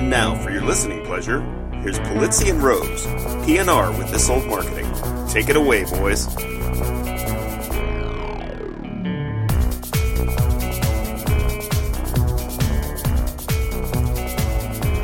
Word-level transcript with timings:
And 0.00 0.08
now, 0.08 0.34
for 0.34 0.50
your 0.50 0.62
listening 0.62 1.04
pleasure, 1.04 1.42
here's 1.82 1.98
Polizzi 1.98 2.48
and 2.48 2.62
Rose, 2.62 3.04
PNR 3.44 3.98
with 3.98 4.10
This 4.10 4.30
Old 4.30 4.46
Marketing. 4.46 4.90
Take 5.28 5.50
it 5.50 5.56
away, 5.56 5.84
boys. 5.84 6.24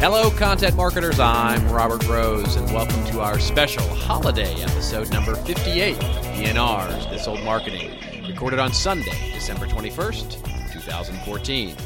Hello, 0.01 0.31
content 0.31 0.75
marketers. 0.77 1.21
I'm 1.21 1.71
Robert 1.71 2.03
Rose, 2.09 2.57
and 2.57 2.65
welcome 2.73 3.05
to 3.13 3.21
our 3.21 3.39
special 3.39 3.87
holiday 3.97 4.63
episode 4.63 5.11
number 5.11 5.35
58 5.35 5.95
of 5.99 6.25
PNR's 6.25 7.07
This 7.11 7.29
Old 7.29 7.43
Marketing, 7.43 7.99
recorded 8.27 8.59
on 8.59 8.73
Sunday, 8.73 9.31
December 9.35 9.67
21st, 9.67 10.73
2014. 10.73 11.77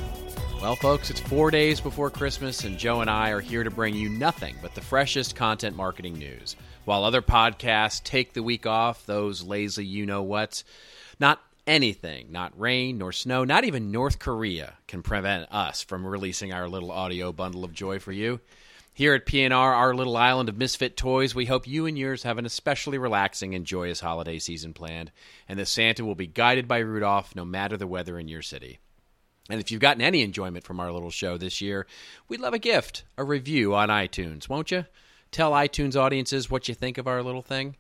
Well, 0.61 0.77
folks, 0.77 1.09
it's 1.09 1.21
four 1.21 1.51
days 1.51 1.81
before 1.81 2.11
Christmas, 2.11 2.65
and 2.65 2.77
Joe 2.77 3.01
and 3.01 3.09
I 3.09 3.31
are 3.31 3.41
here 3.41 3.65
to 3.65 3.71
bring 3.71 3.95
you 3.95 4.11
nothing 4.11 4.57
but 4.61 4.75
the 4.75 4.83
freshest 4.83 5.35
content 5.35 5.75
marketing 5.75 6.19
news. 6.19 6.55
While 6.85 7.03
other 7.03 7.23
podcasts 7.23 8.05
take 8.05 8.35
the 8.35 8.43
week 8.43 8.67
off, 8.67 9.07
those 9.07 9.43
lazy 9.43 9.87
you 9.87 10.05
know 10.05 10.23
whats, 10.23 10.65
not 11.19 11.41
anything, 11.67 12.31
not 12.31 12.61
rain 12.61 12.99
nor 12.99 13.11
snow, 13.11 13.43
not 13.43 13.65
even 13.65 13.91
North 13.91 14.19
Korea, 14.19 14.75
can 14.87 15.03
prevent 15.03 15.51
us 15.51 15.83
from 15.83 16.07
releasing 16.07 16.53
our 16.53 16.69
little 16.69 16.93
audio 16.93 17.33
bundle 17.33 17.65
of 17.65 17.73
joy 17.73 17.99
for 17.99 18.13
you. 18.13 18.39
Here 18.93 19.15
at 19.15 19.25
PNR, 19.25 19.55
our 19.55 19.95
little 19.95 20.19
island 20.19 20.51
of 20.51 20.59
misfit 20.59 20.95
toys, 20.95 21.35
we 21.35 21.47
hope 21.47 21.67
you 21.67 21.87
and 21.87 21.97
yours 21.99 22.25
have 22.25 22.37
an 22.37 22.45
especially 22.45 22.99
relaxing 22.99 23.55
and 23.55 23.65
joyous 23.65 24.01
holiday 24.01 24.39
season 24.39 24.75
planned, 24.75 25.11
and 25.49 25.59
that 25.59 25.69
Santa 25.69 26.05
will 26.05 26.15
be 26.15 26.27
guided 26.27 26.69
by 26.69 26.81
Rudolph 26.81 27.35
no 27.35 27.47
matter 27.47 27.79
the 27.79 27.87
weather 27.87 28.19
in 28.19 28.29
your 28.29 28.43
city. 28.43 28.79
And 29.51 29.61
if 29.61 29.71
you've 29.71 29.81
gotten 29.81 30.03
any 30.03 30.23
enjoyment 30.23 30.65
from 30.65 30.81
our 30.81 30.93
little 30.93 31.11
show 31.11 31.37
this 31.37 31.61
year, 31.61 31.87
we'd 32.29 32.41
love 32.41 32.55
a 32.55 32.59
gift, 32.59 33.05
a 33.17 33.25
review 33.25 33.75
on 33.75 33.89
iTunes, 33.89 34.49
won't 34.49 34.71
you? 34.71 34.87
Tell 35.31 35.53
iTunes 35.53 35.97
audiences 35.97 36.51
what 36.51 36.69
you 36.69 36.75
think 36.75 36.99
of 36.99 37.07
our 37.07 37.23
little 37.23 37.43
thing. 37.43 37.77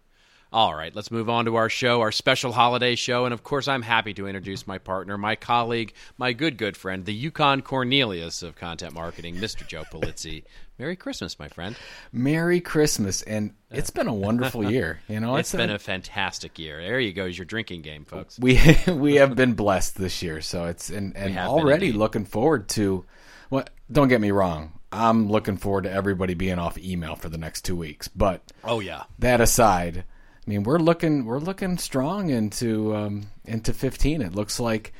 All 0.52 0.74
right, 0.74 0.94
let's 0.96 1.12
move 1.12 1.30
on 1.30 1.44
to 1.44 1.54
our 1.54 1.68
show, 1.68 2.00
our 2.00 2.10
special 2.10 2.50
holiday 2.50 2.96
show. 2.96 3.24
And 3.24 3.32
of 3.32 3.44
course, 3.44 3.68
I'm 3.68 3.82
happy 3.82 4.12
to 4.14 4.26
introduce 4.26 4.66
my 4.66 4.78
partner, 4.78 5.16
my 5.16 5.36
colleague, 5.36 5.94
my 6.18 6.32
good, 6.32 6.56
good 6.56 6.76
friend, 6.76 7.04
the 7.04 7.14
Yukon 7.14 7.62
Cornelius 7.62 8.42
of 8.42 8.56
content 8.56 8.92
marketing, 8.92 9.36
Mr. 9.36 9.64
Joe 9.64 9.84
Polizzi. 9.92 10.42
Merry 10.76 10.96
Christmas, 10.96 11.38
my 11.38 11.46
friend. 11.46 11.76
Merry 12.12 12.60
Christmas. 12.60 13.22
And 13.22 13.54
it's 13.70 13.90
been 13.90 14.08
a 14.08 14.14
wonderful 14.14 14.68
year. 14.72 15.00
You 15.06 15.20
know, 15.20 15.36
it's, 15.36 15.54
it's 15.54 15.60
been 15.60 15.70
a, 15.70 15.76
a 15.76 15.78
fantastic 15.78 16.58
year. 16.58 16.82
There 16.82 16.98
you 16.98 17.12
go, 17.12 17.26
is 17.26 17.38
your 17.38 17.44
drinking 17.44 17.82
game, 17.82 18.04
folks. 18.04 18.36
We 18.36 18.58
we 18.88 19.16
have 19.16 19.36
been 19.36 19.52
blessed 19.52 19.98
this 19.98 20.20
year. 20.20 20.40
So 20.40 20.64
it's 20.64 20.90
and, 20.90 21.16
and 21.16 21.38
already 21.38 21.92
looking 21.92 22.24
forward 22.24 22.68
to 22.70 23.04
well, 23.50 23.66
don't 23.92 24.08
get 24.08 24.20
me 24.20 24.32
wrong. 24.32 24.80
I'm 24.90 25.28
looking 25.28 25.56
forward 25.56 25.84
to 25.84 25.92
everybody 25.92 26.34
being 26.34 26.58
off 26.58 26.76
email 26.76 27.14
for 27.14 27.28
the 27.28 27.38
next 27.38 27.64
two 27.64 27.76
weeks. 27.76 28.08
But 28.08 28.42
oh 28.64 28.80
yeah, 28.80 29.04
that 29.20 29.40
aside, 29.40 30.04
I 30.46 30.50
mean, 30.50 30.62
we're 30.62 30.78
looking 30.78 31.24
we're 31.26 31.38
looking 31.38 31.78
strong 31.78 32.30
into 32.30 32.94
um, 32.94 33.28
into 33.44 33.72
15. 33.72 34.22
It 34.22 34.34
looks 34.34 34.58
like 34.58 34.92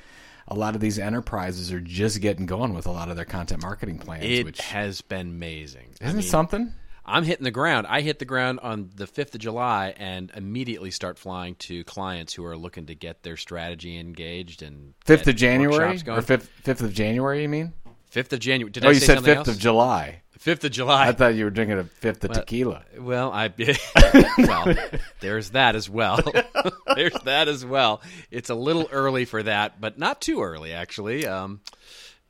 a 0.49 0.55
lot 0.55 0.75
of 0.75 0.81
these 0.81 0.99
enterprises 0.99 1.73
are 1.73 1.81
just 1.81 2.21
getting 2.21 2.47
going 2.47 2.75
with 2.75 2.87
a 2.87 2.91
lot 2.91 3.09
of 3.09 3.17
their 3.17 3.25
content 3.25 3.63
marketing 3.63 3.99
plans. 3.99 4.25
It 4.25 4.45
which 4.45 4.61
has 4.61 5.01
been 5.01 5.29
amazing. 5.29 5.95
Isn't 6.01 6.09
I 6.09 6.13
mean, 6.21 6.23
something? 6.23 6.75
I'm 7.05 7.25
hitting 7.25 7.45
the 7.45 7.51
ground. 7.51 7.87
I 7.89 8.03
hit 8.03 8.19
the 8.19 8.25
ground 8.25 8.61
on 8.63 8.91
the 8.95 9.07
5th 9.07 9.35
of 9.35 9.41
July 9.41 9.95
and 9.97 10.31
immediately 10.37 10.91
start 10.91 11.19
flying 11.19 11.57
to 11.57 11.83
clients 11.85 12.35
who 12.35 12.45
are 12.45 12.57
looking 12.57 12.87
to 12.87 12.95
get 12.95 13.23
their 13.23 13.37
strategy 13.37 13.99
engaged 13.99 14.63
and 14.63 14.95
5th 15.07 15.27
of 15.27 15.37
January 15.37 15.97
or 15.97 16.21
5th, 16.23 16.49
5th 16.63 16.83
of 16.83 16.95
January, 16.95 17.43
you 17.43 17.49
mean? 17.49 17.73
5th 18.13 18.33
of 18.33 18.41
January. 18.41 18.71
Did 18.71 18.85
oh, 18.85 18.89
I 18.89 18.93
you 18.93 19.01
said 19.01 19.19
5th 19.19 19.37
else? 19.37 19.49
of 19.49 19.59
July. 19.59 20.23
Fifth 20.41 20.65
of 20.65 20.73
July. 20.73 21.09
I 21.09 21.13
thought 21.13 21.35
you 21.35 21.45
were 21.45 21.51
drinking 21.51 21.79
a 21.79 21.85
fifth 21.85 22.25
of 22.25 22.31
well, 22.31 22.41
tequila. 22.41 22.83
Well, 22.99 23.31
I 23.31 23.53
well, 24.39 24.75
there's 25.21 25.51
that 25.51 25.77
as 25.77 25.91
well. 25.91 26.19
there's 26.95 27.13
that 27.25 27.47
as 27.47 27.63
well. 27.63 28.01
It's 28.31 28.49
a 28.49 28.55
little 28.55 28.89
early 28.91 29.27
for 29.27 29.43
that, 29.43 29.83
but 29.83 29.99
not 29.99 30.23
too 30.23 30.43
early 30.43 30.73
actually. 30.73 31.27
Um, 31.27 31.61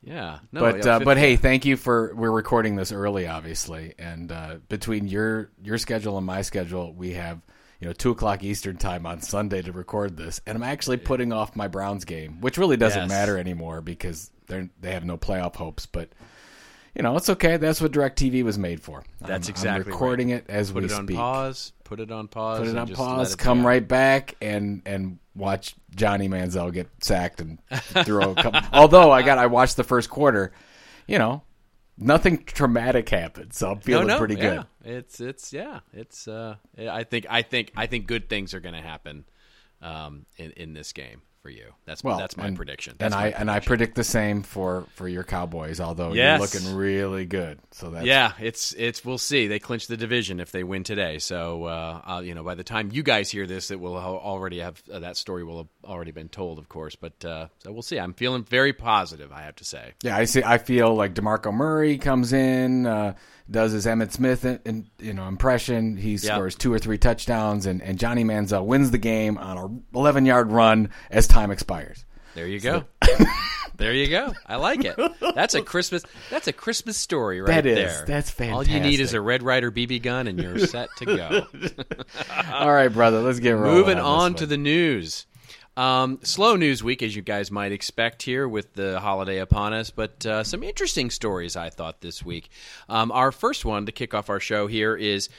yeah, 0.03 0.39
no, 0.51 0.59
but 0.59 0.85
uh, 0.85 0.99
but 0.99 1.17
hey, 1.17 1.37
thank 1.37 1.63
you 1.63 1.77
for 1.77 2.13
we're 2.13 2.31
recording 2.31 2.75
this 2.75 2.91
early, 2.91 3.27
obviously, 3.27 3.93
and 3.97 4.29
uh, 4.29 4.57
between 4.67 5.07
your 5.07 5.51
your 5.63 5.77
schedule 5.77 6.17
and 6.17 6.25
my 6.25 6.41
schedule, 6.41 6.91
we 6.91 7.13
have 7.13 7.39
you 7.79 7.87
know 7.87 7.93
two 7.93 8.11
o'clock 8.11 8.43
Eastern 8.43 8.75
time 8.75 9.05
on 9.05 9.21
Sunday 9.21 9.61
to 9.61 9.71
record 9.71 10.17
this, 10.17 10.41
and 10.45 10.57
I'm 10.57 10.63
actually 10.63 10.97
putting 10.97 11.31
off 11.31 11.55
my 11.55 11.67
Browns 11.67 12.03
game, 12.03 12.41
which 12.41 12.57
really 12.57 12.77
doesn't 12.77 13.03
yes. 13.03 13.09
matter 13.09 13.37
anymore 13.37 13.79
because 13.79 14.31
they 14.51 14.69
they 14.79 14.91
have 14.91 15.05
no 15.05 15.17
playoff 15.17 15.55
hopes, 15.55 15.85
but 15.85 16.09
you 16.95 17.01
know, 17.01 17.15
it's 17.15 17.29
okay. 17.29 17.57
That's 17.57 17.81
what 17.81 17.91
DirecTV 17.91 18.43
was 18.43 18.57
made 18.57 18.81
for. 18.81 19.03
That's 19.21 19.47
I'm, 19.47 19.51
exactly 19.51 19.85
I'm 19.85 19.91
recording 19.91 20.31
right. 20.31 20.43
it 20.43 20.49
as 20.49 20.71
put 20.71 20.83
we 20.83 20.89
it 20.89 20.93
on 20.93 21.05
speak. 21.07 21.17
Pause. 21.17 21.73
Put 21.83 21.99
it 21.99 22.11
on 22.11 22.27
pause. 22.27 22.59
Put 22.59 22.67
it 22.67 22.77
on 22.77 22.87
pause. 22.89 23.33
It 23.33 23.37
come 23.37 23.65
right 23.65 23.85
back 23.85 24.35
and 24.41 24.81
and 24.85 25.19
watch 25.35 25.75
Johnny 25.95 26.27
Manziel 26.27 26.73
get 26.73 26.89
sacked 27.01 27.41
and 27.41 27.59
throw 27.71 28.31
a 28.31 28.35
couple. 28.35 28.61
Although 28.73 29.11
I 29.11 29.21
got 29.21 29.37
I 29.37 29.47
watched 29.47 29.77
the 29.77 29.83
first 29.83 30.09
quarter, 30.09 30.51
you 31.07 31.17
know, 31.17 31.43
nothing 31.97 32.43
traumatic 32.43 33.07
happened, 33.09 33.53
so 33.53 33.71
I'm 33.71 33.79
feeling 33.79 34.07
no, 34.07 34.13
no, 34.13 34.19
pretty 34.19 34.35
yeah. 34.35 34.63
good. 34.83 34.95
It's 34.97 35.21
it's 35.21 35.53
yeah, 35.53 35.79
it's 35.93 36.27
uh, 36.27 36.55
I 36.77 37.03
think 37.03 37.25
I 37.29 37.41
think 37.41 37.71
I 37.75 37.85
think 37.85 38.07
good 38.07 38.27
things 38.27 38.53
are 38.53 38.59
going 38.59 38.75
to 38.75 38.81
happen 38.81 39.25
um, 39.81 40.25
in 40.37 40.51
in 40.51 40.73
this 40.73 40.91
game 40.91 41.21
for 41.41 41.49
you. 41.49 41.73
That's 41.85 42.03
well, 42.03 42.17
that's 42.17 42.37
my 42.37 42.47
and, 42.47 42.55
prediction. 42.55 42.95
That's 42.97 43.13
and 43.13 43.19
I 43.19 43.23
prediction. 43.23 43.41
and 43.41 43.51
I 43.51 43.59
predict 43.59 43.95
the 43.95 44.03
same 44.03 44.43
for 44.43 44.85
for 44.95 45.07
your 45.07 45.23
Cowboys. 45.23 45.79
Although 45.79 46.13
yes. 46.13 46.39
you're 46.39 46.61
looking 46.61 46.77
really 46.77 47.25
good, 47.25 47.59
so 47.71 47.89
that's 47.89 48.05
yeah. 48.05 48.33
It's 48.39 48.73
it's 48.73 49.03
we'll 49.03 49.17
see. 49.17 49.47
They 49.47 49.59
clinch 49.59 49.87
the 49.87 49.97
division 49.97 50.39
if 50.39 50.51
they 50.51 50.63
win 50.63 50.83
today. 50.83 51.19
So 51.19 51.65
uh, 51.65 52.01
uh, 52.05 52.21
you 52.21 52.35
know, 52.35 52.43
by 52.43 52.55
the 52.55 52.63
time 52.63 52.89
you 52.91 53.03
guys 53.03 53.29
hear 53.29 53.47
this, 53.47 53.71
it 53.71 53.79
will 53.79 53.97
already 53.97 54.59
have 54.59 54.81
uh, 54.91 54.99
that 54.99 55.17
story 55.17 55.43
will 55.43 55.57
have 55.57 55.67
already 55.83 56.11
been 56.11 56.29
told, 56.29 56.59
of 56.59 56.69
course. 56.69 56.95
But 56.95 57.23
uh, 57.25 57.47
so 57.59 57.71
we'll 57.71 57.81
see. 57.81 57.99
I'm 57.99 58.13
feeling 58.13 58.43
very 58.43 58.73
positive. 58.73 59.31
I 59.31 59.43
have 59.43 59.55
to 59.57 59.65
say. 59.65 59.93
Yeah, 60.03 60.17
I 60.17 60.25
see. 60.25 60.43
I 60.43 60.57
feel 60.57 60.93
like 60.93 61.13
Demarco 61.13 61.53
Murray 61.53 61.97
comes 61.97 62.33
in 62.33 62.85
uh, 62.85 63.15
does 63.51 63.73
his 63.73 63.85
Emmitt 63.85 64.11
Smith 64.11 64.45
in, 64.45 64.59
in, 64.65 64.87
you 64.99 65.13
know 65.13 65.27
impression. 65.27 65.97
He 65.97 66.17
scores 66.17 66.53
yep. 66.53 66.59
two 66.59 66.73
or 66.73 66.79
three 66.79 66.97
touchdowns, 66.97 67.65
and, 67.65 67.81
and 67.81 67.99
Johnny 67.99 68.23
Manziel 68.23 68.65
wins 68.65 68.91
the 68.91 68.97
game 68.97 69.37
on 69.37 69.57
a 69.57 69.97
11 69.97 70.25
yard 70.25 70.51
run 70.51 70.89
as 71.09 71.27
time 71.27 71.51
expires. 71.51 72.05
There 72.33 72.47
you 72.47 72.59
go. 72.59 72.85
So. 73.05 73.25
there 73.75 73.93
you 73.93 74.07
go. 74.07 74.33
I 74.47 74.55
like 74.55 74.85
it. 74.85 74.97
That's 75.35 75.53
a 75.53 75.61
Christmas. 75.61 76.03
That's 76.29 76.47
a 76.47 76.53
Christmas 76.53 76.97
story 76.97 77.41
right 77.41 77.55
that 77.55 77.65
is, 77.65 77.75
there. 77.75 78.05
That's 78.05 78.31
fantastic. 78.31 78.55
All 78.55 78.75
you 78.75 78.79
need 78.79 78.99
is 79.01 79.13
a 79.13 79.21
Red 79.21 79.43
Ryder 79.43 79.71
BB 79.71 80.01
gun, 80.01 80.27
and 80.27 80.39
you're 80.39 80.59
set 80.59 80.89
to 80.97 81.05
go. 81.05 81.47
All 82.53 82.71
right, 82.71 82.87
brother. 82.87 83.21
Let's 83.21 83.39
get 83.39 83.51
rolling. 83.51 83.75
Moving 83.75 83.97
on, 83.97 84.05
on 84.05 84.35
to 84.35 84.45
the 84.45 84.57
news. 84.57 85.25
Um, 85.77 86.19
slow 86.23 86.57
news 86.57 86.83
week, 86.83 87.01
as 87.01 87.15
you 87.15 87.21
guys 87.21 87.49
might 87.49 87.71
expect 87.71 88.23
here 88.23 88.45
with 88.45 88.73
the 88.73 88.99
holiday 88.99 89.39
upon 89.39 89.71
us, 89.71 89.89
but 89.89 90.25
uh, 90.25 90.43
some 90.43 90.63
interesting 90.63 91.09
stories 91.09 91.55
I 91.55 91.69
thought 91.69 92.01
this 92.01 92.25
week. 92.25 92.49
Um, 92.89 93.09
our 93.11 93.31
first 93.31 93.63
one 93.63 93.85
to 93.85 93.91
kick 93.93 94.13
off 94.13 94.29
our 94.29 94.41
show 94.41 94.67
here 94.67 94.97
is 94.97 95.29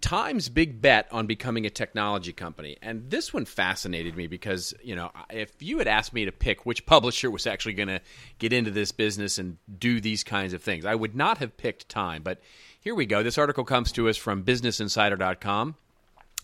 Time's 0.00 0.48
big 0.48 0.80
bet 0.80 1.08
on 1.10 1.26
becoming 1.26 1.66
a 1.66 1.70
technology 1.70 2.32
company. 2.32 2.76
And 2.80 3.10
this 3.10 3.34
one 3.34 3.44
fascinated 3.44 4.16
me 4.16 4.28
because, 4.28 4.72
you 4.82 4.94
know, 4.94 5.10
if 5.28 5.60
you 5.60 5.78
had 5.78 5.88
asked 5.88 6.12
me 6.12 6.24
to 6.24 6.32
pick 6.32 6.64
which 6.64 6.86
publisher 6.86 7.28
was 7.28 7.46
actually 7.46 7.74
going 7.74 7.88
to 7.88 8.00
get 8.38 8.52
into 8.52 8.70
this 8.70 8.92
business 8.92 9.38
and 9.38 9.58
do 9.78 10.00
these 10.00 10.22
kinds 10.22 10.52
of 10.52 10.62
things, 10.62 10.84
I 10.84 10.94
would 10.94 11.16
not 11.16 11.38
have 11.38 11.56
picked 11.56 11.88
Time. 11.88 12.22
But 12.22 12.40
here 12.80 12.94
we 12.94 13.06
go. 13.06 13.22
This 13.24 13.38
article 13.38 13.64
comes 13.64 13.90
to 13.92 14.08
us 14.08 14.16
from 14.16 14.44
BusinessInsider.com. 14.44 15.74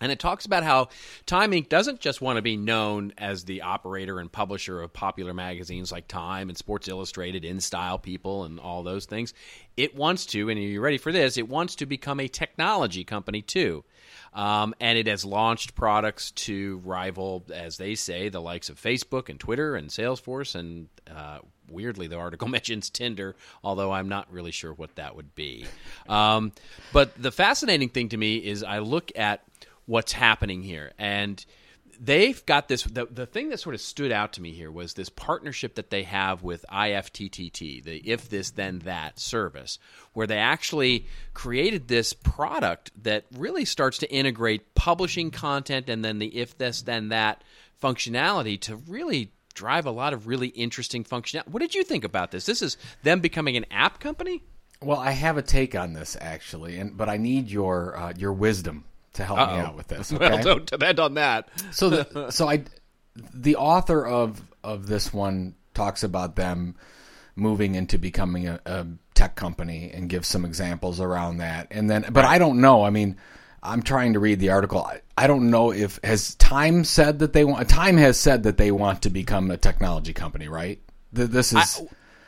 And 0.00 0.12
it 0.12 0.18
talks 0.18 0.44
about 0.44 0.62
how 0.62 0.88
Time 1.24 1.52
Inc. 1.52 1.68
doesn't 1.68 2.00
just 2.00 2.20
want 2.20 2.36
to 2.36 2.42
be 2.42 2.56
known 2.56 3.14
as 3.16 3.44
the 3.44 3.62
operator 3.62 4.20
and 4.20 4.30
publisher 4.30 4.82
of 4.82 4.92
popular 4.92 5.32
magazines 5.32 5.90
like 5.90 6.06
Time 6.06 6.50
and 6.50 6.58
Sports 6.58 6.86
Illustrated, 6.86 7.44
InStyle 7.44 8.02
People, 8.02 8.44
and 8.44 8.60
all 8.60 8.82
those 8.82 9.06
things. 9.06 9.32
It 9.76 9.96
wants 9.96 10.26
to, 10.26 10.50
and 10.50 10.58
are 10.58 10.62
you 10.62 10.80
ready 10.80 10.98
for 10.98 11.12
this? 11.12 11.38
It 11.38 11.48
wants 11.48 11.76
to 11.76 11.86
become 11.86 12.20
a 12.20 12.28
technology 12.28 13.04
company 13.04 13.40
too. 13.40 13.84
Um, 14.34 14.74
and 14.80 14.98
it 14.98 15.06
has 15.06 15.24
launched 15.24 15.74
products 15.74 16.30
to 16.32 16.82
rival, 16.84 17.44
as 17.52 17.78
they 17.78 17.94
say, 17.94 18.28
the 18.28 18.40
likes 18.40 18.68
of 18.68 18.80
Facebook 18.80 19.30
and 19.30 19.40
Twitter 19.40 19.76
and 19.76 19.88
Salesforce. 19.88 20.54
And 20.54 20.88
uh, 21.10 21.38
weirdly, 21.70 22.06
the 22.06 22.16
article 22.16 22.48
mentions 22.48 22.90
Tinder, 22.90 23.34
although 23.64 23.92
I'm 23.92 24.10
not 24.10 24.30
really 24.30 24.50
sure 24.50 24.74
what 24.74 24.94
that 24.96 25.16
would 25.16 25.34
be. 25.34 25.64
Um, 26.06 26.52
but 26.92 27.20
the 27.20 27.32
fascinating 27.32 27.88
thing 27.88 28.10
to 28.10 28.18
me 28.18 28.36
is 28.36 28.62
I 28.62 28.80
look 28.80 29.10
at 29.16 29.42
what's 29.86 30.12
happening 30.12 30.62
here. 30.62 30.92
And 30.98 31.44
they've 32.00 32.44
got 32.46 32.68
this 32.68 32.82
the, 32.84 33.06
the 33.06 33.26
thing 33.26 33.48
that 33.48 33.60
sort 33.60 33.74
of 33.74 33.80
stood 33.80 34.12
out 34.12 34.34
to 34.34 34.42
me 34.42 34.52
here 34.52 34.70
was 34.70 34.94
this 34.94 35.08
partnership 35.08 35.76
that 35.76 35.90
they 35.90 36.02
have 36.04 36.42
with 36.42 36.64
IFTTT, 36.70 37.84
the 37.84 37.96
if 38.04 38.28
this 38.28 38.50
then 38.50 38.80
that 38.80 39.18
service, 39.18 39.78
where 40.12 40.26
they 40.26 40.38
actually 40.38 41.06
created 41.34 41.88
this 41.88 42.12
product 42.12 42.90
that 43.02 43.24
really 43.34 43.64
starts 43.64 43.98
to 43.98 44.10
integrate 44.10 44.74
publishing 44.74 45.30
content 45.30 45.88
and 45.88 46.04
then 46.04 46.18
the 46.18 46.36
if 46.36 46.56
this 46.58 46.82
then 46.82 47.08
that 47.08 47.42
functionality 47.82 48.60
to 48.60 48.76
really 48.76 49.32
drive 49.54 49.86
a 49.86 49.90
lot 49.90 50.12
of 50.12 50.26
really 50.26 50.48
interesting 50.48 51.02
functionality. 51.04 51.48
What 51.48 51.60
did 51.60 51.74
you 51.74 51.82
think 51.82 52.04
about 52.04 52.30
this? 52.30 52.44
This 52.46 52.62
is 52.62 52.76
them 53.02 53.20
becoming 53.20 53.56
an 53.56 53.64
app 53.70 54.00
company? 54.00 54.42
Well, 54.82 54.98
I 54.98 55.12
have 55.12 55.38
a 55.38 55.42
take 55.42 55.74
on 55.74 55.94
this 55.94 56.16
actually, 56.20 56.78
and 56.78 56.96
but 56.96 57.08
I 57.08 57.16
need 57.16 57.48
your 57.48 57.96
uh, 57.96 58.12
your 58.16 58.32
wisdom 58.32 58.84
to 59.16 59.24
help 59.24 59.38
me 59.38 59.44
Uh-oh. 59.44 59.56
out 59.66 59.76
with 59.76 59.88
this. 59.88 60.12
Well, 60.18 60.42
don't 60.42 60.66
depend 60.66 61.00
on 61.00 61.14
that. 61.14 61.48
so 61.72 61.90
the, 61.90 62.30
so 62.30 62.48
I 62.48 62.64
the 63.34 63.56
author 63.56 64.06
of 64.06 64.42
of 64.62 64.86
this 64.86 65.12
one 65.12 65.54
talks 65.74 66.02
about 66.02 66.36
them 66.36 66.76
moving 67.34 67.74
into 67.74 67.98
becoming 67.98 68.48
a, 68.48 68.60
a 68.64 68.86
tech 69.14 69.36
company 69.36 69.90
and 69.92 70.08
gives 70.08 70.26
some 70.28 70.44
examples 70.44 71.00
around 71.00 71.38
that 71.38 71.68
and 71.70 71.88
then 71.90 72.06
but 72.10 72.24
I 72.24 72.38
don't 72.38 72.60
know 72.60 72.82
I 72.82 72.90
mean 72.90 73.16
I'm 73.62 73.82
trying 73.82 74.12
to 74.14 74.20
read 74.20 74.40
the 74.40 74.50
article 74.50 74.80
I, 74.82 75.00
I 75.16 75.26
don't 75.26 75.50
know 75.50 75.70
if 75.72 75.98
has 76.04 76.34
time 76.36 76.84
said 76.84 77.18
that 77.20 77.32
they 77.32 77.44
want 77.44 77.68
time 77.68 77.96
has 77.98 78.18
said 78.18 78.42
that 78.44 78.56
they 78.58 78.70
want 78.70 79.02
to 79.02 79.10
become 79.10 79.50
a 79.50 79.56
technology 79.56 80.12
company 80.12 80.48
right 80.48 80.80
Th- 81.14 81.28
this 81.28 81.52
is 81.52 81.82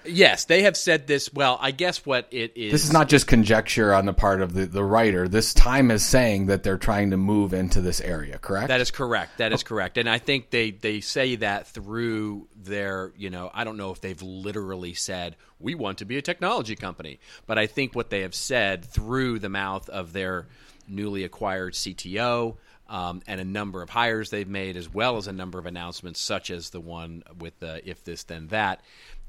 Yes, 0.09 0.45
they 0.47 0.63
have 0.63 0.77
said 0.77 1.07
this. 1.07 1.33
Well, 1.33 1.59
I 1.61 1.71
guess 1.71 2.05
what 2.05 2.29
it 2.31 2.57
is. 2.57 2.73
this 2.73 2.85
is 2.85 2.93
not 2.93 3.09
just 3.09 3.27
conjecture 3.27 3.95
on 3.95 4.07
the 4.07 4.13
part 4.13 4.41
of 4.41 4.55
the, 4.55 4.67
the 4.67 4.85
writer 4.85 5.29
this 5.29 5.55
time 5.55 5.91
is 5.91 6.05
saying 6.05 6.47
that 6.47 6.63
they're 6.63 6.79
trying 6.79 7.11
to 7.11 7.17
move 7.17 7.53
into 7.53 7.81
this 7.81 8.01
area 8.01 8.39
correct 8.39 8.69
That 8.69 8.81
is 8.81 8.91
correct. 8.91 9.39
That 9.39 9.53
is 9.53 9.63
correct. 9.63 9.99
And 9.99 10.09
I 10.09 10.19
think 10.19 10.51
they, 10.51 10.71
they 10.71 11.01
say 11.01 11.37
that 11.37 11.69
through 11.69 12.49
their, 12.57 13.13
you 13.17 13.31
know, 13.31 13.51
I 13.53 13.65
don't 13.65 13.77
know 13.77 13.91
if 13.91 14.01
they've 14.01 14.21
literally 14.21 14.95
said, 14.95 15.37
we 15.61 15.75
want 15.75 15.99
to 15.99 16.05
be 16.05 16.17
a 16.19 16.23
technology 16.23 16.77
company. 16.77 17.21
But 17.47 17.59
I 17.59 17.67
think 17.67 17.95
what 17.95 18.11
they 18.11 18.23
have 18.23 18.35
said 18.35 18.85
through 18.85 19.39
the 19.41 19.49
mouth 19.49 19.89
of 19.89 20.13
their 20.13 20.47
newly 20.89 21.25
acquired 21.25 21.75
CTO 21.75 22.57
um, 22.89 23.23
and 23.27 23.41
a 23.41 23.45
number 23.45 23.83
of 23.83 23.91
hires 23.91 24.31
they've 24.31 24.49
made, 24.49 24.77
as 24.77 24.93
well 24.93 25.17
as 25.17 25.27
a 25.27 25.33
number 25.33 25.59
of 25.59 25.67
announcements, 25.67 26.21
such 26.21 26.51
as 26.51 26.71
the 26.71 26.81
one 26.81 27.23
with 27.39 27.59
the 27.61 27.87
if 27.89 28.03
this, 28.05 28.25
then 28.25 28.49
that, 28.49 28.81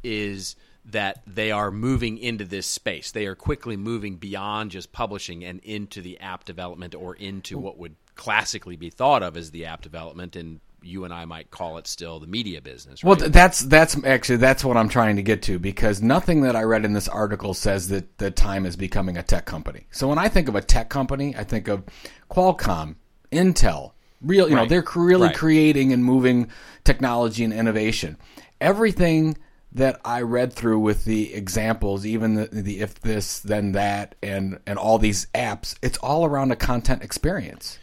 is 0.04 0.56
that 0.86 1.22
they 1.28 1.52
are 1.52 1.72
moving 1.72 2.18
into 2.18 2.46
this 2.46 2.66
space. 2.66 3.12
They 3.12 3.26
are 3.26 3.36
quickly 3.36 3.78
moving 3.78 4.16
beyond 4.16 4.72
just 4.72 4.92
publishing 4.92 5.44
and 5.44 5.60
into 5.62 6.02
the 6.02 6.20
app 6.20 6.46
development 6.46 6.96
or 6.96 7.16
into 7.16 7.58
what 7.58 7.78
would 7.78 7.96
classically 8.16 8.76
be 8.76 8.90
thought 8.90 9.24
of 9.24 9.38
as 9.38 9.52
the 9.52 9.66
app 9.66 9.82
development 9.82 10.36
and 10.36 10.60
you 10.82 11.04
and 11.04 11.14
I 11.14 11.26
might 11.26 11.52
call 11.52 11.78
it 11.78 11.88
still 11.88 12.20
the 12.20 12.28
media 12.28 12.62
business. 12.62 13.04
Well, 13.04 13.16
right? 13.16 13.20
th- 13.24 13.32
that's 13.32 13.60
that's 13.62 14.02
actually 14.06 14.38
that's 14.38 14.64
what 14.64 14.78
I'm 14.78 14.90
trying 14.90 15.18
to 15.18 15.22
get 15.22 15.42
to 15.44 15.60
because 15.60 16.02
nothing 16.02 16.42
that 16.42 16.56
I 16.56 16.64
read 16.64 16.86
in 16.86 16.94
this 16.94 17.10
article 17.10 17.54
says 17.54 17.90
that 17.90 18.18
the 18.18 18.32
Time 18.32 18.66
is 18.66 18.76
becoming 18.78 19.18
a 19.18 19.24
tech 19.24 19.46
company. 19.46 19.88
So 19.92 20.08
when 20.08 20.18
I 20.18 20.30
think 20.30 20.48
of 20.48 20.56
a 20.56 20.62
tech 20.62 20.90
company, 20.90 21.36
I 21.38 21.44
think 21.44 21.68
of 21.68 21.84
Qualcomm, 22.32 22.96
Intel, 23.32 23.92
real. 24.22 24.50
You 24.50 24.56
know, 24.56 24.66
they're 24.66 24.86
really 24.96 25.28
Right. 25.28 25.36
creating 25.36 25.92
and 25.92 26.04
moving 26.04 26.50
technology 26.86 27.44
and 27.44 27.54
innovation. 27.54 28.18
Everything 28.62 29.38
that 29.74 30.02
I 30.04 30.22
read 30.22 30.54
through 30.54 30.80
with 30.80 31.06
the 31.06 31.34
examples, 31.34 32.06
even 32.06 32.36
the, 32.36 32.48
the 32.48 32.80
if 32.82 33.00
this 33.02 33.40
then 33.40 33.74
that, 33.74 34.16
and 34.24 34.60
and 34.66 34.80
all 34.80 34.98
these 34.98 35.28
apps, 35.36 35.76
it's 35.82 35.98
all 36.00 36.26
around 36.26 36.52
a 36.52 36.56
content 36.56 37.04
experience. 37.04 37.78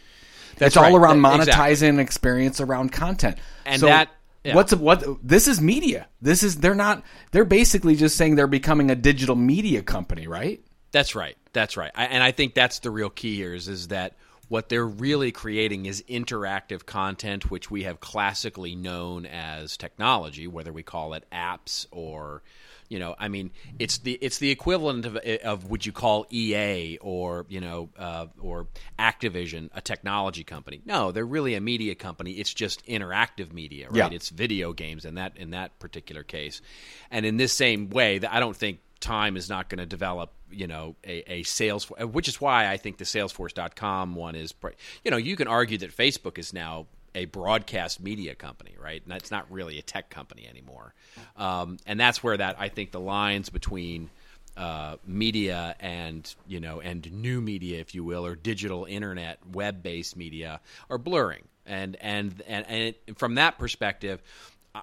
That's 0.57 0.75
it's 0.75 0.77
all 0.77 0.83
right. 0.83 0.95
around 0.95 1.19
monetizing 1.19 1.69
exactly. 1.69 1.87
an 1.89 1.99
experience 1.99 2.59
around 2.59 2.91
content. 2.91 3.37
And 3.65 3.79
So 3.79 3.85
that- 3.87 4.09
yeah. 4.43 4.55
what's 4.55 4.73
what 4.73 5.03
this 5.23 5.47
is 5.47 5.61
media. 5.61 6.07
This 6.21 6.43
is 6.43 6.57
they're 6.57 6.75
not 6.75 7.03
they're 7.31 7.45
basically 7.45 7.95
just 7.95 8.17
saying 8.17 8.35
they're 8.35 8.47
becoming 8.47 8.89
a 8.89 8.95
digital 8.95 9.35
media 9.35 9.81
company, 9.81 10.27
right? 10.27 10.61
That's 10.91 11.15
right. 11.15 11.37
That's 11.53 11.77
right. 11.77 11.91
I, 11.95 12.05
and 12.05 12.23
I 12.23 12.31
think 12.31 12.53
that's 12.53 12.79
the 12.79 12.91
real 12.91 13.09
key 13.09 13.35
here 13.35 13.53
is, 13.53 13.67
is 13.67 13.89
that 13.89 14.15
what 14.49 14.69
they're 14.69 14.85
really 14.85 15.31
creating 15.31 15.85
is 15.85 16.03
interactive 16.07 16.85
content, 16.85 17.51
which 17.51 17.69
we 17.69 17.83
have 17.83 17.99
classically 17.99 18.75
known 18.75 19.25
as 19.25 19.75
technology, 19.75 20.47
whether 20.47 20.71
we 20.71 20.83
call 20.83 21.13
it 21.13 21.25
apps 21.31 21.85
or, 21.91 22.43
you 22.87 22.99
know, 22.99 23.15
I 23.19 23.27
mean, 23.27 23.51
it's 23.79 23.97
the 23.97 24.13
it's 24.13 24.37
the 24.37 24.49
equivalent 24.49 25.05
of 25.05 25.17
of 25.17 25.69
what 25.69 25.85
you 25.85 25.91
call 25.91 26.25
EA 26.31 26.97
or 27.01 27.45
you 27.49 27.59
know 27.59 27.89
uh, 27.99 28.27
or 28.39 28.67
Activision, 28.97 29.69
a 29.73 29.81
technology 29.81 30.45
company. 30.45 30.81
No, 30.85 31.11
they're 31.11 31.25
really 31.25 31.55
a 31.55 31.61
media 31.61 31.95
company. 31.95 32.31
It's 32.33 32.53
just 32.53 32.85
interactive 32.85 33.51
media, 33.51 33.87
right? 33.89 34.11
Yeah. 34.11 34.15
It's 34.15 34.29
video 34.29 34.71
games 34.71 35.03
in 35.03 35.15
that 35.15 35.35
in 35.35 35.49
that 35.49 35.77
particular 35.79 36.23
case, 36.23 36.61
and 37.11 37.25
in 37.25 37.35
this 37.35 37.51
same 37.51 37.89
way, 37.89 38.19
that 38.19 38.33
I 38.33 38.39
don't 38.39 38.55
think 38.55 38.79
time 38.99 39.37
is 39.37 39.49
not 39.49 39.69
going 39.69 39.79
to 39.79 39.85
develop 39.85 40.31
you 40.49 40.67
know 40.67 40.95
a, 41.05 41.31
a 41.31 41.43
sales 41.43 41.85
which 41.99 42.27
is 42.27 42.39
why 42.39 42.67
i 42.67 42.77
think 42.77 42.97
the 42.97 43.05
salesforce.com 43.05 44.15
one 44.15 44.35
is 44.35 44.53
you 45.03 45.11
know 45.11 45.17
you 45.17 45.35
can 45.35 45.47
argue 45.47 45.77
that 45.77 45.95
facebook 45.95 46.37
is 46.37 46.53
now 46.53 46.85
a 47.15 47.25
broadcast 47.25 47.99
media 47.99 48.35
company 48.35 48.75
right? 48.79 49.01
And 49.03 49.11
that's 49.11 49.31
not 49.31 49.51
really 49.51 49.79
a 49.79 49.81
tech 49.81 50.09
company 50.09 50.47
anymore. 50.47 50.93
Um, 51.35 51.77
and 51.85 51.99
that's 51.99 52.23
where 52.23 52.37
that 52.37 52.57
i 52.59 52.69
think 52.69 52.91
the 52.91 52.99
lines 52.99 53.49
between 53.49 54.09
uh, 54.55 54.95
media 55.05 55.75
and 55.79 56.33
you 56.47 56.59
know 56.59 56.79
and 56.79 57.11
new 57.11 57.41
media 57.41 57.79
if 57.79 57.93
you 57.93 58.03
will 58.03 58.25
or 58.25 58.35
digital 58.35 58.85
internet 58.85 59.37
web-based 59.53 60.17
media 60.17 60.59
are 60.89 60.97
blurring. 60.97 61.43
And 61.65 61.95
and 62.01 62.41
and, 62.47 62.65
and 62.67 62.83
it, 63.07 63.17
from 63.17 63.35
that 63.35 63.59
perspective 63.59 64.21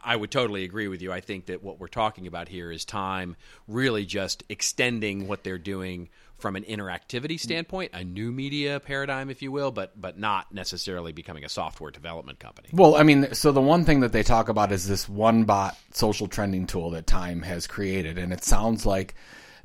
I 0.03 0.17
would 0.17 0.31
totally 0.31 0.65
agree 0.65 0.89
with 0.89 1.03
you. 1.03 1.13
I 1.13 1.21
think 1.21 1.47
that 1.47 1.63
what 1.63 1.79
we're 1.79 1.89
talking 1.89 2.27
about 2.27 2.49
here 2.49 2.71
is 2.71 2.85
time 2.85 3.37
really 3.69 4.05
just 4.07 4.45
extending 4.49 5.29
what 5.29 5.45
they're 5.45 5.59
doing 5.59 6.09
from 6.39 6.57
an 6.57 6.65
interactivity 6.65 7.39
standpoint, 7.39 7.93
a 7.95 8.03
new 8.05 8.33
media 8.33 8.81
paradigm, 8.81 9.31
if 9.31 9.41
you 9.41 9.53
will, 9.53 9.71
but 9.71 9.99
but 10.01 10.19
not 10.19 10.53
necessarily 10.53 11.13
becoming 11.13 11.45
a 11.45 11.49
software 11.49 11.91
development 11.91 12.39
company. 12.39 12.69
Well, 12.73 12.97
I 12.97 13.03
mean, 13.03 13.33
so 13.35 13.53
the 13.53 13.61
one 13.61 13.85
thing 13.85 14.01
that 14.01 14.13
they 14.13 14.23
talk 14.23 14.49
about 14.49 14.73
is 14.73 14.87
this 14.87 15.09
one 15.09 15.45
bot 15.45 15.77
social 15.93 16.27
trending 16.27 16.67
tool 16.67 16.91
that 16.91 17.07
Time 17.07 17.43
has 17.43 17.67
created, 17.67 18.19
and 18.19 18.33
it 18.33 18.45
sounds 18.45 18.85
like 18.85 19.15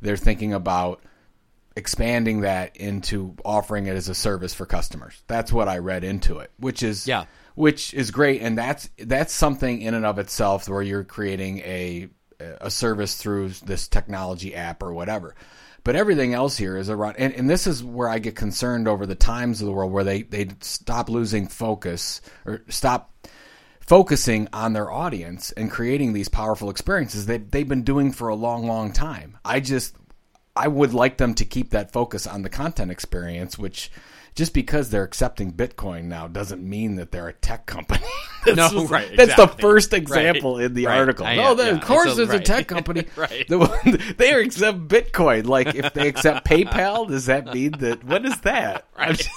they're 0.02 0.18
thinking 0.18 0.54
about 0.54 1.02
expanding 1.76 2.42
that 2.42 2.76
into 2.78 3.36
offering 3.46 3.88
it 3.88 3.96
as 3.96 4.10
a 4.10 4.16
service 4.16 4.54
for 4.54 4.66
customers. 4.66 5.22
That's 5.28 5.52
what 5.52 5.68
I 5.68 5.78
read 5.78 6.04
into 6.04 6.40
it, 6.40 6.52
which 6.60 6.84
is 6.84 7.08
Yeah. 7.08 7.26
Which 7.60 7.94
is 7.94 8.10
great, 8.10 8.42
and 8.42 8.58
that's 8.58 8.90
that's 9.00 9.34
something 9.34 9.82
in 9.82 9.94
and 9.94 10.06
of 10.06 10.18
itself 10.18 10.70
where 10.70 10.82
you're 10.82 11.04
creating 11.04 11.60
a 11.60 12.08
a 12.40 12.72
service 12.72 13.18
through 13.18 13.50
this 13.66 13.90
technology 13.90 14.56
app 14.56 14.82
or 14.82 14.94
whatever. 14.94 15.36
But 15.84 15.98
everything 15.98 16.34
else 16.34 16.56
here 16.56 16.78
is 16.78 16.90
around, 16.90 17.18
and, 17.18 17.34
and 17.34 17.50
this 17.50 17.68
is 17.68 17.84
where 17.84 18.08
I 18.08 18.20
get 18.20 18.38
concerned 18.38 18.88
over 18.88 19.06
the 19.06 19.14
times 19.14 19.60
of 19.60 19.66
the 19.66 19.74
world 19.74 19.92
where 19.92 20.06
they 20.06 20.22
they 20.22 20.48
stop 20.62 21.10
losing 21.10 21.50
focus 21.50 22.22
or 22.46 22.62
stop 22.70 23.28
focusing 23.82 24.48
on 24.54 24.72
their 24.72 24.90
audience 24.90 25.52
and 25.52 25.70
creating 25.70 26.14
these 26.14 26.30
powerful 26.30 26.70
experiences 26.70 27.26
that 27.26 27.52
they've 27.52 27.68
been 27.68 27.84
doing 27.84 28.14
for 28.14 28.30
a 28.30 28.36
long, 28.36 28.68
long 28.68 28.94
time. 28.94 29.38
I 29.44 29.60
just 29.60 29.98
I 30.56 30.70
would 30.70 30.94
like 30.94 31.18
them 31.18 31.34
to 31.34 31.44
keep 31.44 31.72
that 31.72 31.92
focus 31.92 32.26
on 32.26 32.42
the 32.42 32.50
content 32.50 32.90
experience, 32.90 33.60
which 33.60 33.92
just 34.36 34.54
because 34.54 34.90
they're 34.90 35.04
accepting 35.04 35.52
Bitcoin 35.54 36.06
now 36.06 36.28
doesn't 36.28 36.62
mean 36.64 36.96
that 36.96 37.12
they're 37.12 37.28
a 37.28 37.34
tech 37.34 37.66
company. 37.66 38.06
that's 38.46 38.58
No, 38.58 38.70
just- 38.70 38.92
right, 38.92 39.10
That's 39.18 39.36
the 39.36 39.48
first 39.48 39.94
example 39.94 40.58
Right, 40.58 40.66
in 40.66 40.74
the 40.74 40.86
right. 40.86 40.98
article. 40.98 41.26
I- 41.26 41.36
no, 41.36 41.56
yeah, 41.56 41.66
yeah, 41.66 41.70
of 41.76 41.82
course 41.82 42.10
it's 42.12 42.20
a- 42.20 42.26
there's 42.26 42.40
a 42.40 42.44
tech 42.44 42.68
company. 42.76 43.06
Right. 43.16 43.48
The- 43.48 44.14
they 44.18 44.34
accept 44.34 44.88
Bitcoin. 44.88 45.46
Like 45.48 45.76
if 45.76 45.94
they 45.94 46.08
accept 46.08 46.48
PayPal, 46.48 47.08
does 47.08 47.26
that 47.28 47.54
mean 47.54 47.72
that 47.80 48.04
what 48.04 48.26
is 48.26 48.40
that? 48.42 48.86
Right. 48.98 49.28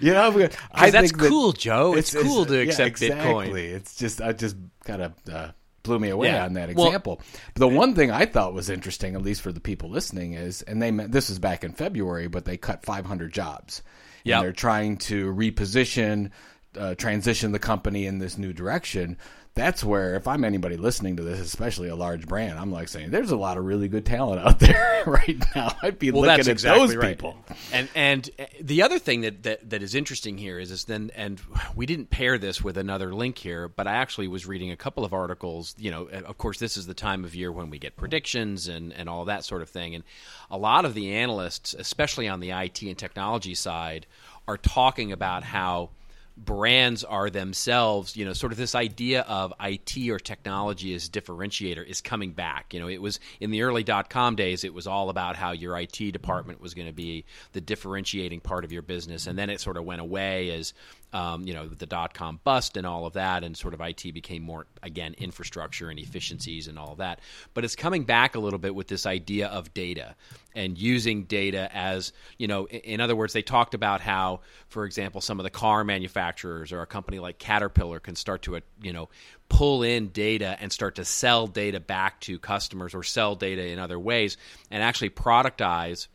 You 0.00 0.12
know, 0.12 0.22
I'm- 0.30 0.50
I 0.72 0.90
that's 0.90 1.10
think 1.10 1.22
that 1.22 1.28
cool, 1.28 1.52
Joe. 1.52 1.94
It's 1.94 2.14
cool 2.14 2.44
to 2.46 2.60
accept 2.60 3.00
yeah, 3.00 3.08
Bitcoin. 3.24 3.54
It's 3.56 3.96
just 3.96 4.20
I 4.20 4.32
just 4.32 4.56
kind 4.84 5.02
of 5.02 5.12
uh, 5.32 5.48
blew 5.86 5.98
me 5.98 6.10
away 6.10 6.28
Yeah. 6.28 6.44
on 6.44 6.52
that 6.54 6.68
example. 6.70 7.20
but 7.54 7.60
the 7.60 7.68
one 7.68 7.94
thing 7.94 8.10
I 8.10 8.26
thought 8.26 8.52
was 8.54 8.68
interesting, 8.68 9.14
at 9.14 9.22
least 9.22 9.40
for 9.40 9.52
the 9.52 9.60
people 9.60 9.88
listening, 9.88 10.34
is 10.34 10.62
and 10.62 10.82
they 10.82 10.90
meant 10.90 11.12
this 11.12 11.28
was 11.28 11.38
back 11.38 11.64
in 11.64 11.72
February, 11.72 12.26
but 12.28 12.44
they 12.44 12.56
cut 12.56 12.84
500 12.84 13.32
jobs. 13.32 13.82
Yeah, 14.24 14.40
they're 14.42 14.52
trying 14.52 14.96
to 14.98 15.32
reposition, 15.32 16.30
uh, 16.76 16.94
transition 16.96 17.52
the 17.52 17.58
company 17.58 18.06
in 18.06 18.18
this 18.18 18.36
new 18.36 18.52
direction. 18.52 19.16
That's 19.56 19.82
where, 19.82 20.16
if 20.16 20.28
I'm 20.28 20.44
anybody 20.44 20.76
listening 20.76 21.16
to 21.16 21.22
this, 21.22 21.40
especially 21.40 21.88
a 21.88 21.96
large 21.96 22.28
brand, 22.28 22.58
I'm 22.58 22.70
like 22.70 22.88
saying, 22.88 23.10
"There's 23.10 23.30
a 23.30 23.38
lot 23.38 23.56
of 23.56 23.64
really 23.64 23.88
good 23.88 24.04
talent 24.04 24.46
out 24.46 24.58
there 24.60 25.02
right 25.06 25.42
now." 25.54 25.74
I'd 25.80 25.98
be 25.98 26.10
well, 26.10 26.24
looking 26.24 26.40
at 26.40 26.48
exactly 26.48 26.86
those 26.86 26.94
right. 26.94 27.16
people. 27.16 27.38
And 27.72 27.88
and 27.94 28.28
uh, 28.38 28.44
the 28.60 28.82
other 28.82 28.98
thing 28.98 29.22
that, 29.22 29.44
that 29.44 29.70
that 29.70 29.82
is 29.82 29.94
interesting 29.94 30.36
here 30.36 30.58
is 30.58 30.70
is 30.70 30.84
then 30.84 31.10
and 31.16 31.40
we 31.74 31.86
didn't 31.86 32.10
pair 32.10 32.36
this 32.36 32.62
with 32.62 32.76
another 32.76 33.14
link 33.14 33.38
here, 33.38 33.66
but 33.66 33.86
I 33.86 33.94
actually 33.94 34.28
was 34.28 34.44
reading 34.44 34.72
a 34.72 34.76
couple 34.76 35.06
of 35.06 35.14
articles. 35.14 35.74
You 35.78 35.90
know, 35.90 36.06
of 36.06 36.36
course, 36.36 36.58
this 36.58 36.76
is 36.76 36.86
the 36.86 36.92
time 36.92 37.24
of 37.24 37.34
year 37.34 37.50
when 37.50 37.70
we 37.70 37.78
get 37.78 37.96
predictions 37.96 38.68
and 38.68 38.92
and 38.92 39.08
all 39.08 39.24
that 39.24 39.42
sort 39.42 39.62
of 39.62 39.70
thing, 39.70 39.94
and 39.94 40.04
a 40.50 40.58
lot 40.58 40.84
of 40.84 40.92
the 40.92 41.14
analysts, 41.14 41.72
especially 41.72 42.28
on 42.28 42.40
the 42.40 42.50
IT 42.50 42.82
and 42.82 42.98
technology 42.98 43.54
side, 43.54 44.04
are 44.46 44.58
talking 44.58 45.12
about 45.12 45.44
how 45.44 45.88
brands 46.36 47.02
are 47.02 47.30
themselves, 47.30 48.14
you 48.16 48.24
know, 48.24 48.34
sort 48.34 48.52
of 48.52 48.58
this 48.58 48.74
idea 48.74 49.22
of 49.22 49.54
IT 49.60 49.96
or 50.10 50.18
technology 50.18 50.94
as 50.94 51.08
differentiator 51.08 51.86
is 51.86 52.00
coming 52.00 52.32
back. 52.32 52.74
You 52.74 52.80
know, 52.80 52.88
it 52.88 53.00
was 53.00 53.20
in 53.40 53.50
the 53.50 53.62
early 53.62 53.82
dot 53.82 54.10
com 54.10 54.36
days, 54.36 54.62
it 54.62 54.74
was 54.74 54.86
all 54.86 55.08
about 55.08 55.36
how 55.36 55.52
your 55.52 55.78
IT 55.78 56.12
department 56.12 56.60
was 56.60 56.74
going 56.74 56.88
to 56.88 56.92
be 56.92 57.24
the 57.52 57.60
differentiating 57.60 58.40
part 58.40 58.64
of 58.64 58.72
your 58.72 58.82
business. 58.82 59.26
And 59.26 59.38
then 59.38 59.48
it 59.48 59.60
sort 59.60 59.78
of 59.78 59.84
went 59.84 60.02
away 60.02 60.50
as, 60.50 60.74
um, 61.14 61.46
you 61.46 61.54
know, 61.54 61.68
the 61.68 61.86
dot 61.86 62.12
com 62.12 62.38
bust 62.44 62.76
and 62.76 62.86
all 62.86 63.06
of 63.06 63.14
that, 63.14 63.42
and 63.42 63.56
sort 63.56 63.72
of 63.72 63.80
IT 63.80 64.12
became 64.12 64.42
more, 64.42 64.66
again, 64.82 65.14
infrastructure 65.16 65.88
and 65.88 65.98
efficiencies 65.98 66.68
and 66.68 66.78
all 66.78 66.92
of 66.92 66.98
that. 66.98 67.20
But 67.54 67.64
it's 67.64 67.76
coming 67.76 68.04
back 68.04 68.34
a 68.34 68.40
little 68.40 68.58
bit 68.58 68.74
with 68.74 68.88
this 68.88 69.06
idea 69.06 69.48
of 69.48 69.72
data 69.72 70.14
and 70.56 70.78
using 70.78 71.24
data 71.24 71.68
as, 71.72 72.12
you 72.38 72.48
know, 72.48 72.66
in, 72.66 73.00
other 73.00 73.14
words, 73.14 73.34
they 73.34 73.42
talked 73.42 73.74
about 73.74 74.00
how, 74.00 74.40
for 74.68 74.86
example, 74.86 75.20
some 75.20 75.38
of 75.38 75.44
the 75.44 75.50
car 75.50 75.84
manufacturers 75.84 76.72
or 76.72 76.80
a 76.80 76.86
company 76.86 77.18
like 77.18 77.38
Caterpillar 77.38 78.00
can 78.00 78.16
start 78.16 78.42
to, 78.42 78.56
uh, 78.56 78.60
you 78.82 78.92
know, 78.92 79.10
pull 79.48 79.82
in 79.82 80.08
data 80.08 80.56
and 80.58 80.72
start 80.72 80.96
to 80.96 81.04
sell 81.04 81.46
data 81.46 81.78
back 81.78 82.20
to 82.22 82.38
customers 82.38 82.94
or 82.94 83.02
sell 83.02 83.36
data 83.36 83.64
in 83.66 83.78
other 83.78 83.98
ways 83.98 84.38
and 84.70 84.82
actually 84.82 85.10
productize 85.10 86.08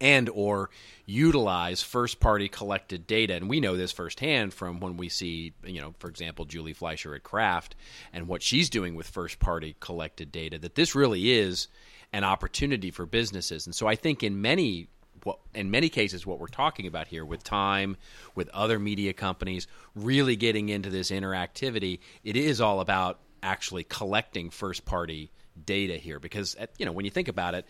and 0.00 0.28
or 0.30 0.70
utilize 1.06 1.82
first 1.82 2.20
party 2.20 2.48
collected 2.48 3.06
data. 3.06 3.34
And 3.34 3.48
we 3.48 3.60
know 3.60 3.76
this 3.76 3.92
firsthand 3.92 4.54
from 4.54 4.80
when 4.80 4.96
we 4.96 5.08
see 5.08 5.52
you 5.64 5.80
know 5.80 5.94
for 5.98 6.08
example 6.08 6.44
Julie 6.46 6.72
Fleischer 6.72 7.14
at 7.14 7.22
Kraft 7.22 7.74
and 8.12 8.28
what 8.28 8.42
she's 8.42 8.70
doing 8.70 8.94
with 8.94 9.06
first 9.06 9.38
party 9.38 9.76
collected 9.78 10.32
data 10.32 10.58
that 10.58 10.74
this 10.74 10.94
really 10.94 11.30
is 11.30 11.68
an 12.12 12.24
opportunity 12.24 12.90
for 12.90 13.06
businesses 13.06 13.66
and 13.66 13.74
so 13.74 13.86
I 13.86 13.94
think 13.94 14.22
in 14.22 14.40
many 14.40 14.88
what 15.24 15.38
in 15.54 15.70
many 15.70 15.88
cases 15.88 16.26
what 16.26 16.38
we're 16.38 16.46
talking 16.46 16.86
about 16.86 17.06
here 17.06 17.24
with 17.24 17.42
time 17.42 17.96
with 18.34 18.48
other 18.50 18.78
media 18.78 19.12
companies 19.12 19.66
really 19.94 20.36
getting 20.36 20.68
into 20.68 20.90
this 20.90 21.10
interactivity 21.10 21.98
it 22.24 22.36
is 22.36 22.60
all 22.60 22.80
about 22.80 23.18
actually 23.42 23.84
collecting 23.84 24.50
first 24.50 24.84
party 24.84 25.30
data 25.64 25.94
here 25.94 26.20
because 26.20 26.56
you 26.78 26.86
know 26.86 26.92
when 26.92 27.04
you 27.04 27.10
think 27.10 27.28
about 27.28 27.54
it 27.54 27.66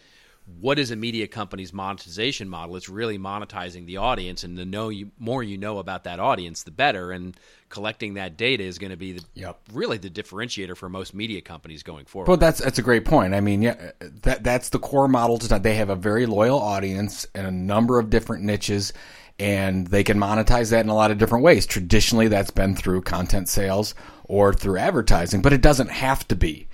what 0.61 0.79
is 0.79 0.91
a 0.91 0.97
media 0.97 1.27
company's 1.27 1.73
monetization 1.73 2.49
model? 2.49 2.77
It's 2.77 2.89
really 2.89 3.19
monetizing 3.19 3.87
the 3.87 3.99
audience, 3.99 4.45
and 4.45 4.57
the 4.57 4.65
know 4.65 4.89
you, 4.89 5.11
more 5.19 5.43
you 5.43 5.59
know 5.59 5.79
about 5.79 6.05
that 6.05 6.21
audience, 6.21 6.63
the 6.63 6.71
better. 6.71 7.13
And 7.13 7.37
collecting 7.69 8.15
that 8.15 8.37
data 8.37 8.65
is 8.65 8.79
going 8.79 8.91
to 8.91 8.97
be 8.97 9.13
the, 9.13 9.25
yep. 9.35 9.61
really 9.73 9.99
the 9.99 10.11
differentiator 10.11 10.77
for 10.77 10.89
most 10.89 11.15
media 11.15 11.41
companies 11.41 11.83
going 11.83 12.05
forward. 12.05 12.27
But 12.27 12.41
that's 12.41 12.61
that's 12.61 12.79
a 12.79 12.83
great 12.83 13.05
point. 13.05 13.35
I 13.35 13.41
mean, 13.41 13.63
yeah, 13.63 13.93
that 14.23 14.43
that's 14.43 14.71
the 14.71 14.79
core 14.79 15.09
model. 15.09 15.39
To 15.39 15.59
they 15.59 15.75
have 15.75 15.91
a 15.91 15.97
very 15.97 16.27
loyal 16.27 16.59
audience 16.59 17.27
and 17.35 17.47
a 17.47 17.51
number 17.51 17.99
of 17.99 18.11
different 18.11 18.45
niches, 18.45 18.93
and 19.39 19.87
they 19.87 20.05
can 20.05 20.19
monetize 20.19 20.71
that 20.71 20.85
in 20.85 20.89
a 20.89 20.95
lot 20.95 21.11
of 21.11 21.19
different 21.19 21.45
ways. 21.45 21.67
Traditionally, 21.67 22.29
that's 22.29 22.51
been 22.51 22.75
through 22.75 23.03
content 23.03 23.49
sales 23.49 23.95
or 24.25 24.53
through 24.53 24.79
advertising, 24.79 25.43
but 25.43 25.53
it 25.53 25.61
doesn't 25.61 25.91
have 25.91 26.27
to 26.29 26.37
be 26.37 26.69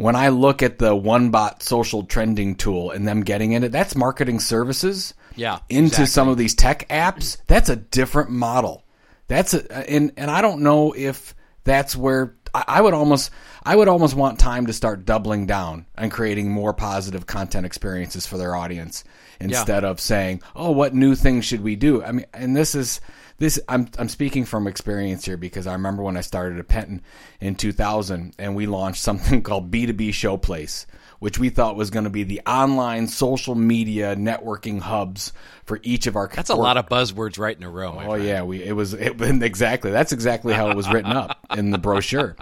when 0.00 0.16
I 0.16 0.30
look 0.30 0.62
at 0.62 0.78
the 0.78 0.94
OneBot 0.94 1.62
social 1.62 2.04
trending 2.04 2.54
tool 2.54 2.90
and 2.90 3.06
them 3.06 3.20
getting 3.20 3.52
in 3.52 3.64
it, 3.64 3.70
that's 3.70 3.94
marketing 3.94 4.40
services. 4.40 5.12
Yeah, 5.36 5.58
into 5.68 5.88
exactly. 5.88 6.06
some 6.06 6.28
of 6.28 6.38
these 6.38 6.54
tech 6.54 6.88
apps. 6.88 7.36
That's 7.46 7.68
a 7.68 7.76
different 7.76 8.30
model. 8.30 8.82
That's 9.30 9.54
a 9.54 9.88
and 9.88 10.12
and 10.16 10.28
I 10.28 10.40
don't 10.40 10.62
know 10.62 10.92
if 10.92 11.36
that's 11.62 11.94
where 11.94 12.34
I 12.52 12.80
would 12.80 12.94
almost 12.94 13.30
I 13.62 13.76
would 13.76 13.86
almost 13.86 14.16
want 14.16 14.40
time 14.40 14.66
to 14.66 14.72
start 14.72 15.04
doubling 15.04 15.46
down 15.46 15.86
and 15.94 16.10
creating 16.10 16.50
more 16.50 16.74
positive 16.74 17.26
content 17.26 17.64
experiences 17.64 18.26
for 18.26 18.38
their 18.38 18.56
audience 18.56 19.04
instead 19.38 19.84
yeah. 19.84 19.88
of 19.88 20.00
saying, 20.00 20.42
"Oh, 20.56 20.72
what 20.72 20.96
new 20.96 21.14
things 21.14 21.44
should 21.44 21.60
we 21.60 21.76
do?" 21.76 22.02
I 22.02 22.10
mean, 22.10 22.26
and 22.34 22.56
this 22.56 22.74
is 22.74 23.00
this 23.40 23.58
I'm 23.68 23.88
I'm 23.98 24.08
speaking 24.08 24.44
from 24.44 24.66
experience 24.66 25.24
here 25.24 25.38
because 25.38 25.66
I 25.66 25.72
remember 25.72 26.02
when 26.02 26.16
I 26.16 26.20
started 26.20 26.58
at 26.58 26.68
Penton 26.68 27.00
in 27.40 27.56
2000 27.56 28.34
and 28.38 28.54
we 28.54 28.66
launched 28.66 29.02
something 29.02 29.42
called 29.42 29.70
B2B 29.70 30.10
Showplace, 30.10 30.84
which 31.20 31.38
we 31.38 31.48
thought 31.48 31.74
was 31.74 31.90
going 31.90 32.04
to 32.04 32.10
be 32.10 32.22
the 32.22 32.42
online 32.46 33.08
social 33.08 33.54
media 33.54 34.14
networking 34.14 34.78
hubs 34.78 35.32
for 35.64 35.80
each 35.82 36.06
of 36.06 36.16
our. 36.16 36.28
That's 36.28 36.50
a 36.50 36.54
lot 36.54 36.76
of 36.76 36.86
buzzwords 36.86 37.38
right 37.38 37.56
in 37.56 37.62
a 37.62 37.70
row. 37.70 37.98
Oh 37.98 38.14
yeah, 38.14 38.42
we 38.42 38.62
it 38.62 38.72
was 38.72 38.92
it, 38.92 39.20
exactly 39.42 39.90
that's 39.90 40.12
exactly 40.12 40.52
how 40.52 40.68
it 40.70 40.76
was 40.76 40.88
written 40.88 41.12
up 41.12 41.38
in 41.56 41.70
the 41.70 41.78
brochure. 41.78 42.36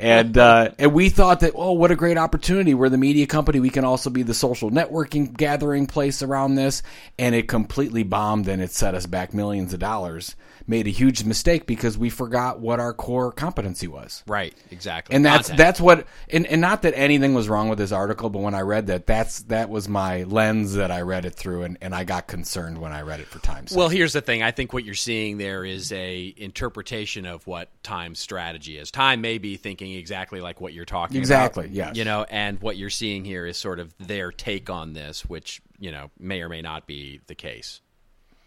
And 0.00 0.36
uh, 0.36 0.70
and 0.78 0.92
we 0.94 1.10
thought 1.10 1.40
that 1.40 1.52
oh 1.54 1.72
what 1.72 1.90
a 1.90 1.96
great 1.96 2.18
opportunity 2.18 2.74
we're 2.74 2.88
the 2.88 2.98
media 2.98 3.26
company 3.26 3.60
we 3.60 3.70
can 3.70 3.84
also 3.84 4.10
be 4.10 4.22
the 4.22 4.34
social 4.34 4.70
networking 4.70 5.36
gathering 5.36 5.86
place 5.86 6.22
around 6.22 6.54
this 6.54 6.82
and 7.18 7.34
it 7.34 7.48
completely 7.48 8.02
bombed 8.02 8.48
and 8.48 8.62
it 8.62 8.70
set 8.70 8.94
us 8.94 9.06
back 9.06 9.34
millions 9.34 9.74
of 9.74 9.80
dollars 9.80 10.23
made 10.66 10.86
a 10.86 10.90
huge 10.90 11.24
mistake 11.24 11.66
because 11.66 11.98
we 11.98 12.10
forgot 12.10 12.60
what 12.60 12.80
our 12.80 12.92
core 12.92 13.32
competency 13.32 13.86
was. 13.86 14.22
Right, 14.26 14.54
exactly. 14.70 15.14
And 15.14 15.24
that's 15.24 15.48
Content. 15.48 15.58
that's 15.58 15.80
what 15.80 16.06
and, 16.30 16.46
and 16.46 16.60
not 16.60 16.82
that 16.82 16.96
anything 16.96 17.34
was 17.34 17.48
wrong 17.48 17.68
with 17.68 17.78
this 17.78 17.92
article, 17.92 18.30
but 18.30 18.40
when 18.40 18.54
I 18.54 18.62
read 18.62 18.86
that, 18.86 19.06
that's 19.06 19.42
that 19.44 19.68
was 19.68 19.88
my 19.88 20.22
lens 20.22 20.74
that 20.74 20.90
I 20.90 21.02
read 21.02 21.24
it 21.24 21.34
through 21.34 21.62
and, 21.62 21.78
and 21.80 21.94
I 21.94 22.04
got 22.04 22.26
concerned 22.26 22.78
when 22.78 22.92
I 22.92 23.02
read 23.02 23.20
it 23.20 23.26
for 23.26 23.38
Times. 23.40 23.74
Well, 23.76 23.88
here's 23.88 24.14
the 24.14 24.20
thing. 24.20 24.42
I 24.42 24.52
think 24.52 24.72
what 24.72 24.84
you're 24.84 24.94
seeing 24.94 25.38
there 25.38 25.64
is 25.64 25.92
a 25.92 26.32
interpretation 26.36 27.26
of 27.26 27.46
what 27.46 27.68
Time's 27.82 28.18
strategy 28.18 28.78
is. 28.78 28.90
Time 28.90 29.20
may 29.20 29.38
be 29.38 29.56
thinking 29.56 29.92
exactly 29.92 30.40
like 30.40 30.60
what 30.60 30.72
you're 30.72 30.84
talking 30.84 31.18
exactly, 31.18 31.64
about. 31.64 31.70
Exactly, 31.70 31.90
yes. 31.90 31.96
You 31.96 32.04
know, 32.04 32.24
and 32.30 32.60
what 32.60 32.76
you're 32.76 32.90
seeing 32.90 33.24
here 33.24 33.46
is 33.46 33.56
sort 33.56 33.80
of 33.80 33.94
their 33.98 34.32
take 34.32 34.70
on 34.70 34.94
this, 34.94 35.24
which, 35.24 35.60
you 35.78 35.92
know, 35.92 36.10
may 36.18 36.40
or 36.42 36.48
may 36.48 36.62
not 36.62 36.86
be 36.86 37.20
the 37.26 37.34
case. 37.34 37.80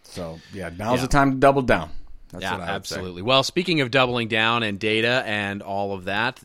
So 0.08 0.40
yeah, 0.52 0.70
now's 0.76 0.98
yeah. 0.98 1.02
the 1.02 1.08
time 1.08 1.32
to 1.32 1.36
double 1.38 1.62
down. 1.62 1.90
That's 2.30 2.42
yeah, 2.42 2.60
absolutely. 2.60 3.22
Say. 3.22 3.26
Well, 3.26 3.42
speaking 3.42 3.80
of 3.80 3.90
doubling 3.90 4.28
down 4.28 4.62
and 4.62 4.78
data 4.78 5.22
and 5.26 5.62
all 5.62 5.92
of 5.92 6.04
that, 6.04 6.40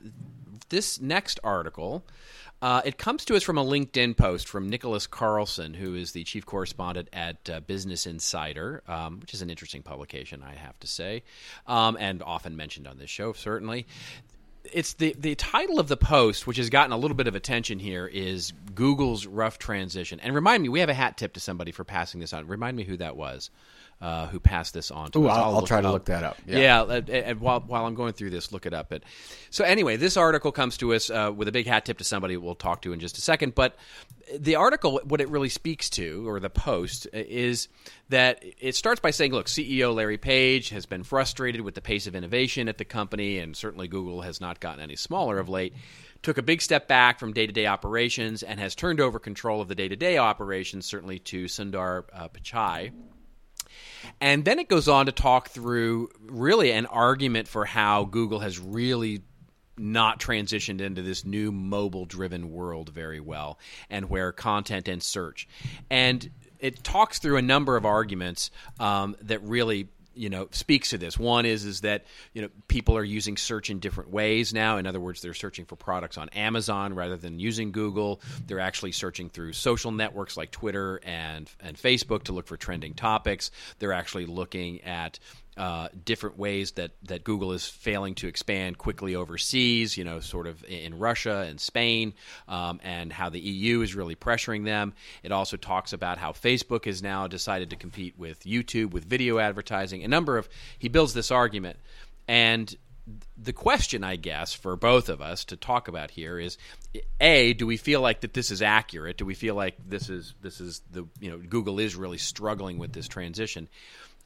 this 0.70 1.00
next 1.01 1.39
article. 1.43 2.05
Uh, 2.62 2.82
it 2.86 2.98
comes 2.98 3.25
to 3.25 3.36
us 3.36 3.43
from 3.43 3.58
a 3.58 3.63
LinkedIn 3.63 4.15
post 4.15 4.48
from 4.48 4.70
Nicholas 4.70 5.05
Carlson, 5.05 5.74
who 5.74 5.96
is 5.96 6.13
the 6.13 6.24
chief 6.24 6.46
correspondent 6.46 7.10
at 7.12 7.50
uh, 7.50 7.60
Business 7.60 8.08
Insider, 8.08 8.82
um, 8.88 9.20
which 9.20 9.34
is 9.34 9.41
an 9.41 9.50
interesting 9.50 9.84
publication, 9.84 10.41
I 10.41 10.55
have 10.55 10.79
to 10.79 10.88
say, 10.88 11.24
um, 11.67 11.98
and 12.00 12.24
often 12.24 12.55
mentioned 12.55 12.88
on 12.88 12.98
this 12.98 13.10
show, 13.10 13.34
certainly. 13.34 13.86
It's 14.72 14.93
the 14.93 15.15
the 15.17 15.36
title 15.36 15.79
of 15.79 15.88
the 15.88 15.98
post, 15.98 16.48
which 16.48 16.58
has 16.58 16.70
gotten 16.70 16.93
a 16.93 16.98
little 16.98 17.17
bit 17.17 17.27
of 17.27 17.36
attention 17.36 17.79
here, 17.79 18.08
is 18.08 18.53
Google's 18.74 19.25
rough 19.25 19.60
transition. 19.60 20.20
And 20.22 20.34
remind 20.34 20.63
me, 20.63 20.70
we 20.70 20.79
have 20.79 20.89
a 20.89 20.93
hat 20.93 21.17
tip 21.17 21.34
to 21.34 21.39
somebody 21.39 21.72
for 21.72 21.84
passing 21.84 22.22
this 22.22 22.34
on. 22.34 22.48
Remind 22.48 22.77
me 22.77 22.84
who 22.84 22.98
that 22.98 23.17
was 23.17 23.50
uh, 24.02 24.28
who 24.28 24.40
passed 24.40 24.74
this 24.74 24.92
on 24.92 25.12
to 25.12 25.20
Ooh, 25.20 25.28
us. 25.28 25.38
I'll, 25.38 25.56
I'll 25.56 25.66
try 25.66 25.82
to 25.82 25.92
look 25.92 26.06
that 26.06 26.24
up. 26.24 26.38
Yeah, 26.46 26.58
yeah 26.58 26.84
and, 26.84 27.10
and 27.10 27.40
while, 27.40 27.62
while 27.62 27.86
I'm 27.86 27.96
going 27.96 28.14
through 28.14 28.32
this, 28.32 28.52
look 28.52 28.66
it 28.66 28.74
up. 28.74 28.90
But 28.90 29.04
so 29.50 29.64
anyway, 29.64 29.96
this 29.96 30.18
article 30.18 30.52
comes 30.52 30.78
to 30.78 30.94
us 30.94 31.10
uh, 31.10 31.32
with 31.36 31.48
a 31.48 31.52
big 31.52 31.68
hat 31.68 31.86
tip 31.86 32.00
to 32.00 32.04
somebody 32.04 32.36
we'll 32.36 32.56
talk 32.56 32.82
to 32.82 32.94
in 32.94 33.00
just 33.00 33.18
a 33.18 33.22
second. 33.22 33.56
But 33.56 33.78
the 34.38 34.56
article, 34.56 35.00
what 35.06 35.22
it 35.22 35.30
really 35.30 35.50
speaks 35.50 35.90
to, 35.92 36.28
or 36.28 36.40
the 36.40 36.50
post, 36.50 37.08
is 37.14 37.70
that 38.10 38.44
it 38.60 38.76
starts 38.76 39.00
by 39.00 39.12
saying, 39.12 39.32
look, 39.32 39.48
CEO 39.48 39.96
Larry 39.96 40.18
Page 40.18 40.70
has 40.70 40.86
been 40.86 41.04
frustrated 41.04 41.62
with 41.62 41.76
the 41.76 41.82
pace 41.82 42.06
of 42.06 42.16
innovation 42.16 42.68
at 42.68 42.78
the 42.78 42.86
company, 42.86 43.40
and 43.40 43.56
certainly 43.56 43.88
Google 43.88 44.22
has 44.22 44.42
not 44.42 44.60
gotten 44.60 44.82
any 44.82 44.96
smaller 44.96 45.40
of 45.40 45.50
late 45.50 45.74
took 46.24 46.38
a 46.38 46.42
big 46.42 46.62
step 46.62 46.88
back 46.88 47.20
from 47.20 47.34
day 47.34 47.46
to 47.46 47.52
day 47.52 47.68
operations 47.68 48.44
and 48.44 48.58
has 48.58 48.74
turned 48.74 49.02
over 49.02 49.20
control 49.20 49.62
of 49.62 49.68
the 49.68 49.76
day 49.76 49.90
to 49.90 49.96
day 49.98 50.18
operations, 50.18 50.86
certainly 50.86 51.20
to 51.20 51.46
Sundar 51.46 52.06
uh, 52.14 52.30
Pichai. 52.30 52.92
And 54.22 54.45
then 54.45 54.60
it 54.60 54.69
goes 54.69 54.88
on 54.88 55.05
to 55.05 55.12
talk 55.12 55.50
through 55.50 56.10
really 56.22 56.72
an 56.72 56.86
argument 56.86 57.48
for 57.48 57.65
how 57.65 58.05
Google 58.05 58.39
has 58.39 58.60
really 58.60 59.22
not 59.77 60.19
transitioned 60.19 60.81
into 60.81 61.01
this 61.01 61.25
new 61.25 61.51
mobile 61.51 62.05
driven 62.05 62.51
world 62.51 62.89
very 62.89 63.19
well 63.19 63.57
and 63.89 64.10
where 64.10 64.31
content 64.31 64.88
and 64.88 65.01
search. 65.01 65.48
And 65.89 66.29
it 66.60 66.83
talks 66.83 67.19
through 67.19 67.38
a 67.38 67.41
number 67.41 67.75
of 67.75 67.86
arguments 67.86 68.51
um, 68.79 69.15
that 69.22 69.41
really 69.43 69.89
you 70.15 70.29
know 70.29 70.48
speaks 70.51 70.89
to 70.89 70.98
this. 70.98 71.17
One 71.17 71.46
is 71.46 71.65
is 71.65 71.82
that 71.82 72.05
you 72.34 72.41
know 72.41 72.50
people 72.67 72.98
are 72.98 73.03
using 73.03 73.38
search 73.38 73.70
in 73.70 73.79
different 73.79 74.12
ways 74.12 74.53
now. 74.53 74.77
In 74.77 74.86
other 74.86 75.00
words, 75.00 75.22
they're 75.22 75.34
searching 75.34 75.65
for 75.65 75.75
products 75.75 76.17
on 76.17 76.29
Amazon 76.29 76.93
rather 76.93 77.17
than 77.17 77.39
using 77.39 77.72
Google. 77.72 78.22
They're 78.48 78.60
actually 78.60 78.91
searching 78.91 79.29
through 79.29 79.53
social 79.53 79.91
networks 79.91 80.38
like 80.38 80.51
Twitter 80.51 81.00
and 81.03 81.50
and 81.60 81.77
Facebook 81.77 82.24
to 82.24 82.34
look 82.34 82.48
for 82.48 82.58
trending 82.58 82.93
topics. 82.93 83.51
They're 83.79 83.93
actually 83.93 84.25
looking 84.25 84.82
at 84.82 85.20
uh, 85.57 85.89
different 86.05 86.38
ways 86.38 86.72
that, 86.74 86.91
that 87.03 87.24
Google 87.24 87.53
is 87.53 87.67
failing 87.67 88.15
to 88.15 88.27
expand 88.27 88.77
quickly 88.77 89.15
overseas, 89.15 89.98
you 89.98 90.03
know, 90.03 90.19
sort 90.19 90.48
of 90.48 90.63
in 90.65 90.98
Russia 90.98 91.45
and 91.48 91.60
Spain, 91.60 92.13
um, 92.48 92.79
and 92.83 93.13
how 93.13 93.29
the 93.29 93.39
EU 93.39 93.81
is 93.81 93.95
really 93.95 94.15
pressuring 94.15 94.65
them. 94.65 94.93
It 95.22 95.31
also 95.31 95.57
talks 95.57 95.93
about 95.93 96.17
how 96.17 96.31
Facebook 96.31 96.86
has 96.86 97.03
now 97.03 97.27
decided 97.27 97.69
to 97.69 97.75
compete 97.75 98.17
with 98.17 98.43
YouTube 98.43 98.91
with 98.91 99.05
video 99.05 99.39
advertising. 99.39 100.03
A 100.03 100.07
number 100.07 100.38
of, 100.38 100.50
he 100.79 100.89
builds 100.89 101.13
this 101.13 101.31
argument. 101.31 101.77
And 102.27 102.75
the 103.38 103.53
question, 103.53 104.03
I 104.03 104.15
guess, 104.15 104.53
for 104.53 104.75
both 104.75 105.10
of 105.10 105.22
us 105.22 105.45
to 105.45 105.57
talk 105.57 105.88
about 105.88 106.12
here 106.12 106.39
is: 106.39 106.57
A, 107.19 107.53
do 107.53 107.67
we 107.67 107.75
feel 107.75 108.00
like 108.00 108.22
that 108.22 108.33
this 108.33 108.50
is 108.50 108.62
accurate? 108.62 109.17
Do 109.17 109.25
we 109.25 109.33
feel 109.33 109.55
like 109.55 109.75
this 109.86 110.10
is 110.10 110.33
this 110.41 110.62
is 110.62 110.81
the 110.91 111.05
you 111.19 111.29
know 111.29 111.38
Google 111.38 111.79
is 111.79 111.95
really 111.95 112.17
struggling 112.17 112.77
with 112.77 112.93
this 112.93 113.07
transition? 113.07 113.67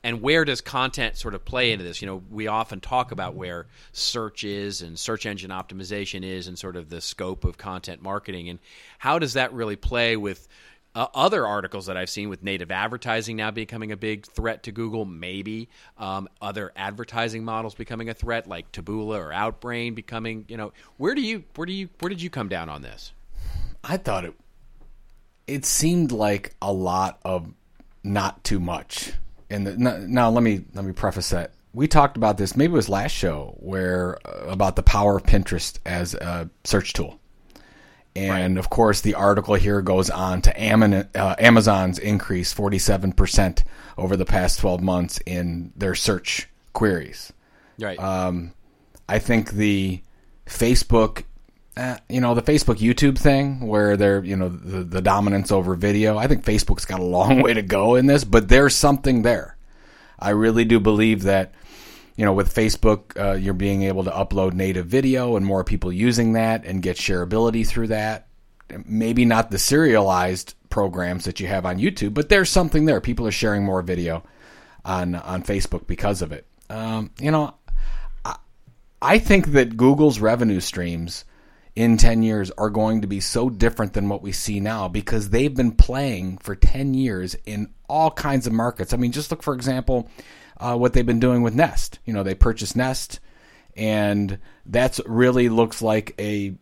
And 0.03 0.21
where 0.21 0.45
does 0.45 0.61
content 0.61 1.17
sort 1.17 1.33
of 1.33 1.43
play 1.43 1.71
into 1.71 1.83
this? 1.83 2.01
You 2.01 2.07
know, 2.07 2.23
we 2.29 2.47
often 2.47 2.79
talk 2.79 3.11
about 3.11 3.35
where 3.35 3.67
search 3.91 4.43
is 4.43 4.81
and 4.81 4.97
search 4.97 5.25
engine 5.25 5.51
optimization 5.51 6.23
is 6.23 6.47
and 6.47 6.57
sort 6.57 6.75
of 6.75 6.89
the 6.89 7.01
scope 7.01 7.45
of 7.45 7.57
content 7.57 8.01
marketing 8.01 8.49
and 8.49 8.59
how 8.97 9.19
does 9.19 9.33
that 9.33 9.53
really 9.53 9.75
play 9.75 10.17
with 10.17 10.47
Uh, 10.95 11.05
other 11.13 11.45
articles 11.45 11.85
that 11.85 11.95
I've 11.95 12.09
seen 12.09 12.27
with 12.27 12.41
native 12.41 12.71
advertising 12.71 13.37
now 13.37 13.51
becoming 13.51 13.91
a 13.91 13.97
big 13.97 14.25
threat 14.25 14.63
to 14.63 14.71
Google, 14.71 15.05
maybe 15.05 15.69
um, 15.99 16.27
other 16.41 16.71
advertising 16.75 17.45
models 17.45 17.75
becoming 17.75 18.09
a 18.09 18.15
threat, 18.15 18.47
like 18.47 18.71
Taboola 18.71 19.19
or 19.19 19.29
Outbrain 19.31 19.93
becoming. 19.93 20.45
You 20.47 20.57
know, 20.57 20.73
where 20.97 21.13
do 21.13 21.21
you 21.21 21.43
where 21.55 21.67
do 21.67 21.73
you 21.73 21.89
where 21.99 22.09
did 22.09 22.19
you 22.19 22.31
come 22.31 22.49
down 22.49 22.67
on 22.67 22.81
this? 22.81 23.13
I 23.83 23.97
thought 23.97 24.25
it. 24.25 24.33
It 25.45 25.65
seemed 25.65 26.11
like 26.11 26.55
a 26.63 26.73
lot 26.73 27.19
of 27.23 27.53
not 28.03 28.43
too 28.43 28.59
much. 28.59 29.13
And 29.49 29.77
now 29.79 30.29
let 30.29 30.43
me 30.43 30.65
let 30.73 30.83
me 30.83 30.91
preface 30.91 31.29
that 31.29 31.51
we 31.77 31.87
talked 31.87 32.17
about 32.17 32.37
this. 32.37 32.55
Maybe 32.55 32.73
it 32.73 32.75
was 32.75 32.89
last 32.89 33.11
show 33.11 33.55
where 33.59 34.17
uh, 34.25 34.47
about 34.47 34.75
the 34.75 34.83
power 34.83 35.17
of 35.17 35.23
Pinterest 35.23 35.77
as 35.85 36.15
a 36.15 36.49
search 36.63 36.93
tool. 36.93 37.19
And 38.15 38.55
right. 38.55 38.59
of 38.59 38.71
course, 38.71 39.01
the 39.01 39.13
article 39.13 39.53
here 39.53 39.83
goes 39.83 40.09
on 40.09 40.41
to 40.41 41.07
uh, 41.15 41.35
Amazon's 41.37 41.99
increase 41.99 42.51
47% 42.51 43.63
over 43.95 44.17
the 44.17 44.25
past 44.25 44.59
12 44.59 44.81
months 44.81 45.19
in 45.27 45.71
their 45.75 45.93
search 45.93 46.49
queries. 46.73 47.31
Right. 47.79 47.99
Um, 47.99 48.53
I 49.07 49.19
think 49.19 49.51
the 49.51 50.01
Facebook, 50.47 51.25
uh, 51.77 51.97
you 52.09 52.21
know, 52.21 52.33
the 52.33 52.41
Facebook 52.41 52.77
YouTube 52.77 53.17
thing 53.17 53.67
where 53.67 53.95
they're, 53.95 54.23
you 54.23 54.35
know, 54.35 54.49
the, 54.49 54.83
the 54.83 55.01
dominance 55.01 55.51
over 55.51 55.75
video, 55.75 56.17
I 56.17 56.27
think 56.27 56.43
Facebook's 56.43 56.85
got 56.85 56.99
a 56.99 57.03
long 57.03 57.41
way 57.43 57.53
to 57.53 57.61
go 57.61 57.95
in 57.95 58.07
this, 58.07 58.23
but 58.23 58.49
there's 58.49 58.75
something 58.75 59.21
there. 59.21 59.57
I 60.19 60.31
really 60.31 60.65
do 60.65 60.79
believe 60.79 61.23
that 61.23 61.53
you 62.17 62.25
know, 62.25 62.33
with 62.33 62.53
Facebook, 62.53 63.15
uh, 63.15 63.35
you're 63.35 63.53
being 63.53 63.83
able 63.83 64.03
to 64.03 64.09
upload 64.09 64.53
native 64.53 64.87
video 64.87 65.35
and 65.35 65.45
more 65.45 65.63
people 65.63 65.93
using 65.93 66.33
that 66.33 66.65
and 66.65 66.81
get 66.81 66.97
shareability 66.97 67.65
through 67.65 67.89
that. 67.89 68.27
Maybe 68.85 69.23
not 69.23 69.51
the 69.51 69.59
serialized 69.59 70.55
programs 70.71 71.25
that 71.25 71.39
you 71.39 71.45
have 71.45 71.65
on 71.65 71.77
YouTube, 71.77 72.15
but 72.15 72.27
there's 72.27 72.49
something 72.49 72.85
there. 72.85 72.99
People 72.99 73.27
are 73.27 73.31
sharing 73.31 73.63
more 73.63 73.83
video 73.83 74.23
on 74.83 75.13
on 75.13 75.43
Facebook 75.43 75.85
because 75.85 76.23
of 76.23 76.31
it. 76.31 76.47
Um, 76.71 77.11
you 77.19 77.29
know, 77.29 77.53
I, 78.25 78.37
I 78.99 79.19
think 79.19 79.51
that 79.51 79.77
Google's 79.77 80.19
revenue 80.19 80.59
streams 80.59 81.23
in 81.77 81.95
10 81.95 82.23
years 82.23 82.49
are 82.57 82.71
going 82.71 83.01
to 83.01 83.07
be 83.07 83.19
so 83.19 83.51
different 83.51 83.93
than 83.93 84.09
what 84.09 84.23
we 84.23 84.31
see 84.31 84.59
now 84.59 84.87
because 84.87 85.29
they've 85.29 85.55
been 85.55 85.71
playing 85.71 86.35
for 86.39 86.55
10 86.55 86.95
years 86.95 87.35
in 87.45 87.71
all 87.87 88.09
kinds 88.09 88.47
of 88.47 88.53
markets. 88.53 88.93
I 88.93 88.97
mean, 88.97 89.11
just 89.11 89.29
look, 89.29 89.43
for 89.43 89.53
example, 89.53 90.09
uh, 90.59 90.75
what 90.75 90.93
they've 90.93 91.05
been 91.05 91.19
doing 91.19 91.43
with 91.43 91.53
Nest. 91.53 91.99
You 92.03 92.13
know, 92.13 92.23
they 92.23 92.33
purchased 92.33 92.75
Nest, 92.75 93.19
and 93.75 94.39
that's 94.65 94.99
really 95.05 95.49
looks 95.49 95.83
like 95.83 96.15
a. 96.17 96.55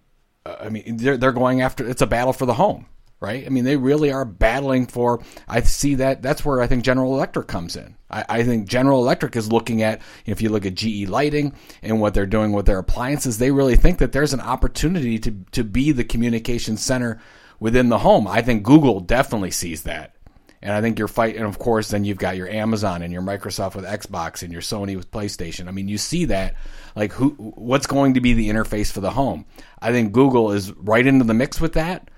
Uh, 0.45 0.57
I 0.59 0.67
mean, 0.67 0.97
they're 0.97 1.15
they're 1.15 1.31
going 1.31 1.61
after. 1.61 1.87
It's 1.87 2.01
a 2.01 2.07
battle 2.07 2.33
for 2.33 2.45
the 2.45 2.53
home, 2.53 2.85
right? 3.25 3.43
I 3.43 3.49
mean, 3.49 3.63
they 3.63 3.75
really 3.75 4.11
are 4.11 4.23
battling 4.23 4.85
for. 4.85 5.23
I 5.47 5.61
see 5.61 5.95
that. 5.95 6.21
That's 6.21 6.45
where 6.45 6.61
I 6.61 6.67
think 6.67 6.83
General 6.83 7.15
Electric 7.15 7.47
comes 7.47 7.75
in. 7.75 7.95
I, 8.11 8.23
I 8.29 8.43
think 8.43 8.67
General 8.67 8.99
Electric 8.99 9.35
is 9.35 9.51
looking 9.51 9.81
at. 9.81 10.01
If 10.27 10.43
you 10.43 10.49
look 10.49 10.67
at 10.67 10.75
GE 10.75 11.09
Lighting 11.09 11.53
and 11.81 11.99
what 11.99 12.13
they're 12.13 12.27
doing 12.27 12.51
with 12.51 12.67
their 12.67 12.77
appliances, 12.77 13.39
they 13.39 13.49
really 13.49 13.75
think 13.75 13.97
that 13.97 14.11
there's 14.11 14.33
an 14.33 14.41
opportunity 14.41 15.17
to 15.19 15.31
to 15.53 15.63
be 15.63 15.91
the 15.91 16.03
communication 16.03 16.77
center 16.77 17.19
within 17.59 17.89
the 17.89 17.97
home. 17.97 18.27
I 18.27 18.43
think 18.43 18.61
Google 18.61 18.99
definitely 18.99 19.51
sees 19.51 19.83
that. 19.83 20.15
And 20.61 20.71
I 20.73 20.81
think 20.81 20.97
you're 20.99 21.07
fighting, 21.07 21.43
of 21.43 21.59
course, 21.59 21.89
then 21.89 22.05
you've 22.05 22.17
got 22.17 22.37
your 22.37 22.49
Amazon 22.49 23.01
and 23.01 23.11
your 23.11 23.21
Microsoft 23.21 23.75
with 23.75 23.85
Xbox 23.85 24.41
and 24.43 24.51
your 24.51 24.63
Sony 24.63 24.95
with 24.95 25.11
PlayStation. 25.11 25.67
I 25.67 25.71
mean, 25.71 25.87
you 25.87 25.97
see 25.97 26.25
that, 26.25 26.55
like, 26.95 27.11
who, 27.11 27.29
what's 27.37 27.85
going 27.85 28.15
to 28.15 28.21
be 28.21 28.33
the 28.33 28.49
interface 28.49 28.91
for 28.91 28.99
the 28.99 29.11
home? 29.11 29.45
I 29.79 29.91
think 29.91 30.11
Google 30.11 30.51
is 30.51 30.71
right 30.73 31.05
into 31.05 31.23
the 31.23 31.35
mix 31.35 31.61
with 31.61 31.73
that. 31.73 32.09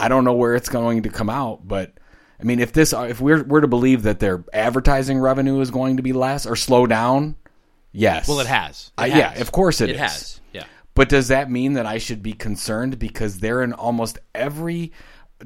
I 0.00 0.08
don't 0.08 0.24
know 0.24 0.34
where 0.34 0.54
it's 0.54 0.68
going 0.68 1.02
to 1.02 1.08
come 1.08 1.30
out, 1.30 1.66
but 1.66 1.92
I 2.40 2.44
mean, 2.44 2.60
if 2.60 2.72
this, 2.72 2.92
if 2.92 3.20
we're, 3.20 3.42
we're 3.42 3.60
to 3.62 3.68
believe 3.68 4.04
that 4.04 4.20
their 4.20 4.44
advertising 4.52 5.18
revenue 5.18 5.60
is 5.60 5.70
going 5.70 5.96
to 5.96 6.02
be 6.02 6.12
less 6.12 6.46
or 6.46 6.56
slow 6.56 6.86
down, 6.86 7.36
yes. 7.92 8.28
Well, 8.28 8.40
it 8.40 8.46
has. 8.46 8.92
It 8.98 9.00
uh, 9.00 9.04
has. 9.06 9.16
Yeah, 9.16 9.40
of 9.40 9.50
course 9.52 9.80
it, 9.80 9.90
it 9.90 9.94
is. 9.94 10.00
has. 10.00 10.40
Yeah. 10.52 10.64
But 10.94 11.08
does 11.08 11.28
that 11.28 11.50
mean 11.50 11.74
that 11.74 11.86
I 11.86 11.98
should 11.98 12.22
be 12.22 12.32
concerned 12.32 12.98
because 12.98 13.40
they're 13.40 13.62
in 13.62 13.72
almost 13.72 14.18
every 14.34 14.92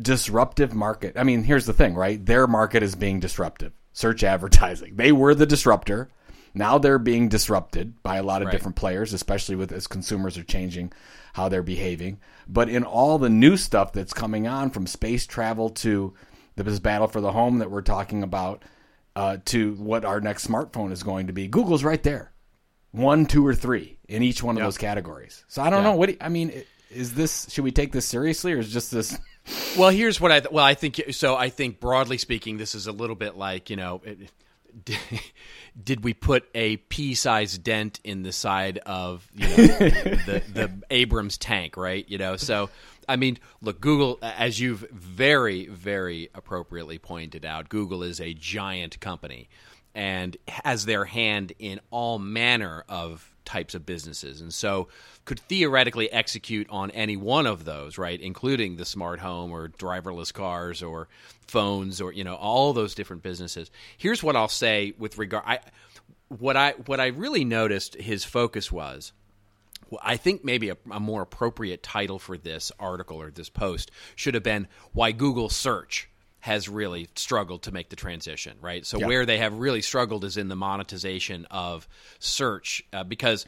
disruptive 0.01 0.75
market. 0.75 1.17
I 1.17 1.25
mean, 1.25 1.43
here's 1.43 1.67
the 1.67 1.73
thing, 1.73 1.95
right? 1.95 2.25
Their 2.25 2.47
market 2.47 2.83
is 2.83 2.95
being 2.95 3.21
disruptive. 3.21 3.73
Search 3.93 4.23
advertising. 4.23 4.97
They 4.97 5.13
were 5.13 5.35
the 5.35 5.47
disruptor. 5.47 6.11
Now 6.55 6.79
they're 6.79 6.99
being 6.99 7.29
disrupted 7.29 8.03
by 8.03 8.17
a 8.17 8.23
lot 8.23 8.43
of 8.43 8.47
right. 8.47 8.53
different 8.53 8.77
players, 8.77 9.13
especially 9.13 9.57
with 9.57 9.73
as 9.73 9.87
consumers 9.87 10.37
are 10.39 10.45
changing 10.45 10.93
how 11.33 11.49
they're 11.49 11.63
behaving. 11.63 12.21
But 12.49 12.69
in 12.69 12.85
all 12.85 13.19
the 13.19 13.31
new 13.31 13.57
stuff 13.57 13.93
that's 13.93 14.13
coming 14.13 14.47
on, 14.47 14.71
from 14.71 14.87
space 14.87 15.27
travel 15.27 15.71
to 15.71 16.15
this 16.57 16.79
battle 16.79 17.09
for 17.09 17.21
the 17.21 17.33
home 17.33 17.59
that 17.59 17.71
we're 17.71 17.83
talking 17.83 18.23
about, 18.23 18.63
uh, 19.17 19.39
to 19.47 19.75
what 19.75 20.05
our 20.05 20.21
next 20.21 20.47
smartphone 20.47 20.93
is 20.93 21.03
going 21.03 21.27
to 21.27 21.33
be, 21.33 21.49
Google's 21.49 21.85
right 21.85 22.03
there, 22.03 22.33
one, 22.91 23.27
two, 23.27 23.47
or 23.47 23.55
three 23.55 23.99
in 24.09 24.23
each 24.23 24.43
one 24.43 24.57
of 24.57 24.61
yep. 24.61 24.67
those 24.67 24.79
categories. 24.79 25.45
So 25.49 25.63
I 25.63 25.71
don't 25.71 25.83
know 25.83 25.95
what 25.95 26.07
do 26.07 26.13
you, 26.13 26.19
I 26.21 26.29
mean. 26.29 26.65
Is 26.91 27.15
this 27.15 27.51
should 27.51 27.65
we 27.65 27.73
take 27.73 27.91
this 27.91 28.05
seriously 28.05 28.53
or 28.53 28.59
is 28.59 28.71
just 28.71 28.91
this? 28.91 29.19
Well, 29.79 29.89
here's 29.89 30.21
what 30.21 30.31
I 30.31 30.41
th- 30.41 30.53
well 30.53 30.65
I 30.65 30.75
think 30.75 31.01
so. 31.13 31.35
I 31.35 31.49
think 31.49 31.81
broadly 31.81 32.19
speaking, 32.19 32.59
this 32.59 32.75
is 32.75 32.87
a 32.87 32.93
little 32.93 33.17
bit 33.17 33.35
like 33.35 33.71
you 33.71 33.77
know. 33.77 34.03
It, 34.05 34.31
did 35.85 36.05
we 36.05 36.15
put 36.15 36.49
a 36.55 36.77
pea-sized 36.77 37.63
dent 37.63 38.01
in 38.05 38.23
the 38.23 38.33
side 38.33 38.79
of 38.79 39.27
you 39.35 39.47
know, 39.47 39.55
the 39.57 40.43
the 40.53 40.71
Abrams 40.91 41.39
tank, 41.39 41.77
right? 41.77 42.05
You 42.09 42.19
know, 42.19 42.37
so 42.37 42.71
I 43.09 43.17
mean, 43.17 43.39
look, 43.61 43.81
Google, 43.81 44.19
as 44.23 44.61
you've 44.61 44.87
very 44.91 45.67
very 45.67 46.31
appropriately 46.35 46.99
pointed 46.99 47.45
out, 47.45 47.69
Google 47.69 48.03
is 48.03 48.21
a 48.21 48.35
giant 48.35 49.01
company 49.01 49.49
and 49.95 50.37
has 50.49 50.87
their 50.87 51.05
hand 51.05 51.53
in 51.59 51.81
all 51.91 52.19
manner 52.19 52.85
of 52.89 53.32
types 53.45 53.75
of 53.75 53.87
businesses, 53.87 54.41
and 54.41 54.53
so 54.53 54.89
could 55.25 55.41
theoretically 55.41 56.11
execute 56.13 56.69
on 56.71 56.91
any 56.93 57.17
one 57.17 57.47
of 57.47 57.65
those, 57.65 57.99
right? 57.99 58.21
Including 58.21 58.77
the 58.77 58.85
smart 58.85 59.21
home 59.21 59.53
or 59.53 59.69
driverless 59.69 60.33
cars 60.33 60.83
or 60.83 61.09
phones 61.47 62.01
or 62.01 62.13
you 62.13 62.25
know 62.25 62.35
all 62.35 62.73
those 62.73 62.95
different 62.95 63.23
businesses. 63.23 63.71
Here's 63.97 64.23
what 64.23 64.37
I'll 64.37 64.49
say 64.49 64.95
with 64.99 65.19
regard 65.19 65.45
I 65.47 65.61
what 66.29 66.57
I 66.57 66.73
what 66.87 67.01
I 67.01 67.09
really 67.09 67.45
noticed 67.45 67.95
his 67.95 68.25
focus 68.25 68.73
was 68.73 69.13
I 70.03 70.17
think 70.17 70.45
maybe 70.45 70.71
a, 70.71 70.77
a, 70.91 71.01
more 71.01 71.23
appropriate 71.23 71.83
title 71.83 72.19
for 72.19 72.39
this 72.39 72.73
article 72.79 73.21
or 73.21 73.31
this 73.31 73.51
post 73.51 73.91
should 74.17 74.35
have 74.35 74.43
been 74.43 74.69
why 74.93 75.13
Google 75.13 75.49
search 75.49 76.09
has 76.43 76.69
really 76.69 77.09
struggled 77.15 77.63
to 77.63 77.71
make 77.73 77.89
the 77.89 77.95
transition, 77.95 78.57
right? 78.61 78.85
So 78.85 78.99
yep. 78.99 79.07
where 79.07 79.25
they 79.25 79.39
have 79.39 79.55
really 79.55 79.81
struggled 79.81 80.25
is 80.25 80.37
in 80.37 80.49
the 80.49 80.57
monetization 80.57 81.47
of 81.51 81.89
search, 82.19 82.85
uh, 82.93 83.05
because. 83.05 83.47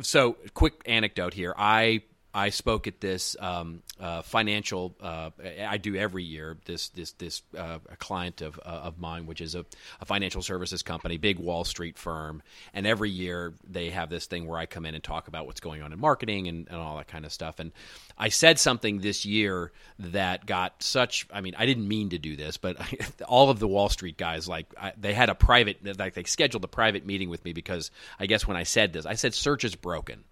So, 0.00 0.38
quick 0.54 0.80
anecdote 0.86 1.34
here: 1.34 1.54
I 1.56 2.02
I 2.36 2.50
spoke 2.50 2.86
at 2.86 3.00
this 3.00 3.34
um, 3.40 3.82
uh, 3.98 4.20
financial. 4.20 4.94
Uh, 5.00 5.30
I 5.66 5.78
do 5.78 5.96
every 5.96 6.22
year. 6.22 6.58
This 6.66 6.90
this 6.90 7.12
this 7.12 7.40
uh, 7.56 7.78
a 7.90 7.96
client 7.96 8.42
of 8.42 8.60
uh, 8.62 8.68
of 8.68 8.98
mine, 8.98 9.24
which 9.24 9.40
is 9.40 9.54
a, 9.54 9.64
a, 10.02 10.04
financial 10.04 10.42
services 10.42 10.82
company, 10.82 11.16
big 11.16 11.38
Wall 11.38 11.64
Street 11.64 11.96
firm, 11.96 12.42
and 12.74 12.86
every 12.86 13.08
year 13.08 13.54
they 13.66 13.88
have 13.88 14.10
this 14.10 14.26
thing 14.26 14.46
where 14.46 14.58
I 14.58 14.66
come 14.66 14.84
in 14.84 14.94
and 14.94 15.02
talk 15.02 15.28
about 15.28 15.46
what's 15.46 15.60
going 15.60 15.80
on 15.80 15.94
in 15.94 15.98
marketing 15.98 16.46
and, 16.46 16.68
and 16.68 16.76
all 16.76 16.98
that 16.98 17.08
kind 17.08 17.24
of 17.24 17.32
stuff. 17.32 17.58
And 17.58 17.72
I 18.18 18.28
said 18.28 18.58
something 18.58 19.00
this 19.00 19.24
year 19.24 19.72
that 19.98 20.44
got 20.44 20.82
such. 20.82 21.26
I 21.32 21.40
mean, 21.40 21.54
I 21.56 21.64
didn't 21.64 21.88
mean 21.88 22.10
to 22.10 22.18
do 22.18 22.36
this, 22.36 22.58
but 22.58 22.78
I, 22.78 22.98
all 23.26 23.48
of 23.48 23.60
the 23.60 23.68
Wall 23.68 23.88
Street 23.88 24.18
guys, 24.18 24.46
like 24.46 24.66
I, 24.78 24.92
they 25.00 25.14
had 25.14 25.30
a 25.30 25.34
private, 25.34 25.98
like 25.98 26.12
they 26.12 26.24
scheduled 26.24 26.64
a 26.64 26.68
private 26.68 27.06
meeting 27.06 27.30
with 27.30 27.42
me 27.46 27.54
because 27.54 27.90
I 28.20 28.26
guess 28.26 28.46
when 28.46 28.58
I 28.58 28.64
said 28.64 28.92
this, 28.92 29.06
I 29.06 29.14
said 29.14 29.32
search 29.32 29.64
is 29.64 29.74
broken. 29.74 30.24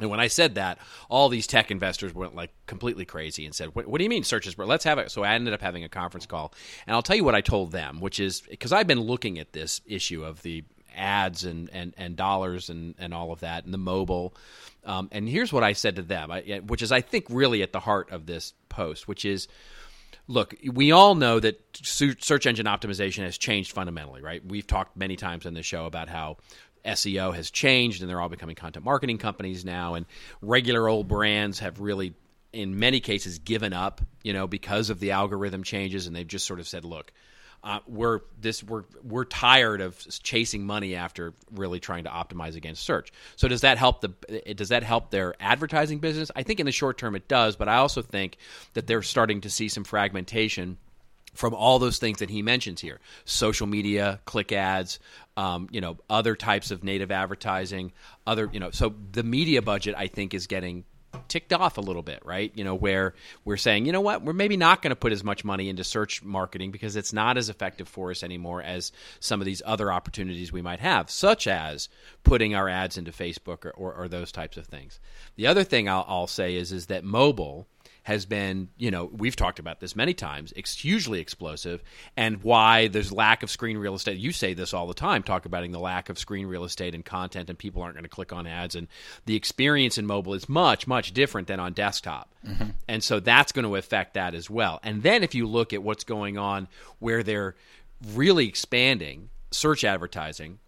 And 0.00 0.10
when 0.10 0.18
I 0.18 0.26
said 0.26 0.56
that, 0.56 0.78
all 1.08 1.28
these 1.28 1.46
tech 1.46 1.70
investors 1.70 2.12
went 2.12 2.34
like 2.34 2.50
completely 2.66 3.04
crazy 3.04 3.46
and 3.46 3.54
said, 3.54 3.74
"What, 3.76 3.86
what 3.86 3.98
do 3.98 4.04
you 4.04 4.10
mean 4.10 4.24
searches? 4.24 4.58
Let's 4.58 4.84
have 4.84 4.98
it." 4.98 5.10
So 5.10 5.22
I 5.22 5.34
ended 5.34 5.54
up 5.54 5.60
having 5.60 5.84
a 5.84 5.88
conference 5.88 6.26
call, 6.26 6.52
and 6.86 6.96
I'll 6.96 7.02
tell 7.02 7.16
you 7.16 7.22
what 7.22 7.36
I 7.36 7.40
told 7.40 7.70
them, 7.70 8.00
which 8.00 8.18
is 8.18 8.40
because 8.40 8.72
I've 8.72 8.88
been 8.88 9.00
looking 9.00 9.38
at 9.38 9.52
this 9.52 9.80
issue 9.86 10.24
of 10.24 10.42
the 10.42 10.64
ads 10.96 11.44
and 11.44 11.70
and, 11.72 11.94
and 11.96 12.16
dollars 12.16 12.70
and 12.70 12.96
and 12.98 13.14
all 13.14 13.30
of 13.30 13.40
that 13.40 13.64
and 13.64 13.72
the 13.72 13.78
mobile. 13.78 14.34
Um, 14.84 15.08
and 15.12 15.28
here's 15.28 15.52
what 15.52 15.62
I 15.62 15.74
said 15.74 15.96
to 15.96 16.02
them, 16.02 16.30
which 16.66 16.82
is 16.82 16.90
I 16.90 17.00
think 17.00 17.26
really 17.30 17.62
at 17.62 17.72
the 17.72 17.80
heart 17.80 18.10
of 18.10 18.26
this 18.26 18.52
post, 18.68 19.06
which 19.06 19.24
is 19.24 19.46
look, 20.26 20.54
we 20.72 20.92
all 20.92 21.14
know 21.14 21.38
that 21.40 21.60
search 21.74 22.46
engine 22.46 22.66
optimization 22.66 23.24
has 23.24 23.36
changed 23.36 23.72
fundamentally, 23.72 24.22
right? 24.22 24.44
We've 24.44 24.66
talked 24.66 24.96
many 24.96 25.16
times 25.16 25.46
on 25.46 25.54
this 25.54 25.66
show 25.66 25.86
about 25.86 26.08
how 26.08 26.38
SEO 26.84 27.34
has 27.34 27.50
changed 27.50 28.02
and 28.02 28.10
they're 28.10 28.20
all 28.20 28.28
becoming 28.28 28.56
content 28.56 28.84
marketing 28.84 29.18
companies 29.18 29.64
now. 29.64 29.94
And 29.94 30.06
regular 30.42 30.88
old 30.88 31.08
brands 31.08 31.60
have 31.60 31.80
really, 31.80 32.14
in 32.52 32.78
many 32.78 33.00
cases, 33.00 33.38
given 33.38 33.72
up, 33.72 34.00
you 34.22 34.32
know, 34.32 34.46
because 34.46 34.90
of 34.90 35.00
the 35.00 35.12
algorithm 35.12 35.62
changes. 35.62 36.06
And 36.06 36.14
they've 36.14 36.26
just 36.26 36.46
sort 36.46 36.60
of 36.60 36.68
said, 36.68 36.84
look, 36.84 37.12
uh, 37.64 37.80
we're 37.86 38.20
this 38.38 38.62
we're 38.62 38.84
we're 39.02 39.24
tired 39.24 39.80
of 39.80 39.98
chasing 40.22 40.66
money 40.66 40.94
after 40.94 41.32
really 41.50 41.80
trying 41.80 42.04
to 42.04 42.10
optimize 42.10 42.56
against 42.56 42.84
search. 42.84 43.10
So 43.36 43.48
does 43.48 43.62
that 43.62 43.78
help 43.78 44.02
the 44.02 44.54
does 44.54 44.68
that 44.68 44.82
help 44.82 45.10
their 45.10 45.34
advertising 45.40 45.98
business? 45.98 46.30
I 46.36 46.42
think 46.42 46.60
in 46.60 46.66
the 46.66 46.72
short 46.72 46.98
term 46.98 47.16
it 47.16 47.26
does, 47.26 47.56
but 47.56 47.66
I 47.66 47.76
also 47.76 48.02
think 48.02 48.36
that 48.74 48.86
they're 48.86 49.02
starting 49.02 49.40
to 49.42 49.50
see 49.50 49.68
some 49.68 49.82
fragmentation 49.82 50.76
from 51.32 51.54
all 51.54 51.78
those 51.78 51.98
things 51.98 52.18
that 52.18 52.30
he 52.30 52.42
mentions 52.42 52.80
here 52.80 53.00
social 53.24 53.66
media 53.66 54.20
click 54.26 54.52
ads 54.52 54.98
um, 55.36 55.68
you 55.70 55.80
know 55.80 55.96
other 56.08 56.36
types 56.36 56.70
of 56.70 56.84
native 56.84 57.10
advertising 57.10 57.92
other 58.26 58.48
you 58.52 58.60
know 58.60 58.70
so 58.70 58.94
the 59.12 59.22
media 59.22 59.62
budget 59.62 59.94
i 59.96 60.06
think 60.06 60.34
is 60.34 60.46
getting 60.46 60.84
ticked 61.28 61.52
off 61.52 61.78
a 61.78 61.80
little 61.80 62.02
bit 62.02 62.20
right? 62.24 62.52
You 62.54 62.64
know 62.64 62.74
where 62.74 63.14
we're 63.44 63.56
saying 63.56 63.86
you 63.86 63.92
know 63.92 64.00
what 64.00 64.22
we're 64.22 64.32
maybe 64.32 64.56
not 64.56 64.82
going 64.82 64.90
to 64.90 64.96
put 64.96 65.12
as 65.12 65.24
much 65.24 65.44
money 65.44 65.68
into 65.68 65.84
search 65.84 66.22
marketing 66.22 66.70
because 66.70 66.96
it's 66.96 67.12
not 67.12 67.36
as 67.36 67.48
effective 67.48 67.88
for 67.88 68.10
us 68.10 68.22
anymore 68.22 68.62
as 68.62 68.92
some 69.20 69.40
of 69.40 69.44
these 69.44 69.62
other 69.64 69.92
opportunities 69.92 70.52
we 70.52 70.62
might 70.62 70.80
have 70.80 71.10
such 71.10 71.46
as 71.46 71.88
putting 72.22 72.54
our 72.54 72.68
ads 72.68 72.98
into 72.98 73.12
facebook 73.12 73.64
or, 73.64 73.70
or, 73.72 73.94
or 73.94 74.08
those 74.08 74.32
types 74.32 74.56
of 74.56 74.66
things. 74.66 75.00
The 75.36 75.46
other 75.46 75.64
thing 75.64 75.88
I'll, 75.88 76.04
I'll 76.08 76.26
say 76.26 76.56
is 76.56 76.72
is 76.72 76.86
that 76.86 77.04
mobile 77.04 77.66
has 78.04 78.26
been, 78.26 78.68
you 78.76 78.90
know, 78.90 79.06
we've 79.06 79.34
talked 79.34 79.58
about 79.58 79.80
this 79.80 79.96
many 79.96 80.14
times, 80.14 80.52
it's 80.56 80.78
hugely 80.78 81.20
explosive, 81.20 81.82
and 82.16 82.42
why 82.42 82.86
there's 82.88 83.10
lack 83.10 83.42
of 83.42 83.50
screen 83.50 83.78
real 83.78 83.94
estate. 83.94 84.18
You 84.18 84.30
say 84.30 84.54
this 84.54 84.72
all 84.74 84.86
the 84.86 84.94
time, 84.94 85.22
talk 85.22 85.46
about 85.46 85.64
the 85.70 85.78
lack 85.78 86.10
of 86.10 86.18
screen 86.18 86.46
real 86.46 86.64
estate 86.64 86.94
and 86.94 87.02
content, 87.02 87.48
and 87.48 87.58
people 87.58 87.82
aren't 87.82 87.94
going 87.94 88.04
to 88.04 88.10
click 88.10 88.32
on 88.32 88.46
ads. 88.46 88.74
And 88.74 88.88
the 89.24 89.36
experience 89.36 89.96
in 89.96 90.04
mobile 90.04 90.34
is 90.34 90.48
much, 90.48 90.86
much 90.86 91.12
different 91.12 91.48
than 91.48 91.58
on 91.58 91.72
desktop. 91.72 92.30
Mm-hmm. 92.46 92.70
And 92.86 93.02
so 93.02 93.20
that's 93.20 93.52
going 93.52 93.64
to 93.64 93.76
affect 93.76 94.14
that 94.14 94.34
as 94.34 94.50
well. 94.50 94.80
And 94.82 95.02
then 95.02 95.22
if 95.22 95.34
you 95.34 95.46
look 95.46 95.72
at 95.72 95.82
what's 95.82 96.04
going 96.04 96.36
on 96.36 96.68
where 96.98 97.22
they're 97.22 97.56
really 98.12 98.46
expanding 98.46 99.30
search 99.50 99.82
advertising, 99.82 100.58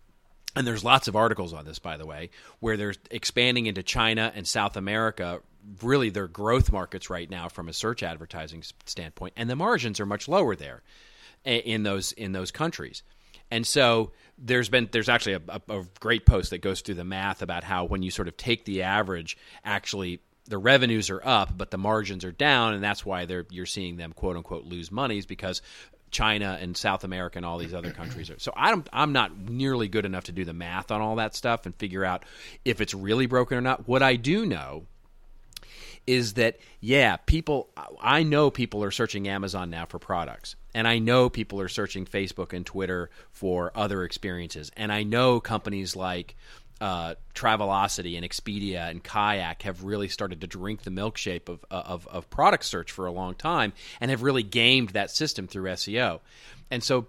and 0.55 0.66
there's 0.66 0.83
lots 0.83 1.07
of 1.07 1.14
articles 1.14 1.53
on 1.53 1.66
this, 1.66 1.79
by 1.79 1.99
the 1.99 2.07
way, 2.07 2.31
where 2.61 2.79
they're 2.79 2.94
expanding 3.11 3.66
into 3.66 3.83
China 3.83 4.33
and 4.35 4.49
South 4.49 4.79
America 4.79 5.40
really 5.83 6.11
their 6.11 6.29
growth 6.29 6.72
markets 6.72 7.11
right 7.11 7.29
now 7.29 7.48
from 7.48 7.68
a 7.68 7.72
search 7.72 8.02
advertising 8.02 8.62
standpoint, 8.85 9.35
and 9.37 9.48
the 9.48 9.57
margins 9.57 10.00
are 10.00 10.07
much 10.07 10.29
lower 10.29 10.57
there 10.57 10.83
in 11.44 11.83
those 11.83 12.12
in 12.12 12.33
those 12.33 12.50
countries. 12.50 13.02
And 13.50 13.66
so 13.66 14.11
there's 14.38 14.68
been 14.68 14.88
there's 14.90 15.09
actually 15.09 15.35
a, 15.35 15.61
a, 15.68 15.85
great 16.00 16.26
post 16.26 16.50
that 16.50 16.59
goes 16.59 16.81
through 16.81 16.96
the 16.96 17.05
math 17.05 17.42
about 17.42 17.64
how 17.64 17.85
when 17.85 18.02
you 18.02 18.11
sort 18.11 18.29
of 18.29 18.37
take 18.37 18.64
the 18.64 18.83
average, 18.83 19.37
actually 19.64 20.20
the 20.48 20.59
revenues 20.59 21.11
are 21.11 21.22
up, 21.24 21.57
but 21.57 21.70
the 21.70 21.79
margins 21.79 22.24
are 22.24 22.33
down, 22.33 22.74
and 22.74 22.83
that's 22.83 23.07
why 23.07 23.24
they're 23.24 23.46
you're 23.50 23.66
seeing 23.66 23.96
them 23.96 24.12
quote 24.12 24.37
unquote 24.37 24.64
lose 24.64 24.90
monies 24.90 25.26
because 25.26 25.62
China 26.11 26.59
and 26.61 26.76
South 26.76 27.05
America 27.05 27.38
and 27.38 27.46
all 27.46 27.59
these 27.59 27.74
other 27.74 27.92
countries 27.92 28.31
are. 28.31 28.38
So 28.38 28.52
I'm 28.57 28.85
I'm 28.92 29.12
not 29.12 29.37
nearly 29.38 29.88
good 29.88 30.05
enough 30.05 30.24
to 30.24 30.33
do 30.33 30.44
the 30.44 30.52
math 30.52 30.90
on 30.90 31.00
all 31.00 31.16
that 31.16 31.35
stuff 31.35 31.66
and 31.66 31.74
figure 31.76 32.05
out 32.05 32.24
if 32.64 32.81
it's 32.81 32.94
really 32.94 33.26
broken 33.26 33.59
or 33.59 33.61
not. 33.61 33.87
What 33.88 34.02
I 34.02 34.16
do 34.16 34.44
know 34.44 34.87
is 36.06 36.34
that 36.34 36.58
yeah, 36.80 37.16
people 37.16 37.70
I 38.00 38.22
know 38.22 38.50
people 38.50 38.84
are 38.84 38.90
searching 38.90 39.28
Amazon 39.28 39.70
now 39.70 39.86
for 39.86 39.98
products. 39.98 40.56
And 40.74 40.86
I 40.86 40.98
know 40.98 41.30
people 41.30 41.60
are 41.60 41.68
searching 41.68 42.04
Facebook 42.04 42.52
and 42.52 42.66
Twitter 42.66 43.10
for 43.32 43.72
other 43.74 44.04
experiences. 44.04 44.70
And 44.76 44.92
I 44.92 45.04
know 45.04 45.40
companies 45.40 45.96
like 45.96 46.36
uh, 46.80 47.14
Travelocity 47.34 48.16
and 48.16 48.26
Expedia 48.26 48.90
and 48.90 49.02
Kayak 49.02 49.62
have 49.62 49.84
really 49.84 50.08
started 50.08 50.42
to 50.42 50.46
drink 50.46 50.82
the 50.82 50.90
milkshake 50.90 51.48
of, 51.48 51.64
of, 51.70 52.06
of 52.08 52.28
product 52.28 52.64
search 52.64 52.92
for 52.92 53.06
a 53.06 53.12
long 53.12 53.34
time 53.34 53.72
and 54.00 54.10
have 54.10 54.22
really 54.22 54.42
gamed 54.42 54.90
that 54.90 55.10
system 55.10 55.46
through 55.46 55.70
SEO. 55.70 56.20
And 56.70 56.82
so 56.82 57.06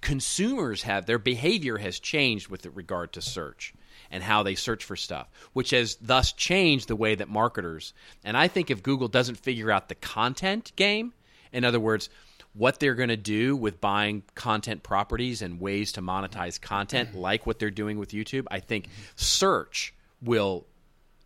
consumers 0.00 0.82
have 0.82 1.06
their 1.06 1.18
behavior 1.18 1.78
has 1.78 2.00
changed 2.00 2.48
with 2.48 2.66
regard 2.66 3.12
to 3.12 3.22
search 3.22 3.74
and 4.14 4.22
how 4.22 4.44
they 4.44 4.54
search 4.54 4.84
for 4.84 4.94
stuff, 4.94 5.28
which 5.54 5.70
has 5.70 5.96
thus 5.96 6.30
changed 6.30 6.86
the 6.86 6.94
way 6.94 7.16
that 7.16 7.28
marketers. 7.28 7.92
And 8.22 8.36
I 8.36 8.46
think 8.46 8.70
if 8.70 8.80
Google 8.80 9.08
doesn't 9.08 9.34
figure 9.34 9.72
out 9.72 9.88
the 9.88 9.96
content 9.96 10.70
game, 10.76 11.12
in 11.52 11.64
other 11.64 11.80
words, 11.80 12.08
what 12.52 12.78
they're 12.78 12.94
going 12.94 13.08
to 13.08 13.16
do 13.16 13.56
with 13.56 13.80
buying 13.80 14.22
content 14.36 14.84
properties 14.84 15.42
and 15.42 15.60
ways 15.60 15.90
to 15.92 16.00
monetize 16.00 16.60
content, 16.60 17.16
like 17.16 17.44
what 17.44 17.58
they're 17.58 17.72
doing 17.72 17.98
with 17.98 18.12
YouTube, 18.12 18.46
I 18.52 18.60
think 18.60 18.86
search 19.16 19.92
will 20.22 20.64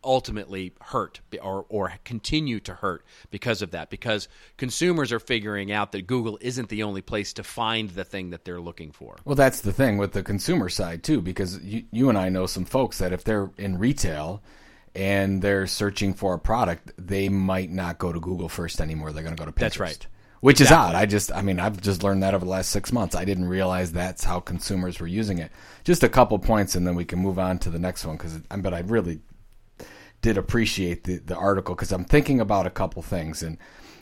ultimately 0.05 0.73
hurt 0.81 1.21
or, 1.43 1.67
or 1.69 1.93
continue 2.05 2.61
to 2.61 2.75
hurt 2.75 3.05
because 3.31 3.63
of 3.63 3.73
that 3.73 3.91
because 3.91 4.29
consumers 4.57 5.13
are 5.13 5.19
figuring 5.19 5.73
out 5.73 5.93
that 5.93 6.07
google 6.07 6.39
isn't 6.41 6.69
the 6.69 6.83
only 6.83 7.03
place 7.03 7.33
to 7.33 7.43
find 7.43 7.91
the 7.91 8.05
thing 8.05 8.31
that 8.31 8.45
they're 8.45 8.61
looking 8.61 8.93
for 8.93 9.17
well 9.25 9.35
that's 9.35 9.61
the 9.61 9.73
thing 9.73 9.99
with 9.99 10.13
the 10.13 10.23
consumer 10.23 10.69
side 10.69 11.03
too 11.03 11.21
because 11.21 11.63
you, 11.63 11.85
you 11.91 12.09
and 12.09 12.19
i 12.19 12.29
know 12.29 12.47
some 12.47 12.65
folks 12.65 12.99
that 12.99 13.13
if 13.13 13.25
they're 13.25 13.51
in 13.59 13.79
retail 13.79 14.43
and 14.95 15.43
they're 15.43 15.67
searching 15.67 16.15
for 16.15 16.35
a 16.35 16.39
product 16.39 16.93
they 16.97 17.29
might 17.29 17.71
not 17.71 17.99
go 17.99 18.13
to 18.13 18.21
google 18.21 18.49
first 18.49 18.81
anymore 18.81 19.13
they're 19.13 19.25
going 19.25 19.35
to 19.35 19.41
go 19.41 19.47
to 19.47 19.53
pinterest 19.53 19.61
that's 19.61 19.81
right 19.81 20.07
which 20.41 20.61
exactly. 20.61 20.91
is 20.91 20.95
odd. 20.95 20.95
I 20.95 21.07
just, 21.07 21.33
I 21.33 21.43
mean, 21.43 21.59
I've 21.59 21.81
just 21.81 22.03
learned 22.03 22.23
that 22.23 22.35
over 22.35 22.45
the 22.45 22.51
last 22.51 22.71
six 22.71 22.93
months. 22.93 23.15
I 23.15 23.25
didn't 23.25 23.49
realize 23.49 23.93
that's 23.93 24.25
how 24.25 24.41
consumers 24.41 25.01
were 25.01 25.07
using 25.07 25.39
it. 25.39 25.51
Just 25.85 26.03
a 26.03 26.09
couple 26.09 26.39
points, 26.39 26.75
and 26.75 26.87
then 26.87 26.95
we 26.95 27.05
can 27.05 27.19
move 27.19 27.39
on 27.39 27.59
to 27.61 27.71
the 27.71 27.79
next 27.79 28.05
one. 28.05 28.17
Because, 28.17 28.39
but 28.39 28.73
I 28.73 28.81
really 28.81 29.21
did 30.21 30.39
appreciate 30.39 31.05
the, 31.05 31.19
the 31.19 31.37
article 31.37 31.75
because 31.75 31.93
I'm 31.93 32.05
thinking 32.05 32.41
about 32.41 32.67
a 32.67 32.71
couple 32.71 33.03
things 33.03 33.43
and 33.43 33.59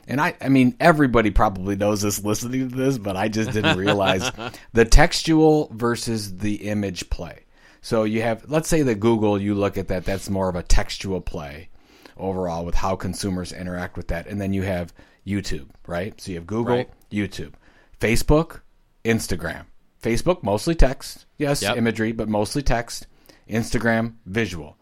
and 0.09 0.21
I 0.21 0.35
I 0.41 0.49
mean 0.49 0.77
everybody 0.81 1.31
probably 1.31 1.77
knows 1.77 2.03
this 2.03 2.23
listening 2.25 2.71
to 2.71 2.77
this, 2.77 2.99
but 2.99 3.17
I 3.17 3.29
just 3.29 3.53
didn't 3.53 3.79
realize 3.79 4.31
the 4.73 4.85
textual 4.85 5.71
versus 5.73 6.39
the 6.39 6.69
image 6.69 7.11
play. 7.11 7.45
So 7.81 8.05
you 8.05 8.23
have 8.23 8.49
let's 8.49 8.69
say 8.69 8.83
that 8.83 8.97
Google 8.97 9.41
you 9.41 9.55
look 9.55 9.77
at 9.77 9.89
that 9.89 10.05
that's 10.05 10.31
more 10.31 10.49
of 10.49 10.57
a 10.57 10.63
textual 10.63 11.21
play 11.21 11.69
overall 12.17 12.65
with 12.65 12.75
how 12.75 12.97
consumers 12.97 13.53
interact 13.53 13.97
with 13.97 14.09
that 14.09 14.27
and 14.27 14.41
then 14.41 14.53
you 14.53 14.63
have 14.63 14.93
YouTube, 15.27 15.69
right? 15.87 16.19
So 16.21 16.31
you 16.31 16.39
have 16.39 16.47
Google, 16.47 16.77
right. 16.77 16.91
YouTube, 17.11 17.55
Facebook, 18.01 18.61
Instagram. 19.05 19.65
Facebook 20.03 20.43
mostly 20.43 20.75
text, 20.75 21.27
yes, 21.37 21.63
yep. 21.63 21.77
imagery, 21.77 22.13
but 22.13 22.29
mostly 22.29 22.63
text. 22.63 23.09
Instagram 23.49 24.15
visual. 24.25 24.77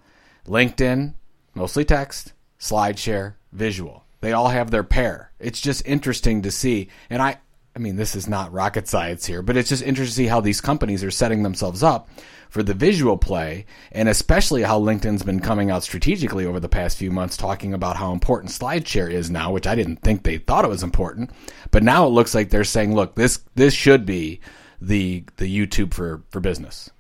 LinkedIn 0.47 1.15
mostly 1.55 1.85
text, 1.85 2.33
SlideShare, 2.59 3.35
visual. 3.53 4.05
They 4.21 4.33
all 4.33 4.49
have 4.49 4.71
their 4.71 4.85
pair. 4.85 5.31
It's 5.39 5.61
just 5.61 5.87
interesting 5.87 6.43
to 6.43 6.51
see. 6.51 6.89
And 7.11 7.21
I, 7.21 7.39
I 7.77 7.79
mean, 7.79 7.97
this 7.97 8.15
is 8.15 8.29
not 8.29 8.53
rocket 8.53 8.89
science 8.89 9.27
here, 9.27 9.43
but 9.43 9.57
it's 9.57 9.69
just 9.69 9.83
interesting 9.83 10.07
to 10.07 10.17
see 10.23 10.27
how 10.29 10.41
these 10.41 10.61
companies 10.61 11.05
are 11.05 11.11
setting 11.11 11.43
themselves 11.43 11.83
up 11.83 12.09
for 12.49 12.63
the 12.63 12.73
visual 12.73 13.19
play, 13.19 13.67
and 13.91 14.09
especially 14.09 14.63
how 14.63 14.79
LinkedIn's 14.81 15.25
been 15.25 15.41
coming 15.41 15.73
out 15.73 15.83
strategically 15.83 16.47
over 16.47 16.61
the 16.61 16.69
past 16.69 16.97
few 16.97 17.11
months, 17.11 17.37
talking 17.37 17.75
about 17.75 17.97
how 17.97 18.13
important 18.13 18.53
SlideShare 18.53 19.11
is 19.11 19.29
now, 19.29 19.51
which 19.51 19.67
I 19.67 19.75
didn't 19.75 19.97
think 20.03 20.23
they 20.23 20.39
thought 20.39 20.65
it 20.65 20.69
was 20.69 20.85
important, 20.85 21.31
but 21.73 21.83
now 21.83 22.07
it 22.07 22.11
looks 22.11 22.33
like 22.33 22.51
they're 22.51 22.63
saying, 22.63 22.95
look, 22.95 23.17
this 23.17 23.41
this 23.57 23.75
should 23.75 24.07
be 24.07 24.39
the 24.81 25.25
the 25.39 25.53
YouTube 25.53 25.93
for 25.93 26.23
for 26.31 26.39
business. 26.39 26.91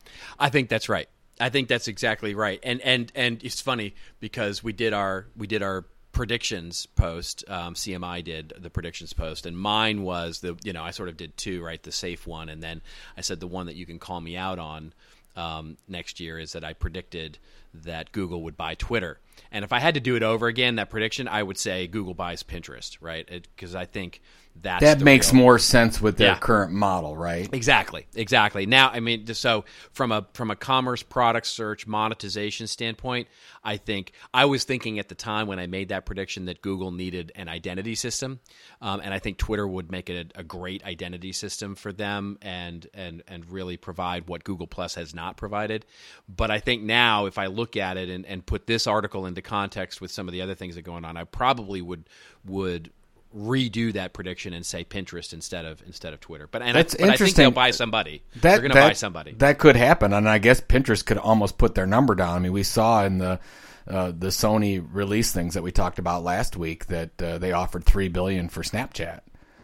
I 0.40 0.50
think 0.50 0.68
that's 0.68 0.88
right. 0.88 1.08
I 1.40 1.48
think 1.48 1.68
that's 1.68 1.88
exactly 1.88 2.34
right. 2.34 2.60
And 2.62 2.80
and 2.80 3.10
and 3.14 3.42
it's 3.42 3.60
funny 3.60 3.94
because 4.20 4.62
we 4.62 4.72
did 4.72 4.92
our 4.92 5.26
we 5.36 5.46
did 5.46 5.62
our 5.62 5.84
predictions 6.12 6.86
post. 6.86 7.44
Um, 7.48 7.74
CMI 7.74 8.24
did 8.24 8.52
the 8.58 8.70
predictions 8.70 9.12
post, 9.12 9.46
and 9.46 9.58
mine 9.58 10.02
was 10.02 10.40
the 10.40 10.56
you 10.64 10.72
know 10.72 10.82
I 10.82 10.92
sort 10.92 11.08
of 11.08 11.16
did 11.16 11.36
two 11.36 11.62
right, 11.62 11.82
the 11.82 11.92
safe 11.92 12.26
one, 12.26 12.48
and 12.48 12.62
then 12.62 12.80
I 13.16 13.20
said 13.20 13.40
the 13.40 13.46
one 13.46 13.66
that 13.66 13.76
you 13.76 13.84
can 13.84 13.98
call 13.98 14.20
me 14.20 14.36
out 14.36 14.58
on 14.58 14.92
um, 15.36 15.76
next 15.88 16.20
year 16.20 16.38
is 16.38 16.52
that 16.52 16.64
I 16.64 16.72
predicted 16.72 17.38
that 17.74 18.12
Google 18.12 18.42
would 18.42 18.56
buy 18.56 18.74
Twitter. 18.76 19.18
And 19.50 19.64
if 19.64 19.72
I 19.72 19.80
had 19.80 19.94
to 19.94 20.00
do 20.00 20.14
it 20.14 20.22
over 20.22 20.46
again, 20.46 20.76
that 20.76 20.90
prediction, 20.90 21.26
I 21.26 21.42
would 21.42 21.58
say 21.58 21.88
Google 21.88 22.14
buys 22.14 22.44
Pinterest, 22.44 22.96
right? 23.00 23.28
Because 23.28 23.74
I 23.74 23.84
think 23.84 24.20
that's 24.60 24.82
that 24.82 25.00
makes 25.00 25.32
real. 25.32 25.42
more 25.42 25.58
sense 25.58 26.00
with 26.00 26.16
their 26.16 26.28
yeah. 26.28 26.38
current 26.38 26.72
model, 26.72 27.16
right? 27.16 27.48
Exactly, 27.52 28.06
exactly. 28.14 28.66
Now, 28.66 28.90
I 28.90 29.00
mean, 29.00 29.26
so 29.34 29.64
from 29.92 30.12
a 30.12 30.26
from 30.32 30.50
a 30.50 30.56
commerce 30.56 31.02
product 31.02 31.46
search 31.46 31.86
monetization 31.86 32.66
standpoint, 32.66 33.28
I 33.64 33.76
think 33.76 34.12
I 34.32 34.44
was 34.44 34.64
thinking 34.64 34.98
at 34.98 35.08
the 35.08 35.14
time 35.14 35.48
when 35.48 35.58
I 35.58 35.66
made 35.66 35.88
that 35.88 36.06
prediction 36.06 36.46
that 36.46 36.62
Google 36.62 36.92
needed 36.92 37.32
an 37.34 37.48
identity 37.48 37.94
system, 37.94 38.40
um, 38.80 39.00
and 39.02 39.12
I 39.12 39.18
think 39.18 39.38
Twitter 39.38 39.66
would 39.66 39.90
make 39.90 40.08
it 40.08 40.32
a, 40.34 40.40
a, 40.40 40.44
great 40.44 40.84
identity 40.84 41.32
system 41.32 41.74
for 41.74 41.92
them 41.92 42.38
and 42.40 42.86
and 42.94 43.22
and 43.26 43.50
really 43.50 43.76
provide 43.76 44.28
what 44.28 44.44
Google 44.44 44.66
Plus 44.66 44.94
has 44.94 45.14
not 45.14 45.36
provided. 45.36 45.84
But 46.28 46.50
I 46.50 46.60
think 46.60 46.82
now, 46.82 47.26
if 47.26 47.38
I 47.38 47.46
look 47.46 47.76
at 47.76 47.96
it 47.96 48.08
and, 48.08 48.24
and 48.24 48.46
put 48.46 48.66
this 48.66 48.86
article 48.86 49.26
into 49.26 49.42
context 49.42 50.00
with 50.00 50.10
some 50.10 50.28
of 50.28 50.32
the 50.32 50.42
other 50.42 50.54
things 50.54 50.76
that 50.76 50.80
are 50.80 50.90
going 50.90 51.04
on, 51.04 51.16
I 51.16 51.24
probably 51.24 51.82
would 51.82 52.08
would 52.44 52.92
redo 53.36 53.92
that 53.94 54.12
prediction 54.12 54.52
and 54.52 54.64
say 54.64 54.84
Pinterest 54.84 55.32
instead 55.32 55.64
of 55.64 55.82
instead 55.86 56.14
of 56.14 56.20
Twitter. 56.20 56.46
But 56.46 56.62
and 56.62 56.76
That's 56.76 56.94
I, 56.94 56.98
but 56.98 57.04
interesting. 57.12 57.24
I 57.24 57.26
think 57.26 57.36
they'll 57.36 57.50
buy 57.62 57.70
somebody. 57.72 58.22
That, 58.34 58.42
They're 58.42 58.58
going 58.60 58.70
to 58.72 58.76
buy 58.76 58.92
somebody. 58.92 59.32
That 59.32 59.58
could 59.58 59.76
happen, 59.76 60.12
and 60.12 60.28
I 60.28 60.38
guess 60.38 60.60
Pinterest 60.60 61.04
could 61.04 61.18
almost 61.18 61.58
put 61.58 61.74
their 61.74 61.86
number 61.86 62.14
down. 62.14 62.36
I 62.36 62.38
mean, 62.38 62.52
we 62.52 62.62
saw 62.62 63.04
in 63.04 63.18
the 63.18 63.40
uh, 63.86 64.12
the 64.16 64.28
Sony 64.28 64.84
release 64.92 65.32
things 65.32 65.54
that 65.54 65.62
we 65.62 65.72
talked 65.72 65.98
about 65.98 66.22
last 66.22 66.56
week 66.56 66.86
that 66.86 67.22
uh, 67.22 67.38
they 67.38 67.52
offered 67.52 67.84
three 67.84 68.08
billion 68.08 68.48
for 68.48 68.62
Snapchat. 68.62 69.20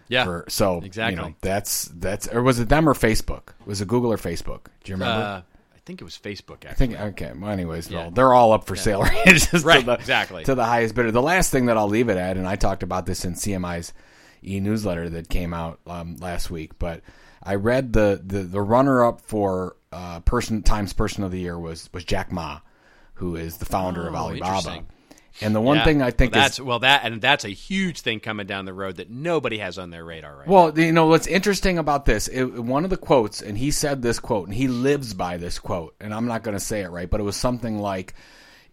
Yeah. 0.09 0.25
For, 0.25 0.45
so 0.49 0.81
exactly. 0.81 1.17
You 1.17 1.29
know, 1.31 1.35
that's 1.41 1.85
that's 1.85 2.27
or 2.29 2.43
was 2.43 2.59
it 2.59 2.69
them 2.69 2.89
or 2.89 2.95
Facebook? 2.95 3.51
Was 3.65 3.81
it 3.81 3.89
Google 3.89 4.13
or 4.13 4.17
Facebook? 4.17 4.65
Do 4.83 4.91
you 4.91 4.97
remember? 4.97 5.23
Uh, 5.23 5.43
think 5.91 6.01
it 6.01 6.05
was 6.05 6.17
Facebook. 6.17 6.65
Actually. 6.65 6.71
I 6.71 6.75
think 6.75 7.01
okay. 7.01 7.33
Well, 7.37 7.51
anyways, 7.51 7.91
yeah. 7.91 8.03
well, 8.03 8.11
they're 8.13 8.33
all 8.33 8.53
up 8.53 8.65
for 8.65 8.77
yeah. 8.77 8.83
sale 8.83 9.03
right? 9.03 9.65
right 9.65 9.81
to 9.81 9.87
the, 9.87 9.93
exactly 9.95 10.45
to 10.45 10.55
the 10.55 10.65
highest 10.65 10.95
bidder. 10.95 11.11
The 11.11 11.23
last 11.23 11.51
thing 11.51 11.67
that 11.67 11.77
I'll 11.77 11.89
leave 11.89 12.09
it 12.09 12.17
at, 12.17 12.37
and 12.37 12.47
I 12.47 12.57
talked 12.57 12.83
about 12.83 13.07
this 13.07 13.25
in 13.25 13.35
CMI's 13.35 13.93
e 14.45 14.61
newsletter 14.61 15.09
that 15.11 15.29
came 15.29 15.53
out 15.53 15.81
um, 15.87 16.17
last 16.17 16.49
week. 16.51 16.79
But 16.79 17.03
I 17.43 17.57
read 17.57 17.93
the 17.93 18.21
the, 18.25 18.45
the 18.45 18.63
runner 18.63 19.05
up 19.05 19.21
for 19.23 19.77
uh, 19.91 20.21
person 20.21 20.63
Times 20.63 20.93
Person 20.93 21.25
of 21.25 21.33
the 21.33 21.41
Year 21.41 21.59
was 21.59 21.91
was 21.93 22.05
Jack 22.05 22.31
Ma, 22.31 22.61
who 23.15 23.35
is 23.35 23.57
the 23.57 23.67
founder 23.67 24.07
of 24.07 24.15
Oh, 24.15 24.19
Alibaba. 24.19 24.85
And 25.41 25.55
the 25.55 25.61
one 25.61 25.79
Yeah. 25.79 25.85
thing 25.85 26.03
I 26.03 26.11
think 26.11 26.35
well, 26.35 26.45
is 26.45 26.51
that's 26.51 26.61
well 26.61 26.79
that 26.81 27.03
and 27.05 27.21
that's 27.21 27.45
a 27.45 27.51
huge 27.51 28.01
thing 28.01 28.21
coming 28.21 28.47
down 28.47 28.65
the 28.65 28.75
road 28.75 28.97
that 28.97 29.11
nobody 29.11 29.59
has 29.59 29.79
on 29.79 29.91
their 29.91 30.05
radar 30.05 30.37
right. 30.37 30.49
Well, 30.49 30.79
you 30.79 30.93
know 30.93 31.07
what's 31.07 31.27
interesting 31.27 31.79
about 31.79 32.05
this? 32.05 32.29
It, 32.29 32.45
one 32.45 32.85
of 32.85 32.91
the 32.91 32.97
quotes, 32.97 33.41
and 33.41 33.57
he 33.57 33.71
said 33.71 34.03
this 34.03 34.19
quote, 34.19 34.47
and 34.47 34.55
he 34.55 34.69
lives 34.69 35.15
by 35.15 35.37
this 35.37 35.59
quote, 35.59 35.95
and 36.01 36.13
I'm 36.13 36.27
not 36.27 36.43
going 36.43 36.57
to 36.57 36.65
say 36.65 36.83
it 36.83 36.91
right, 36.91 37.09
but 37.09 37.21
it 37.21 37.25
was 37.25 37.37
something 37.37 37.79
like, 37.79 38.15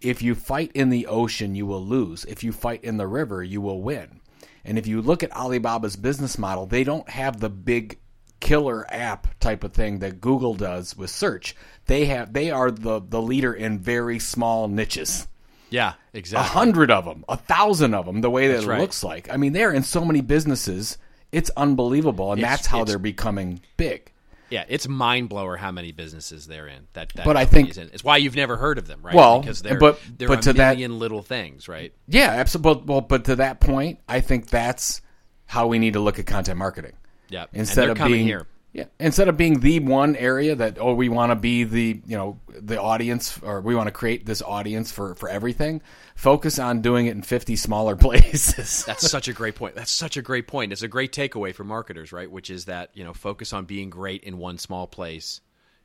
"If 0.02 0.22
you 0.22 0.36
fight 0.36 0.72
in 0.74 0.90
the 0.90 1.08
ocean, 1.08 1.56
you 1.56 1.66
will 1.66 1.86
lose. 1.86 2.26
If 2.26 2.44
you 2.44 2.52
fight 2.52 2.84
in 2.84 2.98
the 2.98 3.08
river, 3.08 3.44
you 3.44 3.62
will 3.62 3.82
win." 3.82 4.20
And 4.66 4.78
if 4.78 4.86
you 4.88 5.02
look 5.02 5.24
at 5.24 5.32
Alibaba's 5.32 5.96
business 5.96 6.38
model, 6.38 6.66
they 6.66 6.84
don't 6.84 7.10
have 7.10 7.40
the 7.40 7.50
big 7.50 8.00
killer 8.40 8.86
app 8.90 9.28
type 9.40 9.64
of 9.64 9.74
thing 9.74 10.00
that 10.00 10.22
Google 10.22 10.54
does 10.54 10.96
with 10.96 11.10
search. 11.10 11.56
They 11.86 12.06
have 12.06 12.34
they 12.34 12.52
are 12.52 12.70
the 12.70 13.02
the 13.02 13.22
leader 13.22 13.54
in 13.54 13.80
very 13.80 14.20
small 14.20 14.68
niches 14.68 15.28
yeah, 15.70 15.94
exactly. 16.14 16.46
a 16.46 16.50
hundred 16.50 16.92
of 16.92 17.06
them, 17.06 17.26
a 17.30 17.38
thousand 17.38 17.94
of 17.94 18.06
them, 18.06 18.22
the 18.22 18.30
way 18.30 18.48
that 18.48 18.54
That's 18.56 18.66
it 18.66 18.70
right. 18.70 18.80
looks 18.82 19.04
like. 19.04 19.30
I 19.32 19.38
mean, 19.38 19.54
they're 19.54 19.72
in 19.74 19.84
so 19.84 20.04
many 20.06 20.22
businesses. 20.22 20.98
It's 21.32 21.50
unbelievable, 21.58 22.32
and 22.32 22.40
It's- 22.40 22.52
that's 22.58 22.68
how 22.68 22.84
they're 22.84 22.98
becoming 23.00 23.62
big. 23.76 24.12
Yeah, 24.50 24.64
it's 24.70 24.88
mind 24.88 25.28
blower 25.28 25.58
how 25.58 25.72
many 25.74 25.92
businesses 25.92 26.48
they're 26.48 26.68
in. 26.68 26.88
That, 26.94 27.12
that 27.16 27.26
But 27.26 27.36
I 27.36 27.44
think- 27.44 27.76
in. 27.76 27.90
it's 27.92 28.02
why 28.04 28.16
you've 28.16 28.38
never 28.38 28.56
heard 28.56 28.78
of 28.78 28.88
them, 28.88 29.02
right? 29.04 29.14
Well, 29.14 29.42
because 29.42 29.62
they're 29.62 29.78
but- 29.78 30.00
they're 30.18 30.30
but 30.30 30.40
a 30.40 30.42
to 30.44 30.54
that- 30.54 30.70
million 30.78 31.00
little 31.00 31.22
things, 31.22 31.68
right? 31.68 31.92
Yeah, 32.08 32.30
absolutely. 32.30 32.84
Well, 32.86 33.02
but 33.02 33.26
to 33.26 33.36
that 33.36 33.60
point, 33.60 34.00
I 34.08 34.22
think 34.22 34.48
that's 34.50 35.02
how 35.48 35.68
we 35.68 35.80
need 35.80 35.94
to 35.94 36.00
look 36.00 36.18
at 36.18 36.26
content 36.26 36.58
marketing. 36.58 36.94
Yeah, 37.30 37.42
and 37.52 37.60
Instead 37.62 37.84
they're 37.84 37.92
of 37.92 37.98
coming 37.98 38.14
being 38.14 38.26
here. 38.28 38.48
Yeah, 38.74 38.86
instead 39.00 39.28
of 39.28 39.38
being 39.38 39.62
the 39.62 39.80
one 39.80 40.16
area 40.16 40.56
that 40.56 40.78
oh 40.80 40.94
we 40.94 41.10
want 41.10 41.32
to 41.32 41.36
be 41.36 41.64
the 41.64 42.02
you 42.06 42.18
know 42.18 42.40
the 42.48 42.80
audience 42.80 43.40
or 43.42 43.62
we 43.62 43.74
want 43.74 43.88
to 43.88 43.92
create 43.92 44.26
this 44.26 44.42
audience 44.42 44.92
for 44.92 45.16
for 45.16 45.30
everything. 45.30 45.82
Focus 46.16 46.60
on 46.60 46.82
doing 46.82 47.08
it 47.08 47.12
in 47.12 47.22
fifty 47.22 47.56
smaller 47.56 47.96
places. 48.08 48.84
That's 48.86 49.10
such 49.10 49.28
a 49.28 49.34
great 49.34 49.56
point. 49.56 49.76
That's 49.76 49.92
such 49.92 50.18
a 50.18 50.22
great 50.22 50.48
point. 50.48 50.72
It's 50.72 50.84
a 50.84 50.88
great 50.88 51.12
takeaway 51.12 51.56
for 51.56 51.64
marketers, 51.64 52.12
right? 52.12 52.30
Which 52.30 52.50
is 52.50 52.66
that 52.66 52.92
you 52.94 53.04
know 53.04 53.14
focus 53.14 53.54
on 53.54 53.66
being 53.66 53.90
great 53.90 54.24
in 54.24 54.38
one 54.38 54.58
small 54.58 54.86
place 54.86 55.42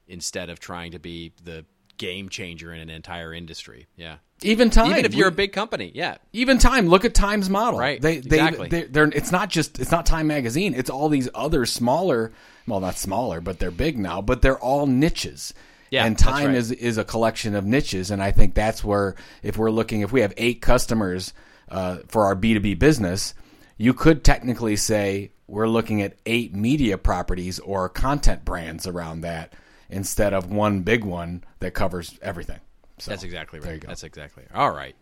instead 0.08 0.50
of 0.50 0.58
trying 0.58 0.92
to 0.92 0.98
be 0.98 1.32
the 1.42 1.64
game 1.96 2.28
changer 2.28 2.74
in 2.74 2.80
an 2.80 2.90
entire 2.90 3.32
industry. 3.32 3.86
Yeah, 3.96 4.16
even 4.44 4.70
time, 4.70 4.90
even 4.90 5.04
if 5.04 5.14
you're 5.14 5.28
we- 5.28 5.34
a 5.34 5.36
big 5.36 5.52
company, 5.52 5.92
yeah, 5.94 6.16
even 6.32 6.58
time. 6.58 6.88
Look 6.88 7.04
at 7.04 7.14
time's 7.14 7.50
model. 7.50 7.78
Right, 7.78 8.00
they 8.00 8.18
they 8.18 8.36
exactly. 8.36 8.68
they 8.68 8.82
they're 8.84 9.04
it's 9.04 9.32
not 9.32 9.48
just 9.50 9.78
it's 9.78 9.90
not 9.90 10.06
time 10.06 10.26
magazine. 10.26 10.74
It's 10.74 10.90
all 10.90 11.08
these 11.08 11.28
other 11.34 11.66
smaller 11.66 12.32
well 12.66 12.80
not 12.80 12.96
smaller 12.96 13.40
but 13.40 13.58
they're 13.58 13.70
big 13.70 13.98
now 13.98 14.20
but 14.22 14.42
they're 14.42 14.58
all 14.58 14.86
niches. 14.86 15.54
Yeah, 15.90 16.06
and 16.06 16.18
time 16.18 16.48
right. 16.48 16.56
is 16.56 16.70
is 16.70 16.96
a 16.96 17.04
collection 17.04 17.54
of 17.54 17.66
niches 17.66 18.10
and 18.10 18.22
i 18.22 18.30
think 18.30 18.54
that's 18.54 18.82
where 18.82 19.14
if 19.42 19.58
we're 19.58 19.70
looking 19.70 20.00
if 20.00 20.10
we 20.10 20.22
have 20.22 20.32
eight 20.38 20.62
customers 20.62 21.34
uh, 21.68 21.98
for 22.08 22.24
our 22.24 22.34
b2b 22.34 22.78
business 22.78 23.34
you 23.76 23.92
could 23.92 24.24
technically 24.24 24.74
say 24.76 25.32
we're 25.46 25.68
looking 25.68 26.00
at 26.00 26.16
eight 26.24 26.54
media 26.54 26.96
properties 26.96 27.58
or 27.58 27.90
content 27.90 28.42
brands 28.42 28.86
around 28.86 29.20
that 29.20 29.52
instead 29.90 30.32
of 30.32 30.50
one 30.50 30.80
big 30.80 31.04
one 31.04 31.44
that 31.58 31.74
covers 31.74 32.18
everything 32.22 32.60
so 33.02 33.10
That's 33.10 33.24
exactly 33.24 33.58
right. 33.58 33.64
there 33.64 33.74
you 33.74 33.80
go. 33.80 33.88
That's 33.88 34.04
exactly 34.04 34.44
right. 34.48 34.58
All 34.60 34.70
right. 34.70 34.94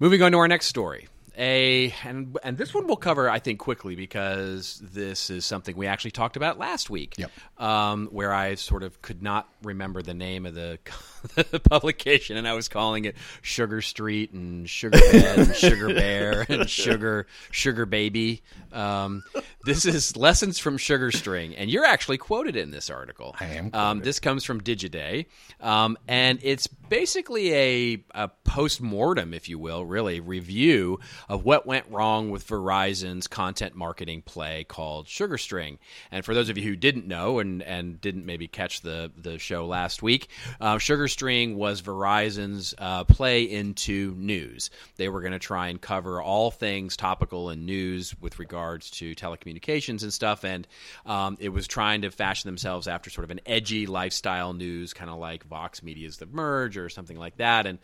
Moving 0.00 0.22
on 0.22 0.32
to 0.32 0.38
our 0.38 0.48
next 0.48 0.66
story. 0.66 1.06
A 1.36 1.92
and 2.04 2.36
and 2.42 2.56
this 2.56 2.72
one 2.72 2.86
we'll 2.86 2.96
cover 2.96 3.28
I 3.28 3.38
think 3.38 3.58
quickly 3.58 3.94
because 3.96 4.80
this 4.82 5.30
is 5.30 5.44
something 5.44 5.76
we 5.76 5.86
actually 5.86 6.12
talked 6.12 6.36
about 6.36 6.58
last 6.58 6.90
week. 6.90 7.14
Yep. 7.18 7.30
Um, 7.58 8.08
where 8.08 8.32
I 8.32 8.54
sort 8.56 8.82
of 8.82 9.00
could 9.02 9.22
not 9.22 9.48
remember 9.62 10.02
the 10.02 10.14
name 10.14 10.46
of 10.46 10.54
the, 10.54 10.78
the 11.34 11.60
publication 11.60 12.36
and 12.36 12.46
I 12.46 12.52
was 12.54 12.68
calling 12.68 13.04
it 13.04 13.16
Sugar 13.42 13.80
Street 13.80 14.32
and 14.32 14.68
Sugar 14.68 14.98
Bed 14.98 15.38
and 15.38 15.56
Sugar 15.56 15.88
Bear 15.88 16.46
and 16.48 16.68
Sugar 16.68 17.26
Sugar 17.50 17.86
Baby. 17.86 18.42
Um, 18.72 19.22
this 19.64 19.84
is 19.84 20.16
lessons 20.16 20.58
from 20.58 20.78
SugarString 20.78 21.54
and 21.56 21.70
you're 21.70 21.84
actually 21.86 22.18
quoted 22.18 22.56
in 22.56 22.70
this 22.70 22.90
article. 22.90 23.34
I 23.40 23.46
am 23.46 23.70
Um, 23.72 24.00
this 24.00 24.20
comes 24.20 24.44
from 24.44 24.60
Digiday, 24.60 25.26
um, 25.60 25.96
and 26.06 26.38
it's 26.42 26.66
basically 26.66 27.54
a, 27.54 28.04
a 28.14 28.28
post 28.28 28.80
mortem, 28.80 29.32
if 29.34 29.48
you 29.48 29.58
will, 29.58 29.84
really 29.84 30.20
review 30.20 31.00
of 31.28 31.44
what 31.44 31.66
went 31.66 31.86
wrong 31.90 32.30
with 32.30 32.46
Verizon's 32.46 33.26
content 33.26 33.74
marketing 33.74 34.22
play 34.22 34.64
called 34.64 35.06
SugarString. 35.06 35.78
And 36.10 36.24
for 36.24 36.34
those 36.34 36.48
of 36.48 36.58
you 36.58 36.64
who 36.64 36.76
didn't 36.76 37.06
know 37.06 37.38
and, 37.38 37.62
and 37.62 38.00
didn't 38.00 38.26
maybe 38.26 38.48
catch 38.48 38.80
the 38.80 39.10
the 39.16 39.38
show 39.38 39.66
last 39.66 40.02
week, 40.02 40.28
uh, 40.60 40.76
SugarString 40.76 41.54
was 41.54 41.82
Verizon's 41.82 42.74
uh, 42.78 43.04
play 43.04 43.42
into 43.42 44.14
news. 44.16 44.70
They 44.96 45.08
were 45.08 45.20
going 45.20 45.32
to 45.32 45.38
try 45.38 45.68
and 45.68 45.80
cover 45.80 46.20
all 46.20 46.50
things 46.50 46.96
topical 46.96 47.50
and 47.50 47.66
news 47.66 48.14
with 48.20 48.38
regards 48.38 48.90
to 48.92 49.14
telecommunications 49.14 50.02
and 50.02 50.12
stuff, 50.12 50.44
and 50.44 50.66
um, 51.06 51.36
it 51.40 51.50
was 51.50 51.66
trying 51.66 52.02
to 52.02 52.10
fashion 52.10 52.48
themselves 52.48 52.88
after 52.88 53.10
sort 53.10 53.24
of 53.24 53.30
an 53.30 53.40
edgy 53.46 53.86
lifestyle 53.86 54.52
news, 54.52 54.92
kind 54.92 55.10
of 55.10 55.18
like 55.18 55.44
Vox 55.44 55.82
Media's 55.82 56.16
The 56.16 56.26
Verge 56.26 56.76
or 56.76 56.88
something 56.88 57.18
like 57.18 57.36
that, 57.38 57.66
and 57.66 57.78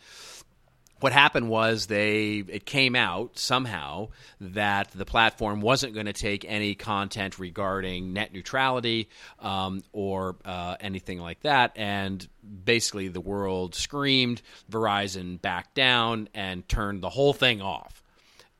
what 1.01 1.13
happened 1.13 1.49
was 1.49 1.87
they 1.87 2.43
it 2.47 2.65
came 2.65 2.95
out 2.95 3.37
somehow 3.37 4.09
that 4.39 4.91
the 4.91 5.05
platform 5.05 5.61
wasn't 5.61 5.93
going 5.93 6.05
to 6.05 6.13
take 6.13 6.45
any 6.47 6.75
content 6.75 7.39
regarding 7.39 8.13
net 8.13 8.31
neutrality 8.33 9.09
um, 9.39 9.83
or 9.91 10.35
uh, 10.45 10.75
anything 10.79 11.19
like 11.19 11.41
that. 11.41 11.73
And 11.75 12.25
basically 12.63 13.07
the 13.07 13.21
world 13.21 13.75
screamed 13.75 14.41
verizon 14.69 15.41
backed 15.41 15.75
down 15.75 16.29
and 16.33 16.67
turned 16.67 17.01
the 17.01 17.09
whole 17.09 17.33
thing 17.33 17.61
off 17.61 18.00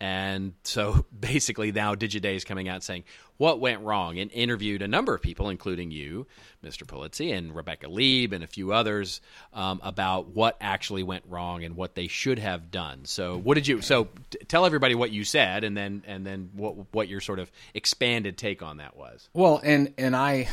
and 0.02 0.54
so 0.64 1.06
basically 1.20 1.72
now 1.72 1.94
Digiday 1.94 2.36
is 2.36 2.44
coming 2.44 2.68
out 2.68 2.84
saying 2.84 3.04
what 3.38 3.60
went 3.60 3.82
wrong 3.82 4.18
and 4.18 4.32
interviewed 4.32 4.82
a 4.82 4.88
number 4.88 5.14
of 5.14 5.22
people, 5.22 5.50
including 5.50 5.92
you, 5.92 6.26
Mr. 6.64 6.86
Polizzi, 6.86 7.36
and 7.36 7.56
Rebecca 7.56 7.88
Lieb 7.88 8.34
and 8.34 8.44
a 8.44 8.48
few 8.48 8.74
others 8.74 9.22
um, 9.54 9.80
about 9.84 10.30
what 10.30 10.58
actually 10.60 11.04
went 11.04 11.24
wrong 11.30 11.64
and 11.64 11.76
what 11.76 11.94
they 11.94 12.08
should 12.08 12.40
have 12.40 12.72
done. 12.72 13.06
So 13.06 13.38
what 13.38 13.56
did 13.56 13.68
you? 13.68 13.82
So 13.82 14.10
t- 14.32 14.40
tell 14.48 14.66
everybody 14.66 14.96
what 14.96 15.12
you 15.12 15.24
said, 15.24 15.64
and 15.64 15.78
then 15.78 16.04
and 16.08 16.26
then 16.26 16.50
what 16.54 16.94
what 16.94 17.08
your 17.08 17.22
sort 17.22 17.38
of 17.38 17.52
expanded 17.76 18.38
take 18.38 18.64
on 18.64 18.78
that 18.78 18.98
was. 18.98 19.30
Well, 19.34 19.62
and 19.64 19.94
and 20.00 20.16
I, 20.16 20.50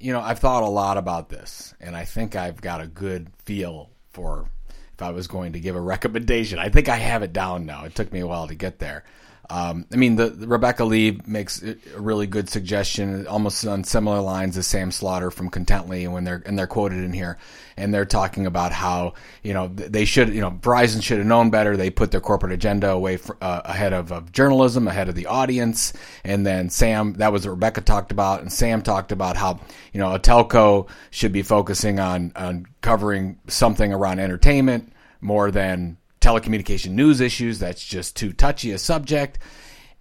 you 0.00 0.14
know, 0.14 0.20
I've 0.20 0.38
thought 0.38 0.62
a 0.62 0.68
lot 0.68 0.96
about 0.96 1.28
this, 1.28 1.74
and 1.80 1.94
I 1.94 2.06
think 2.06 2.34
I've 2.34 2.62
got 2.62 2.80
a 2.80 2.86
good 2.86 3.28
feel 3.44 3.90
for 4.08 4.48
if 4.96 5.02
I 5.02 5.10
was 5.10 5.26
going 5.26 5.52
to 5.52 5.60
give 5.60 5.76
a 5.76 5.80
recommendation. 5.80 6.58
I 6.58 6.70
think 6.70 6.88
I 6.88 6.96
have 6.96 7.22
it 7.22 7.34
down 7.34 7.66
now. 7.66 7.84
It 7.84 7.94
took 7.94 8.12
me 8.12 8.20
a 8.20 8.26
while 8.26 8.48
to 8.48 8.54
get 8.54 8.78
there. 8.78 9.04
Um, 9.48 9.86
I 9.92 9.96
mean, 9.96 10.16
the, 10.16 10.28
the 10.28 10.48
Rebecca 10.48 10.84
Lieb 10.84 11.26
makes 11.26 11.62
a 11.62 11.76
really 11.96 12.26
good 12.26 12.48
suggestion, 12.48 13.26
almost 13.26 13.64
on 13.66 13.84
similar 13.84 14.20
lines 14.20 14.56
as 14.58 14.66
Sam 14.66 14.90
Slaughter 14.90 15.30
from 15.30 15.50
Contently, 15.50 16.10
when 16.10 16.24
they're 16.24 16.42
and 16.44 16.58
they're 16.58 16.66
quoted 16.66 17.04
in 17.04 17.12
here, 17.12 17.38
and 17.76 17.94
they're 17.94 18.04
talking 18.04 18.46
about 18.46 18.72
how 18.72 19.14
you 19.42 19.54
know 19.54 19.68
they 19.68 20.04
should, 20.04 20.30
you 20.30 20.40
know, 20.40 20.50
Verizon 20.50 21.02
should 21.02 21.18
have 21.18 21.26
known 21.26 21.50
better. 21.50 21.76
They 21.76 21.90
put 21.90 22.10
their 22.10 22.20
corporate 22.20 22.52
agenda 22.52 22.90
away 22.90 23.18
fr- 23.18 23.34
uh, 23.40 23.62
ahead 23.64 23.92
of, 23.92 24.10
of 24.10 24.32
journalism, 24.32 24.88
ahead 24.88 25.08
of 25.08 25.14
the 25.14 25.26
audience, 25.26 25.92
and 26.24 26.44
then 26.44 26.68
Sam, 26.68 27.14
that 27.14 27.32
was 27.32 27.46
what 27.46 27.52
Rebecca 27.52 27.82
talked 27.82 28.10
about, 28.10 28.40
and 28.40 28.52
Sam 28.52 28.82
talked 28.82 29.12
about 29.12 29.36
how 29.36 29.60
you 29.92 30.00
know 30.00 30.12
a 30.12 30.18
telco 30.18 30.88
should 31.10 31.32
be 31.32 31.42
focusing 31.42 32.00
on 32.00 32.32
on 32.34 32.66
covering 32.80 33.38
something 33.46 33.92
around 33.92 34.18
entertainment 34.18 34.92
more 35.20 35.50
than 35.50 35.98
telecommunication 36.26 36.90
news 36.90 37.20
issues. 37.20 37.58
That's 37.60 37.84
just 37.84 38.16
too 38.16 38.32
touchy 38.32 38.72
a 38.72 38.78
subject. 38.78 39.38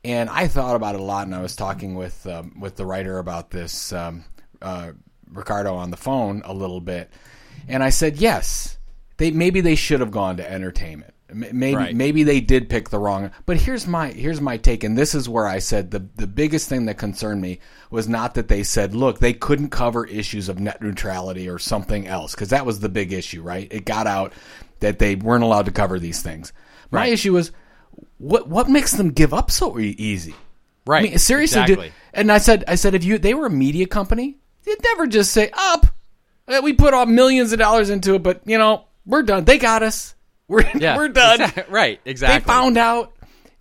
And 0.03 0.29
I 0.29 0.47
thought 0.47 0.75
about 0.75 0.95
it 0.95 1.01
a 1.01 1.03
lot, 1.03 1.25
and 1.25 1.35
I 1.35 1.41
was 1.41 1.55
talking 1.55 1.95
with 1.95 2.25
um, 2.27 2.59
with 2.59 2.75
the 2.75 2.85
writer 2.85 3.17
about 3.17 3.49
this, 3.49 3.91
um, 3.93 4.23
uh, 4.61 4.91
Ricardo, 5.31 5.75
on 5.75 5.89
the 5.91 5.97
phone 5.97 6.41
a 6.45 6.53
little 6.53 6.81
bit, 6.81 7.09
and 7.67 7.83
I 7.83 7.89
said, 7.89 8.17
yes, 8.17 8.77
they 9.17 9.31
maybe 9.31 9.61
they 9.61 9.75
should 9.75 9.99
have 9.99 10.11
gone 10.11 10.37
to 10.37 10.51
entertainment. 10.51 11.13
Maybe 11.33 11.75
Right. 11.75 11.95
maybe 11.95 12.21
they 12.21 12.39
did 12.39 12.69
pick 12.69 12.89
the 12.89 12.99
wrong. 12.99 13.31
But 13.47 13.57
here's 13.57 13.87
my 13.87 14.09
here's 14.11 14.39
my 14.39 14.57
take, 14.57 14.83
and 14.83 14.95
this 14.95 15.15
is 15.15 15.27
where 15.27 15.47
I 15.47 15.57
said 15.57 15.89
the 15.89 16.07
the 16.15 16.27
biggest 16.27 16.69
thing 16.69 16.85
that 16.85 16.99
concerned 16.99 17.41
me 17.41 17.59
was 17.89 18.07
not 18.07 18.35
that 18.35 18.47
they 18.47 18.61
said, 18.61 18.93
look, 18.93 19.17
they 19.17 19.33
couldn't 19.33 19.69
cover 19.69 20.05
issues 20.05 20.49
of 20.49 20.59
net 20.59 20.83
neutrality 20.83 21.49
or 21.49 21.57
something 21.57 22.05
else, 22.07 22.35
because 22.35 22.49
that 22.49 22.65
was 22.65 22.79
the 22.79 22.89
big 22.89 23.11
issue, 23.11 23.41
right? 23.41 23.67
It 23.71 23.85
got 23.85 24.05
out 24.05 24.33
that 24.79 24.99
they 24.99 25.15
weren't 25.15 25.43
allowed 25.43 25.65
to 25.65 25.71
cover 25.71 25.99
these 25.99 26.21
things. 26.21 26.53
My 26.91 27.01
Right. 27.01 27.13
issue 27.13 27.33
was 27.33 27.51
what 28.17 28.47
what 28.47 28.69
makes 28.69 28.91
them 28.91 29.11
give 29.11 29.33
up 29.33 29.51
so 29.51 29.77
e- 29.79 29.95
easy? 29.97 30.35
Right. 30.87 31.05
I 31.05 31.09
mean, 31.09 31.17
seriously, 31.17 31.61
dude. 31.61 31.79
Exactly. 31.79 31.91
And 32.13 32.31
I 32.31 32.37
said, 32.37 32.63
I 32.67 32.75
said, 32.75 32.95
if 32.95 33.03
you 33.03 33.17
they 33.17 33.33
were 33.33 33.47
a 33.47 33.49
media 33.51 33.87
company, 33.87 34.37
they'd 34.63 34.81
never 34.83 35.07
just 35.07 35.31
say 35.31 35.49
up. 35.53 35.87
Uh, 36.47 36.61
We 36.63 36.73
put 36.73 36.93
all 36.93 37.05
millions 37.07 37.51
of 37.53 37.59
dollars 37.59 37.89
into 37.89 38.13
it, 38.15 38.23
but 38.23 38.41
you 38.45 38.57
know 38.57 38.85
we're 39.05 39.23
done. 39.23 39.45
They 39.45 39.57
got 39.57 39.83
us. 39.83 40.13
We're 40.47 40.63
Yeah, 40.75 40.95
we're 40.95 41.09
done. 41.09 41.41
exact- 41.41 41.69
right. 41.71 41.99
Exactly. 42.05 42.39
They 42.39 42.45
found 42.45 42.77
out. 42.77 43.13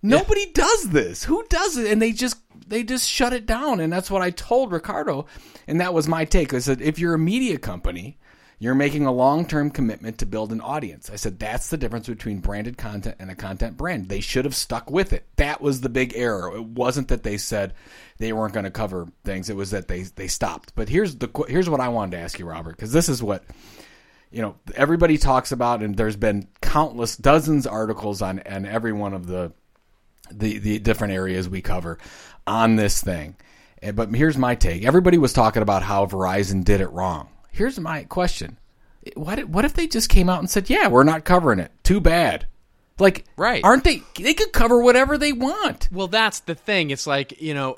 Nobody 0.03 0.45
does 0.51 0.83
this. 0.91 1.23
Who 1.23 1.43
does 1.49 1.77
it? 1.77 1.91
And 1.91 1.99
they 1.99 2.11
just 2.11 2.37
they 2.67 2.83
just 2.83 3.09
shut 3.09 3.33
it 3.33 3.47
down. 3.47 3.79
And 3.79 3.91
that's 3.91 4.11
what 4.11 4.21
I 4.21 4.29
told 4.29 4.71
Ricardo, 4.71 5.25
and 5.67 5.81
that 5.81 5.95
was 5.95 6.07
my 6.07 6.25
take. 6.25 6.53
I 6.53 6.59
said, 6.59 6.81
if 6.81 6.99
you're 6.99 7.15
a 7.15 7.19
media 7.19 7.57
company, 7.57 8.17
you're 8.57 8.75
making 8.75 9.05
a 9.05 9.11
long 9.11 9.45
term 9.45 9.69
commitment 9.69 10.19
to 10.19 10.25
build 10.25 10.51
an 10.51 10.61
audience. 10.61 11.09
I 11.09 11.17
said 11.17 11.39
that's 11.39 11.69
the 11.69 11.77
difference 11.77 12.07
between 12.07 12.39
branded 12.39 12.77
content 12.77 13.17
and 13.19 13.29
a 13.29 13.35
content 13.35 13.75
brand. 13.75 14.07
They 14.07 14.21
should 14.21 14.45
have 14.45 14.55
stuck 14.55 14.89
with 14.89 15.13
it. 15.13 15.25
That 15.35 15.61
was 15.61 15.81
the 15.81 15.89
big 15.89 16.13
error. 16.15 16.55
It 16.55 16.63
wasn't 16.63 17.09
that 17.09 17.23
they 17.23 17.37
said 17.37 17.73
they 18.17 18.31
weren't 18.31 18.53
going 18.53 18.63
to 18.63 18.71
cover 18.71 19.07
things. 19.23 19.49
It 19.49 19.55
was 19.55 19.71
that 19.71 19.87
they 19.87 20.03
they 20.03 20.27
stopped. 20.27 20.73
But 20.75 20.87
here's 20.87 21.15
the 21.15 21.29
here's 21.47 21.69
what 21.69 21.81
I 21.81 21.89
wanted 21.89 22.11
to 22.11 22.23
ask 22.23 22.39
you, 22.39 22.45
Robert, 22.45 22.71
because 22.71 22.93
this 22.93 23.09
is 23.09 23.21
what 23.21 23.43
you 24.31 24.41
know 24.41 24.55
everybody 24.73 25.17
talks 25.17 25.51
about, 25.51 25.83
and 25.83 25.97
there's 25.97 26.15
been 26.15 26.47
countless 26.61 27.17
dozens 27.17 27.67
articles 27.67 28.21
on 28.21 28.39
and 28.39 28.65
every 28.65 28.93
one 28.93 29.13
of 29.13 29.27
the 29.27 29.51
the 30.31 30.59
the 30.59 30.79
different 30.79 31.13
areas 31.13 31.49
we 31.49 31.61
cover 31.61 31.97
on 32.47 32.77
this 32.77 33.01
thing. 33.01 33.35
But 33.93 34.15
here's 34.15 34.37
my 34.37 34.55
take. 34.55 34.85
Everybody 34.85 35.17
was 35.17 35.33
talking 35.33 35.61
about 35.61 35.83
how 35.83 36.05
Verizon 36.05 36.63
did 36.63 36.81
it 36.81 36.87
wrong. 36.87 37.29
Here's 37.55 37.79
my 37.79 38.03
question. 38.03 38.57
What 39.15 39.45
what 39.45 39.63
if 39.63 39.73
they 39.73 39.87
just 39.87 40.09
came 40.09 40.29
out 40.29 40.39
and 40.39 40.49
said, 40.49 40.69
"Yeah, 40.69 40.89
we're 40.89 41.03
not 41.03 41.23
covering 41.23 41.59
it. 41.59 41.71
Too 41.83 42.01
bad." 42.01 42.47
Like, 42.99 43.25
Right. 43.37 43.63
Aren't 43.63 43.85
they 43.85 44.03
they 44.19 44.33
could 44.33 44.51
cover 44.51 44.81
whatever 44.81 45.17
they 45.17 45.31
want. 45.31 45.87
Well, 45.91 46.07
that's 46.07 46.41
the 46.41 46.55
thing. 46.55 46.91
It's 46.91 47.07
like 47.07 47.41
you 47.41 47.53
know. 47.53 47.77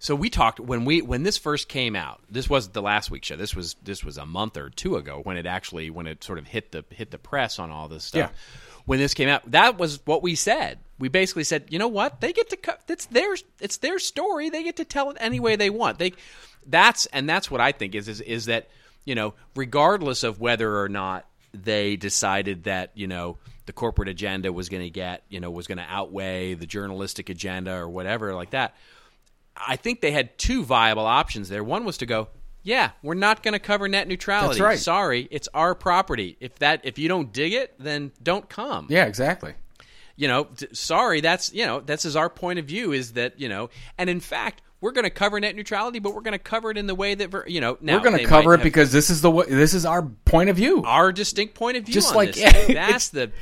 So 0.00 0.16
we 0.16 0.30
talked 0.30 0.58
when 0.58 0.84
we 0.84 1.00
when 1.00 1.22
this 1.22 1.38
first 1.38 1.68
came 1.68 1.94
out. 1.94 2.22
This 2.28 2.50
wasn't 2.50 2.74
the 2.74 2.82
last 2.82 3.08
week 3.10 3.24
show. 3.24 3.36
This 3.36 3.54
was 3.54 3.76
this 3.82 4.02
was 4.04 4.18
a 4.18 4.26
month 4.26 4.56
or 4.56 4.68
two 4.68 4.96
ago 4.96 5.20
when 5.22 5.36
it 5.36 5.46
actually 5.46 5.90
when 5.90 6.08
it 6.08 6.24
sort 6.24 6.38
of 6.38 6.48
hit 6.48 6.72
the 6.72 6.84
hit 6.90 7.12
the 7.12 7.18
press 7.18 7.60
on 7.60 7.70
all 7.70 7.86
this 7.86 8.04
stuff. 8.04 8.32
Yeah. 8.32 8.60
When 8.84 8.98
this 8.98 9.14
came 9.14 9.28
out, 9.28 9.48
that 9.52 9.78
was 9.78 10.00
what 10.04 10.22
we 10.22 10.34
said. 10.34 10.78
We 10.98 11.08
basically 11.08 11.44
said, 11.44 11.66
you 11.70 11.78
know 11.78 11.88
what? 11.88 12.20
They 12.20 12.32
get 12.32 12.50
to 12.50 12.56
cut. 12.56 12.82
It's 12.88 13.06
their 13.06 13.34
it's 13.60 13.76
their 13.76 14.00
story. 14.00 14.50
They 14.50 14.64
get 14.64 14.76
to 14.76 14.84
tell 14.84 15.10
it 15.10 15.16
any 15.20 15.38
way 15.38 15.54
they 15.56 15.70
want. 15.70 15.98
They 15.98 16.12
that's 16.66 17.06
and 17.06 17.28
that's 17.28 17.48
what 17.50 17.60
I 17.60 17.70
think 17.72 17.94
is 17.94 18.08
is 18.08 18.20
is 18.20 18.46
that 18.46 18.68
you 19.04 19.14
know 19.14 19.34
regardless 19.54 20.22
of 20.22 20.40
whether 20.40 20.80
or 20.80 20.88
not 20.88 21.26
they 21.52 21.96
decided 21.96 22.64
that 22.64 22.90
you 22.94 23.06
know 23.06 23.38
the 23.66 23.72
corporate 23.72 24.08
agenda 24.08 24.52
was 24.52 24.68
going 24.68 24.82
to 24.82 24.90
get 24.90 25.22
you 25.28 25.40
know 25.40 25.50
was 25.50 25.66
going 25.66 25.78
to 25.78 25.86
outweigh 25.88 26.54
the 26.54 26.66
journalistic 26.66 27.28
agenda 27.28 27.74
or 27.74 27.88
whatever 27.88 28.34
like 28.34 28.50
that 28.50 28.74
i 29.56 29.76
think 29.76 30.00
they 30.00 30.10
had 30.10 30.36
two 30.38 30.64
viable 30.64 31.06
options 31.06 31.48
there 31.48 31.62
one 31.64 31.84
was 31.84 31.98
to 31.98 32.06
go 32.06 32.28
yeah 32.62 32.90
we're 33.02 33.14
not 33.14 33.42
going 33.42 33.52
to 33.52 33.58
cover 33.58 33.88
net 33.88 34.08
neutrality 34.08 34.48
That's 34.58 34.60
right. 34.60 34.78
sorry 34.78 35.28
it's 35.30 35.48
our 35.54 35.74
property 35.74 36.36
if 36.40 36.56
that 36.56 36.80
if 36.84 36.98
you 36.98 37.08
don't 37.08 37.32
dig 37.32 37.52
it 37.52 37.74
then 37.78 38.10
don't 38.22 38.48
come 38.48 38.86
Yeah, 38.90 39.04
exactly. 39.06 39.54
You 40.16 40.28
know 40.28 40.44
t- 40.44 40.66
sorry 40.72 41.20
that's 41.20 41.52
you 41.52 41.66
know 41.66 41.80
this 41.80 42.04
is 42.04 42.16
our 42.16 42.28
point 42.30 42.58
of 42.58 42.64
view 42.66 42.92
is 42.92 43.12
that 43.14 43.38
you 43.40 43.48
know 43.48 43.68
and 43.98 44.08
in 44.10 44.20
fact 44.20 44.62
we're 44.80 44.92
going 44.92 45.04
to 45.04 45.10
cover 45.10 45.40
net 45.40 45.56
neutrality 45.56 45.98
but 45.98 46.14
we're 46.14 46.20
going 46.20 46.32
to 46.32 46.38
cover 46.38 46.70
it 46.70 46.76
in 46.76 46.86
the 46.86 46.94
way 46.94 47.14
that 47.14 47.30
ver- 47.30 47.44
you 47.46 47.60
know 47.60 47.78
now 47.80 47.96
We're 47.96 48.04
going 48.04 48.18
to 48.18 48.24
cover 48.24 48.54
it 48.54 48.62
because 48.62 48.92
this 48.92 49.08
is 49.10 49.22
the 49.22 49.30
way, 49.30 49.46
this 49.46 49.72
is 49.74 49.86
our 49.86 50.02
point 50.02 50.50
of 50.50 50.56
view. 50.56 50.82
our 50.84 51.10
distinct 51.10 51.54
point 51.54 51.76
of 51.76 51.84
view 51.84 51.94
Just 51.94 52.10
on 52.10 52.16
like- 52.16 52.36
yeah, 52.36 52.66
that's 52.68 53.08
the 53.08 53.32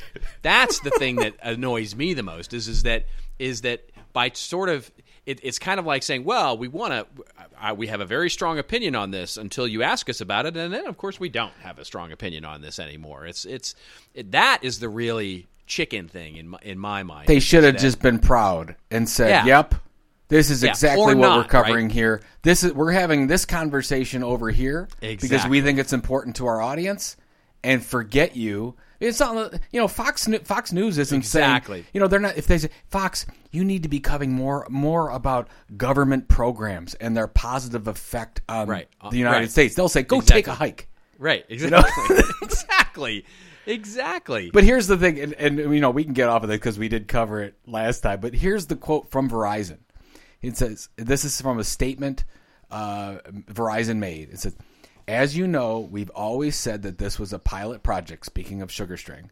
that's 0.43 0.81
the 0.81 0.91
thing 0.91 1.17
that 1.17 1.35
annoys 1.43 1.95
me 1.97 2.15
the 2.15 2.23
most 2.23 2.55
is 2.55 2.69
is 2.69 2.85
that 2.85 3.07
is 3.39 3.63
that 3.63 3.83
by 4.13 4.31
sort 4.35 4.69
of 4.69 4.91
it, 5.25 5.41
it's 5.43 5.59
kind 5.59 5.79
of 5.81 5.87
like 5.87 6.03
saying 6.03 6.25
well 6.25 6.57
we 6.57 6.69
want 6.69 6.93
to 6.93 7.75
we 7.75 7.87
have 7.89 8.01
a 8.01 8.07
very 8.07 8.29
strong 8.31 8.59
opinion 8.59 8.95
on 8.95 9.11
this 9.11 9.37
until 9.37 9.67
you 9.69 9.83
ask 9.83 10.09
us 10.09 10.21
about 10.21 10.47
it 10.47 10.57
and 10.57 10.73
then 10.73 10.87
of 10.87 10.97
course 10.97 11.19
we 11.21 11.29
don't 11.29 11.53
have 11.63 11.79
a 11.79 11.85
strong 11.85 12.13
opinion 12.13 12.45
on 12.45 12.61
this 12.61 12.79
anymore 12.79 13.27
it's 13.27 13.45
it's 13.45 13.75
it, 14.15 14.33
that 14.33 14.59
is 14.63 14.79
the 14.81 14.89
really 14.89 15.47
chicken 15.67 16.09
thing 16.09 16.37
in 16.37 16.49
my, 16.49 16.59
in 16.63 16.79
my 16.79 17.03
mind 17.03 17.27
They 17.29 17.41
should 17.41 17.65
have 17.65 17.77
just 17.79 18.01
been 18.01 18.19
proud 18.19 18.77
and 18.91 19.09
said, 19.09 19.31
Yeah. 19.31 19.45
"Yep, 19.47 19.75
this 20.29 20.51
is 20.51 20.63
Yeah, 20.63 20.71
exactly 20.71 21.03
or 21.15 21.17
what 21.17 21.29
not, 21.29 21.37
we're 21.39 21.45
covering 21.49 21.87
right? 21.87 21.93
here. 21.95 22.23
This 22.43 22.65
is 22.65 22.73
we're 22.73 22.93
having 22.93 23.27
this 23.27 23.45
conversation 23.45 24.23
over 24.23 24.51
here 24.51 24.89
because 25.01 25.47
we 25.47 25.61
think 25.61 25.79
it's 25.79 25.93
important 25.93 26.37
to 26.37 26.47
our 26.47 26.61
audience." 26.61 27.17
And 27.65 27.81
forget 27.85 28.35
you. 28.35 28.75
It's 28.99 29.21
not, 29.21 29.55
you 29.71 29.79
know, 29.81 29.87
Fox 29.87 30.27
Fox 30.43 30.73
News 30.73 30.99
isn't 30.99 31.17
Exactly. 31.17 31.77
saying, 31.79 31.87
you 31.95 32.01
know, 32.01 32.09
they're 32.09 32.19
not. 32.19 32.37
If 32.37 32.49
they 32.49 32.59
say 32.59 32.71
Fox, 32.89 33.25
you 33.53 33.65
need 33.65 33.85
to 33.85 33.89
be 33.89 34.01
covering 34.01 34.33
more 34.33 34.67
more 34.69 35.11
about 35.11 35.47
government 35.77 36.27
programs 36.27 36.95
and 36.95 37.17
their 37.17 37.29
positive 37.29 37.87
effect 37.87 38.41
on 38.49 38.67
Right. 38.67 38.89
The 39.13 39.17
United 39.17 39.39
right. 39.39 39.51
States. 39.51 39.77
They'll 39.77 39.89
say, 39.89 40.03
go 40.03 40.17
Exactly. 40.19 40.43
take 40.43 40.49
a 40.49 40.55
hike. 40.55 40.89
right 41.21 41.45
exactly 41.49 42.17
exactly 42.43 43.25
exactly 43.67 44.51
But 44.53 44.65
here's 44.65 44.87
the 44.87 44.97
thing, 44.97 45.21
and, 45.21 45.33
and 45.35 45.59
you 45.59 45.81
know 45.81 45.91
we 45.91 46.05
can 46.05 46.13
get 46.13 46.29
off 46.29 46.43
of 46.43 46.51
it 46.51 46.55
because 46.55 46.79
we 46.79 46.89
did 46.89 47.09
cover 47.09 47.43
it 47.43 47.55
last 47.67 48.01
time. 48.01 48.21
But 48.21 48.35
here's 48.35 48.67
the 48.67 48.77
quote 48.77 49.11
from 49.11 49.29
Verizon. 49.29 49.79
It 50.41 50.57
says, 50.57 50.89
"This 50.97 51.25
is 51.25 51.41
from 51.41 51.59
a 51.59 51.65
statement 51.65 52.25
uh, 52.73 53.19
Verizon 53.53 53.99
made. 53.99 54.31
It 54.31 54.41
says, 54.41 54.57
as 55.07 55.37
you 55.37 55.47
know, 55.47 55.81
we've 55.81 56.11
always 56.11 56.57
said 56.57 56.83
that 56.83 56.99
this 56.99 57.19
was 57.19 57.33
a 57.33 57.39
pilot 57.39 57.83
project. 57.83 58.27
Speaking 58.27 58.63
of 58.63 58.71
SugarString, 58.71 59.29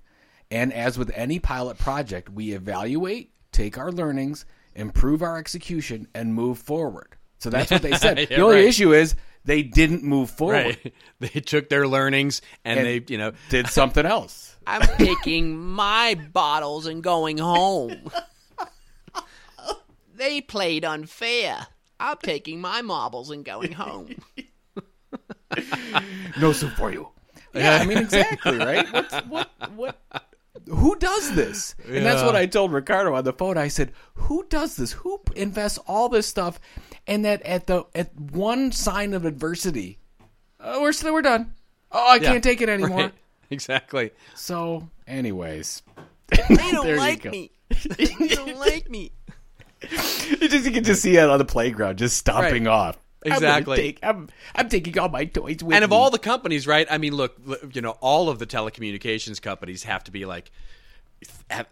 and 0.50 0.72
as 0.72 0.98
with 0.98 1.10
any 1.14 1.38
pilot 1.38 1.78
project, 1.78 2.28
we 2.28 2.52
evaluate, 2.52 3.32
take 3.52 3.78
our 3.78 3.90
learnings, 3.90 4.44
improve 4.74 5.22
our 5.22 5.38
execution, 5.38 6.06
and 6.14 6.34
move 6.34 6.58
forward. 6.58 7.16
So 7.38 7.50
that's 7.50 7.70
what 7.70 7.82
they 7.82 7.92
said. 7.92 8.18
Yeah, 8.30 8.36
the 8.36 8.42
only 8.42 8.56
right. 8.56 8.66
issue 8.66 8.92
is 8.92 9.14
they 9.44 9.62
didn't 9.62 10.02
move 10.02 10.30
forward. 10.30 10.78
right 10.84 10.94
they 11.20 11.40
took 11.40 11.68
their 11.68 11.86
learnings 11.86 12.42
and, 12.64 12.78
And 12.78 12.86
they 12.86 13.04
you 13.12 13.18
know 13.18 13.32
Did 13.48 13.68
something 13.68 14.06
else. 14.06 14.56
I'm 14.66 14.82
taking 14.98 15.58
my 15.58 16.14
bottles 16.32 16.86
and 16.86 17.02
going 17.02 17.38
home. 17.38 18.10
they 20.14 20.40
played 20.40 20.84
unfair. 20.84 21.66
I'm 21.98 22.16
taking 22.22 22.60
my 22.60 22.82
marbles 22.82 23.30
and 23.30 23.44
going 23.44 23.72
home. 23.72 24.14
no 26.40 26.52
soup 26.52 26.72
for 26.74 26.92
you. 26.92 27.08
Yeah, 27.54 27.78
I 27.82 27.86
mean 27.86 27.98
exactly 27.98 28.58
right. 28.58 28.86
What 28.92 29.26
what 29.28 29.72
what? 29.74 30.29
Who 30.70 30.96
does 30.96 31.34
this? 31.34 31.74
And 31.86 32.06
that's 32.06 32.22
what 32.22 32.36
I 32.36 32.46
told 32.46 32.72
Ricardo 32.72 33.14
on 33.14 33.24
the 33.24 33.32
phone. 33.32 33.58
I 33.58 33.68
said, 33.68 33.92
"Who 34.14 34.46
does 34.48 34.76
this? 34.76 34.92
Who 34.92 35.20
invests 35.34 35.78
all 35.86 36.08
this 36.08 36.26
stuff?" 36.26 36.60
And 37.06 37.24
that 37.24 37.42
at 37.42 37.66
the 37.66 37.84
at 37.94 38.14
one 38.18 38.70
sign 38.72 39.12
of 39.14 39.24
adversity, 39.24 39.98
oh, 40.60 40.80
we're 40.82 40.92
still 40.92 41.12
we're 41.12 41.22
done. 41.22 41.54
Oh, 41.90 42.10
I 42.12 42.18
can't 42.20 42.42
take 42.44 42.60
it 42.60 42.68
anymore. 42.76 42.98
Right. 42.98 43.12
Exactly. 43.50 44.12
So, 44.36 44.88
anyways, 45.08 45.82
They 46.28 46.36
don't 46.70 46.96
like 46.96 47.24
me. 47.24 47.50
They 47.96 48.28
don't 48.28 48.58
like 48.58 48.88
me. 48.88 49.10
you 49.82 50.48
just 50.48 50.64
you 50.66 50.70
can 50.72 50.84
just 50.84 51.02
see 51.02 51.16
it 51.16 51.28
on 51.28 51.38
the 51.38 51.44
playground, 51.44 51.98
just 51.98 52.16
stomping 52.16 52.64
Right. 52.64 52.72
off. 52.72 52.98
I'm, 53.26 53.32
Exactly. 53.32 53.76
take, 53.76 53.98
I'm 54.02 54.28
I'm 54.54 54.68
taking 54.68 54.98
all 54.98 55.08
my 55.10 55.24
toys 55.26 55.62
with 55.62 55.74
And 55.74 55.84
of 55.84 55.90
me. 55.90 55.96
all 55.96 56.10
the 56.10 56.18
companies, 56.18 56.66
right? 56.66 56.86
I 56.90 56.96
mean, 56.98 57.14
look, 57.14 57.36
you 57.72 57.82
know, 57.82 57.96
all 58.00 58.28
of 58.30 58.38
the 58.38 58.46
telecommunications 58.46 59.42
companies 59.42 59.82
have 59.84 60.04
to 60.04 60.10
be 60.10 60.24
like 60.24 60.50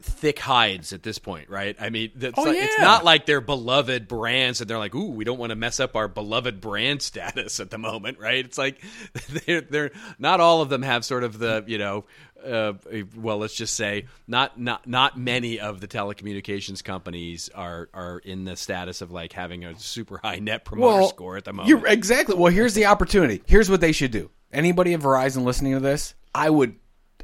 thick 0.03 0.39
hides 0.39 0.93
at 0.93 1.03
this 1.03 1.19
point, 1.19 1.49
right? 1.49 1.77
I 1.81 1.91
mean, 1.91 2.11
it's, 2.21 2.39
Oh, 2.39 2.43
like- 2.43 2.57
it's 2.59 2.79
not 2.81 3.05
like 3.05 3.27
they're 3.27 3.41
beloved 3.41 4.09
brands 4.09 4.61
and 4.61 4.69
they're 4.69 4.79
like, 4.79 4.95
"Ooh, 4.95 5.11
we 5.11 5.25
don't 5.25 5.39
want 5.39 5.51
to 5.51 5.57
mess 5.57 5.81
up 5.81 5.97
our 5.97 6.09
beloved 6.09 6.61
brand 6.61 7.01
status 7.03 7.61
at 7.61 7.71
the 7.71 7.79
moment," 7.79 8.19
right? 8.21 8.45
It's 8.45 8.59
like 8.59 8.83
they're 9.47 9.61
they're 9.63 9.91
not 10.19 10.41
all 10.41 10.61
of 10.63 10.69
them 10.69 10.83
have 10.83 11.05
sort 11.05 11.25
of 11.25 11.39
the, 11.39 11.65
you 11.67 11.79
know, 11.79 12.05
uh, 12.45 12.75
well, 13.17 13.39
let's 13.39 13.55
just 13.55 13.75
say 13.75 14.05
not 14.27 14.61
not 14.61 14.87
not 14.87 15.19
many 15.19 15.59
of 15.61 15.81
the 15.81 15.89
telecommunications 15.89 16.85
companies 16.85 17.49
are 17.55 17.89
are 17.95 18.19
in 18.19 18.45
the 18.45 18.57
status 18.57 19.01
of 19.01 19.11
like 19.11 19.33
having 19.33 19.65
a 19.65 19.79
super 19.79 20.19
high 20.23 20.39
net 20.39 20.65
promoter 20.65 21.07
score 21.09 21.37
at 21.37 21.45
the 21.45 21.53
moment. 21.53 21.69
You're 21.69 21.87
exactly. 21.87 22.35
Well, 22.37 22.53
here's 22.53 22.75
the 22.75 22.87
opportunity. 22.87 23.43
Here's 23.47 23.71
what 23.71 23.81
they 23.81 23.93
should 23.93 24.11
do. 24.11 24.31
Anybody 24.53 24.95
at 24.95 25.01
Verizon 25.01 25.45
listening 25.45 25.75
to 25.75 25.81
this, 25.81 26.15
I 26.35 26.49
would, 26.49 26.77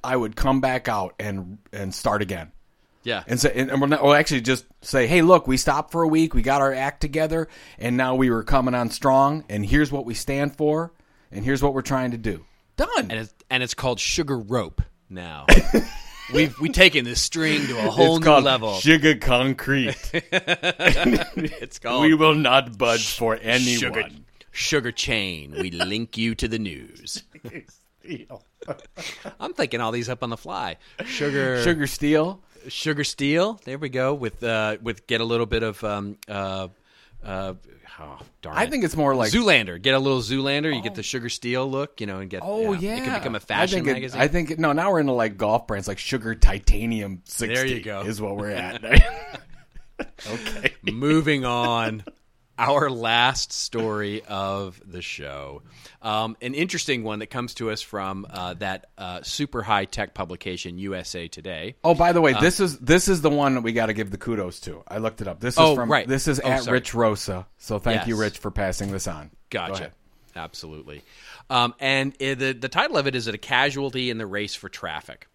I 0.04 0.16
would 0.16 0.36
come 0.36 0.60
back 0.60 0.88
out 0.88 1.14
and 1.18 1.58
and 1.72 1.94
start 1.94 2.22
again. 2.22 2.52
yeah. 3.02 3.22
And 3.26 3.40
say, 3.40 3.52
and, 3.54 3.70
and 3.70 3.80
we're 3.80 3.86
not, 3.88 4.02
well, 4.02 4.14
actually, 4.14 4.40
just 4.42 4.64
say, 4.82 5.06
hey, 5.06 5.22
look, 5.22 5.46
we 5.46 5.56
stopped 5.56 5.92
for 5.92 6.02
a 6.02 6.08
week, 6.08 6.34
we 6.34 6.42
got 6.42 6.60
our 6.60 6.72
act 6.72 7.00
together, 7.00 7.48
and 7.78 7.96
now 7.96 8.14
we 8.14 8.30
were 8.30 8.42
coming 8.42 8.74
on 8.74 8.90
strong, 8.90 9.44
and 9.48 9.64
here's 9.64 9.90
what 9.92 10.04
we 10.06 10.14
stand 10.14 10.56
for, 10.56 10.92
and 11.30 11.44
here's 11.44 11.62
what 11.62 11.74
we're 11.74 11.82
trying 11.82 12.12
to 12.12 12.18
do. 12.18 12.44
Done. 12.76 12.88
and 13.10 13.12
it's 13.12 13.34
and 13.50 13.62
it's 13.62 13.74
called 13.74 14.00
sugar 14.00 14.38
rope 14.38 14.82
now. 15.08 15.46
We've 16.32 16.58
we 16.58 16.70
taken 16.70 17.04
this 17.04 17.20
string 17.20 17.66
to 17.66 17.78
a 17.86 17.90
whole 17.90 18.16
it's 18.16 18.20
new 18.24 18.24
called 18.24 18.44
level. 18.44 18.74
sugar 18.80 19.14
concrete. 19.16 19.94
it's 20.14 21.78
called 21.78 22.00
we 22.02 22.14
will 22.14 22.34
not 22.34 22.78
budge 22.78 23.14
for 23.14 23.36
anyone. 23.40 23.78
sugar 23.78 24.04
sugar 24.50 24.90
chain. 24.90 25.54
We 25.60 25.70
link 25.70 26.16
you 26.16 26.34
to 26.36 26.48
the 26.48 26.58
news. 26.58 27.22
I'm 29.40 29.52
thinking 29.54 29.80
all 29.80 29.92
these 29.92 30.08
up 30.08 30.22
on 30.22 30.30
the 30.30 30.36
fly. 30.36 30.76
Sugar 31.06 31.62
Sugar 31.62 31.86
steel. 31.86 32.40
sugar 32.68 33.04
steel. 33.04 33.60
There 33.64 33.78
we 33.78 33.88
go. 33.88 34.14
With 34.14 34.42
uh 34.42 34.76
with 34.82 35.06
get 35.06 35.20
a 35.20 35.24
little 35.24 35.46
bit 35.46 35.62
of 35.62 35.82
um 35.84 36.16
uh 36.28 36.68
uh 37.24 37.54
oh, 38.00 38.18
darn 38.42 38.56
I 38.56 38.64
it. 38.64 38.70
think 38.70 38.84
it's 38.84 38.96
more 38.96 39.14
like 39.14 39.32
Zoolander. 39.32 39.80
Get 39.80 39.94
a 39.94 39.98
little 39.98 40.20
Zoolander. 40.20 40.74
You 40.74 40.82
get 40.82 40.94
the 40.94 41.02
sugar 41.02 41.28
steel 41.28 41.70
look, 41.70 42.00
you 42.00 42.06
know, 42.06 42.18
and 42.20 42.28
get. 42.30 42.40
Oh 42.44 42.72
yeah, 42.72 42.96
it 42.96 43.04
could 43.04 43.14
become 43.14 43.34
a 43.34 43.40
fashion 43.40 43.78
think 43.78 43.88
it- 43.88 43.92
magazine. 43.94 44.20
I 44.20 44.28
think 44.28 44.58
no. 44.58 44.72
Now 44.72 44.90
we're 44.92 45.00
into 45.00 45.12
like 45.12 45.36
golf 45.36 45.66
brands, 45.66 45.88
like 45.88 45.98
Sugar 45.98 46.34
Titanium 46.34 47.22
sixty. 47.24 47.54
There 47.54 47.66
you 47.66 47.80
go. 47.82 48.02
Is 48.02 48.20
what 48.20 48.36
we're 48.36 48.50
at. 48.50 48.82
Okay. 50.28 50.74
Moving 50.82 51.44
on. 51.44 52.02
Our 52.56 52.88
last 52.88 53.52
story 53.52 54.22
of 54.28 54.80
the 54.86 55.02
show. 55.02 55.62
Um, 56.00 56.36
an 56.40 56.54
interesting 56.54 57.02
one 57.02 57.18
that 57.18 57.26
comes 57.26 57.54
to 57.54 57.70
us 57.70 57.82
from 57.82 58.26
uh, 58.30 58.54
that 58.54 58.86
uh, 58.96 59.22
super 59.22 59.62
high 59.62 59.86
tech 59.86 60.14
publication, 60.14 60.78
USA 60.78 61.26
Today. 61.26 61.74
Oh, 61.82 61.94
by 61.94 62.12
the 62.12 62.20
way, 62.20 62.32
this 62.34 62.60
is 62.60 62.78
this 62.78 63.08
is 63.08 63.22
the 63.22 63.30
one 63.30 63.54
that 63.54 63.62
we 63.62 63.72
got 63.72 63.86
to 63.86 63.92
give 63.92 64.10
the 64.12 64.18
kudos 64.18 64.60
to. 64.60 64.84
I 64.86 64.98
looked 64.98 65.20
it 65.20 65.26
up. 65.26 65.40
This 65.40 65.54
is 65.54 65.58
Oh, 65.60 65.74
from 65.74 65.90
right. 65.90 66.06
this 66.06 66.28
is 66.28 66.40
Oh, 66.44 66.48
at 66.48 66.62
sorry. 66.62 66.76
Rich 66.78 66.94
Rosa. 66.94 67.46
So 67.58 67.78
thank 67.80 68.06
you, 68.06 68.16
Rich, 68.16 68.38
for 68.38 68.50
passing 68.52 68.92
this 68.92 69.08
on. 69.08 69.30
Gotcha. 69.50 69.72
ahead. 69.74 69.92
Absolutely. 70.36 71.02
Um, 71.50 71.74
and 71.80 72.12
uh, 72.22 72.34
the 72.34 72.56
the 72.58 72.68
title 72.68 72.96
of 72.96 73.06
it 73.08 73.14
is 73.16 73.26
"A 73.26 73.36
Casualty 73.36 74.10
in 74.10 74.18
the 74.18 74.26
Race 74.26 74.54
for 74.54 74.68
Traffic," 74.68 75.26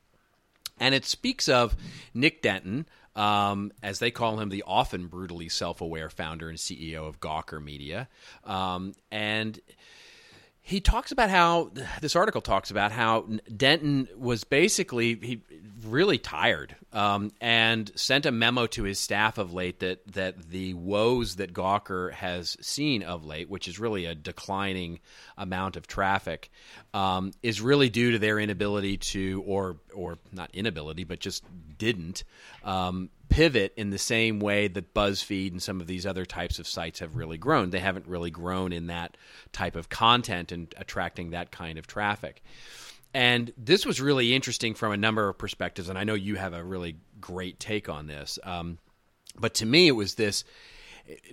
and 0.80 0.96
it 0.96 1.06
speaks 1.06 1.50
of 1.50 1.76
Nick 2.14 2.42
Denton, 2.42 2.86
um, 3.16 3.72
as 3.84 4.00
they 4.00 4.12
call 4.12 4.40
him, 4.40 4.50
the 4.50 4.64
often 4.66 5.08
brutally 5.08 5.50
self-aware 5.50 6.10
founder 6.10 6.50
and 6.50 6.58
CEO 6.58 7.08
of 7.08 7.20
Gawker 7.20 7.64
Media, 7.64 8.08
um, 8.44 8.94
and 9.12 9.60
he 10.62 10.80
talks 10.80 11.12
about 11.12 11.32
how 11.32 11.72
this 12.00 12.16
article 12.16 12.42
talks 12.42 12.70
about 12.70 12.92
how 12.92 13.28
Denton 13.56 14.08
was 14.16 14.44
basically 14.44 15.16
he 15.16 15.42
really 15.84 16.20
tired 16.20 16.76
um, 16.92 17.32
and 17.40 17.92
sent 17.96 18.26
a 18.26 18.32
memo 18.32 18.66
to 18.68 18.84
his 18.84 19.00
staff 19.00 19.38
of 19.38 19.54
late 19.54 19.80
that 19.80 20.06
that 20.14 20.50
the 20.50 20.74
woes 20.74 21.36
that 21.36 21.54
Gawker 21.54 22.12
has 22.14 22.58
seen 22.62 23.04
of 23.04 23.26
late, 23.26 23.50
which 23.50 23.68
is 23.68 23.80
really 23.80 24.06
a 24.06 24.16
declining 24.16 25.00
amount 25.38 25.76
of 25.76 25.88
traffic, 25.88 26.50
um, 26.94 27.32
is 27.44 27.62
really 27.62 27.90
due 27.90 28.12
to 28.12 28.20
their 28.20 28.40
inability 28.40 28.98
to 28.98 29.44
or 29.46 29.78
or 29.94 30.18
not 30.32 30.50
inability, 30.54 31.04
but 31.04 31.20
just 31.20 31.44
didn't 31.78 32.24
um, 32.64 33.10
pivot 33.30 33.74
in 33.78 33.92
the 33.92 33.98
same 33.98 34.40
way 34.40 34.68
that 34.68 34.94
BuzzFeed 34.94 35.52
and 35.52 35.62
some 35.62 35.82
of 35.82 35.88
these 35.88 36.06
other 36.06 36.26
types 36.26 36.58
of 36.58 36.68
sites 36.68 37.00
have 37.00 37.16
really 37.16 37.38
grown. 37.38 37.70
They 37.70 37.80
haven't 37.80 38.08
really 38.08 38.32
grown 38.32 38.74
in 38.74 38.88
that 38.88 39.16
type 39.52 39.76
of 39.76 39.90
content 39.90 40.52
and 40.52 40.74
attracting 40.78 41.32
that 41.32 41.52
kind 41.52 41.78
of 41.78 41.86
traffic. 41.86 42.42
And 43.14 43.52
this 43.58 43.86
was 43.86 44.00
really 44.00 44.36
interesting 44.36 44.76
from 44.76 44.92
a 44.92 44.98
number 44.98 45.28
of 45.28 45.38
perspectives, 45.38 45.90
and 45.90 45.98
I 45.98 46.04
know 46.04 46.14
you 46.14 46.36
have 46.36 46.54
a 46.54 46.64
really 46.64 46.98
great 47.20 47.60
take 47.60 47.90
on 47.90 48.08
this. 48.08 48.38
Um, 48.44 48.78
but 49.40 49.56
to 49.56 49.66
me, 49.66 49.88
it 49.88 49.94
was 49.94 50.16
this. 50.16 50.44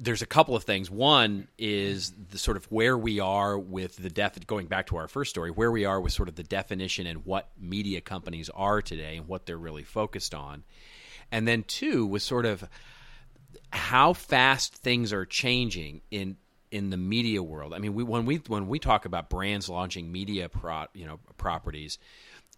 There's 0.01 0.23
a 0.23 0.27
couple 0.27 0.57
of 0.57 0.65
things. 0.65 0.91
One 0.91 1.49
is 1.59 2.15
the 2.31 2.39
sort 2.39 2.57
of 2.57 2.65
where 2.73 2.97
we 2.97 3.21
are 3.21 3.59
with 3.59 3.97
the 3.97 4.09
def. 4.09 4.47
Going 4.47 4.69
back 4.69 4.87
to 4.87 4.97
our 4.97 5.07
first 5.07 5.29
story, 5.29 5.51
where 5.51 5.71
we 5.71 5.85
are 5.85 6.01
with 6.01 6.15
sort 6.15 6.31
of 6.31 6.35
the 6.35 6.43
definition 6.43 7.07
and 7.07 7.27
what 7.27 7.51
media 7.61 8.01
companies 8.01 8.49
are 8.55 8.81
today 8.81 9.19
and 9.19 9.29
what 9.29 9.45
they're 9.45 9.59
really 9.59 9.85
focused 9.85 10.35
on. 10.35 10.65
And 11.31 11.47
then 11.47 11.63
two 11.65 12.07
was 12.07 12.23
sort 12.23 12.47
of 12.47 12.67
how 13.71 14.15
fast 14.15 14.75
things 14.75 15.13
are 15.13 15.27
changing 15.27 16.01
in 16.11 16.37
in 16.71 16.91
the 16.91 16.97
media 16.97 17.43
world. 17.43 17.75
I 17.75 17.79
mean, 17.79 17.95
we, 17.95 18.03
when 18.03 18.27
we 18.27 18.37
when 18.47 18.69
we 18.69 18.79
talk 18.79 19.05
about 19.05 19.31
brands 19.31 19.69
launching 19.69 20.11
media 20.11 20.49
pro, 20.49 20.87
you 20.95 21.07
know 21.07 21.19
properties, 21.37 21.99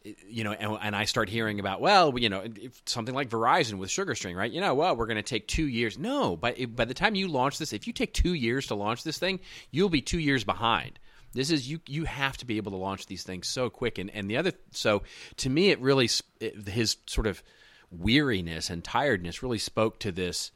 eh, 0.05 0.13
you 0.29 0.45
know, 0.45 0.53
and, 0.53 0.79
and 0.81 0.97
I 0.97 1.05
start 1.05 1.29
hearing 1.29 1.61
about 1.61 1.81
well, 1.81 2.19
you 2.19 2.29
know, 2.29 2.45
something 2.87 3.15
like 3.15 3.29
Verizon 3.29 3.75
with 3.75 3.91
SugarString, 3.91 4.37
right? 4.37 4.51
You 4.51 4.61
know, 4.61 4.75
well, 4.75 4.97
we're 4.97 5.07
going 5.07 5.17
to 5.17 5.23
take 5.23 5.47
two 5.47 5.67
years. 5.67 5.99
No, 5.99 6.39
it, 6.57 6.75
by 6.75 6.85
the 6.85 6.95
time 6.95 7.15
you 7.15 7.29
launch 7.29 7.59
this, 7.59 7.73
if 7.73 7.87
you 7.87 7.93
take 7.93 8.15
two 8.15 8.35
years 8.35 8.67
to 8.69 8.75
launch 8.75 9.03
this 9.03 9.19
thing, 9.19 9.41
you'll 9.71 9.89
be 9.89 10.03
two 10.03 10.19
years 10.19 10.45
behind. 10.45 10.99
This 11.33 11.51
is 11.51 11.69
you. 11.69 11.81
You 11.87 12.05
have 12.05 12.37
to 12.39 12.47
be 12.47 12.57
able 12.57 12.73
to 12.73 12.79
launch 12.79 13.07
these 13.07 13.23
things 13.23 13.49
so 13.49 13.71
quick. 13.71 13.99
And 13.99 14.11
and 14.11 14.31
the 14.31 14.39
other, 14.39 14.53
so 14.73 15.03
to 15.39 15.51
me, 15.51 15.71
it 15.71 15.81
really 15.81 16.09
it, 16.41 16.69
his 16.69 16.97
sort 17.07 17.27
of 17.27 17.43
weariness 17.91 18.71
and 18.71 18.85
tiredness 18.85 19.43
really 19.43 19.59
spoke 19.59 19.99
to 20.01 20.13
this 20.13 20.51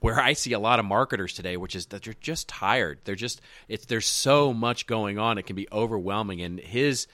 where 0.00 0.20
I 0.20 0.32
see 0.32 0.52
a 0.52 0.58
lot 0.58 0.78
of 0.78 0.84
marketers 0.84 1.34
today, 1.34 1.56
which 1.56 1.76
is 1.76 1.86
that 1.86 2.02
they're 2.02 2.14
just 2.20 2.48
tired. 2.48 3.00
They're 3.04 3.14
just 3.14 3.40
it's 3.68 3.86
there's 3.86 4.06
so 4.06 4.52
much 4.52 4.86
going 4.86 5.18
on, 5.18 5.38
it 5.38 5.46
can 5.46 5.56
be 5.56 5.68
overwhelming. 5.70 6.40
And 6.42 6.58
his, 6.58 7.06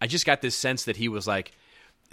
I 0.00 0.06
just 0.06 0.26
got 0.26 0.40
this 0.40 0.54
sense 0.54 0.84
that 0.84 0.96
he 0.96 1.08
was 1.08 1.26
like, 1.26 1.52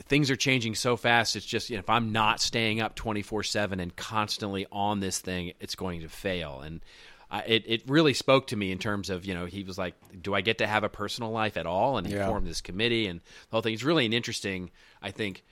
things 0.08 0.30
are 0.30 0.36
changing 0.36 0.76
so 0.76 0.98
fast. 0.98 1.36
It's 1.36 1.46
just 1.46 1.70
you 1.70 1.76
know, 1.78 1.82
if 1.82 1.90
I'm 1.90 2.12
not 2.12 2.40
staying 2.42 2.82
up 2.82 2.96
24 2.96 3.44
seven 3.44 3.80
and 3.80 3.96
constantly 3.96 4.66
on 4.72 5.00
this 5.00 5.20
thing, 5.20 5.54
it's 5.60 5.76
going 5.76 6.02
to 6.02 6.10
fail. 6.10 6.62
And 6.62 6.82
I, 7.30 7.42
it 7.42 7.64
it 7.68 7.84
really 7.88 8.14
spoke 8.14 8.48
to 8.48 8.56
me 8.56 8.72
in 8.72 8.80
terms 8.80 9.10
of 9.10 9.26
you 9.26 9.34
know 9.34 9.46
he 9.46 9.64
was 9.64 9.78
like, 9.78 9.96
do 10.22 10.34
I 10.34 10.42
get 10.42 10.58
to 10.60 10.68
have 10.68 10.84
a 10.84 10.90
personal 10.90 11.32
life 11.32 11.58
at 11.58 11.66
all? 11.66 11.98
And 11.98 12.08
he 12.08 12.14
Yeah. 12.14 12.26
formed 12.26 12.48
this 12.48 12.62
committee 12.62 13.08
and 13.08 13.20
the 13.22 13.26
whole 13.52 13.62
thing. 13.62 13.74
It's 13.74 13.84
really 13.84 14.06
an 14.06 14.14
interesting, 14.14 14.72
I 15.02 15.12
think 15.12 15.44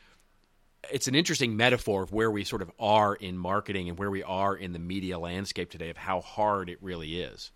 it's 0.91 1.07
an 1.07 1.15
interesting 1.15 1.55
metaphor 1.57 2.03
of 2.03 2.11
where 2.11 2.31
we 2.31 2.43
sort 2.43 2.61
of 2.61 2.71
are 2.79 3.15
in 3.15 3.38
marketing 3.38 3.89
and 3.89 3.97
where 3.97 4.11
we 4.11 4.23
are 4.23 4.55
in 4.55 4.73
the 4.73 4.79
media 4.79 5.19
landscape 5.19 5.69
today 5.69 5.89
of 5.89 5.97
how 5.97 6.21
hard 6.21 6.69
it 6.69 6.77
really 6.81 7.21
is. 7.21 7.51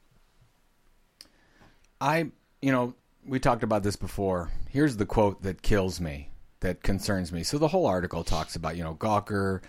I, 2.01 2.31
you 2.61 2.71
know, 2.71 2.95
we 3.25 3.39
talked 3.39 3.63
about 3.63 3.83
this 3.83 3.95
before. 3.95 4.51
Here's 4.69 4.97
the 4.97 5.05
quote 5.05 5.43
that 5.43 5.61
kills 5.61 5.99
me, 5.99 6.31
that 6.61 6.83
concerns 6.83 7.31
me. 7.31 7.43
So 7.43 7.57
the 7.57 7.67
whole 7.67 7.85
article 7.85 8.23
talks 8.23 8.55
about, 8.55 8.77
you 8.77 8.83
know, 8.83 8.95
Gawker. 8.95 9.61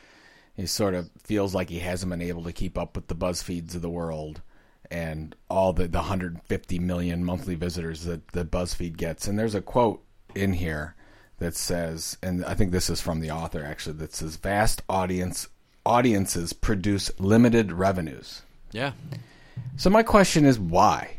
He 0.55 0.67
sort 0.67 0.95
of 0.95 1.11
feels 1.23 1.55
like 1.55 1.71
he 1.71 1.79
hasn't 1.79 2.11
been 2.11 2.23
able 2.23 2.45
to 2.45 2.53
keep 2.53 2.77
up 2.77 2.95
with 2.95 3.09
the 3.09 3.15
BuzzFeeds 3.15 3.75
of 3.75 3.83
the 3.83 3.91
world 3.91 4.43
and 4.91 5.35
all 5.49 5.73
the, 5.73 5.87
the 5.87 5.99
150 5.99 6.79
million 6.81 7.25
monthly 7.25 7.55
visitors 7.55 8.05
that, 8.05 8.27
that 8.33 8.51
BuzzFeed 8.51 8.97
gets. 8.97 9.27
And 9.27 9.39
there's 9.39 9.55
a 9.55 9.63
quote 9.63 10.05
in 10.35 10.53
here 10.53 10.97
that 11.41 11.57
says, 11.57 12.17
and 12.23 12.45
I 12.45 12.55
think 12.55 12.71
this 12.71 12.89
is 12.89 13.01
from 13.01 13.21
the 13.21 13.31
author 13.33 13.65
actually, 13.65 13.97
that 13.97 14.15
says, 14.15 14.37
"Vast 14.37 14.83
audience 14.89 15.49
audiences 15.85 16.53
produce 16.53 17.11
limited 17.19 17.73
revenues." 17.73 18.43
Yeah. 18.71 18.93
So 19.77 19.91
my 19.91 20.03
question 20.03 20.45
is 20.45 20.59
why? 20.59 21.17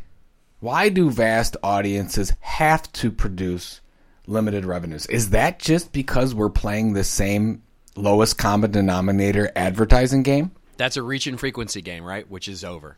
Why 0.60 0.88
do 0.88 1.10
vast 1.10 1.56
audiences 1.62 2.32
have 2.40 2.90
to 2.92 3.10
produce 3.10 3.80
limited 4.26 4.64
revenues? 4.64 5.06
Is 5.06 5.30
that 5.30 5.58
just 5.58 5.92
because 5.92 6.34
we're 6.34 6.48
playing 6.48 6.92
the 6.92 7.04
same 7.04 7.62
lowest 7.96 8.38
common 8.38 8.70
denominator 8.70 9.50
advertising 9.56 10.22
game? 10.22 10.52
That's 10.76 10.96
a 10.96 11.02
reach 11.02 11.26
and 11.26 11.38
frequency 11.38 11.82
game, 11.82 12.04
right? 12.04 12.28
Which 12.30 12.48
is 12.48 12.64
over. 12.64 12.96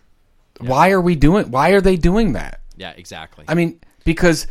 Why 0.61 0.91
are 0.91 1.01
we 1.01 1.17
doing 1.17 1.51
why 1.51 1.71
are 1.71 1.81
they 1.81 1.97
doing 1.97 2.35
that? 2.35 2.61
Yeah, 2.77 2.91
exactly. 2.91 3.45
I 3.49 3.55
mean, 3.55 3.81
because 4.05 4.47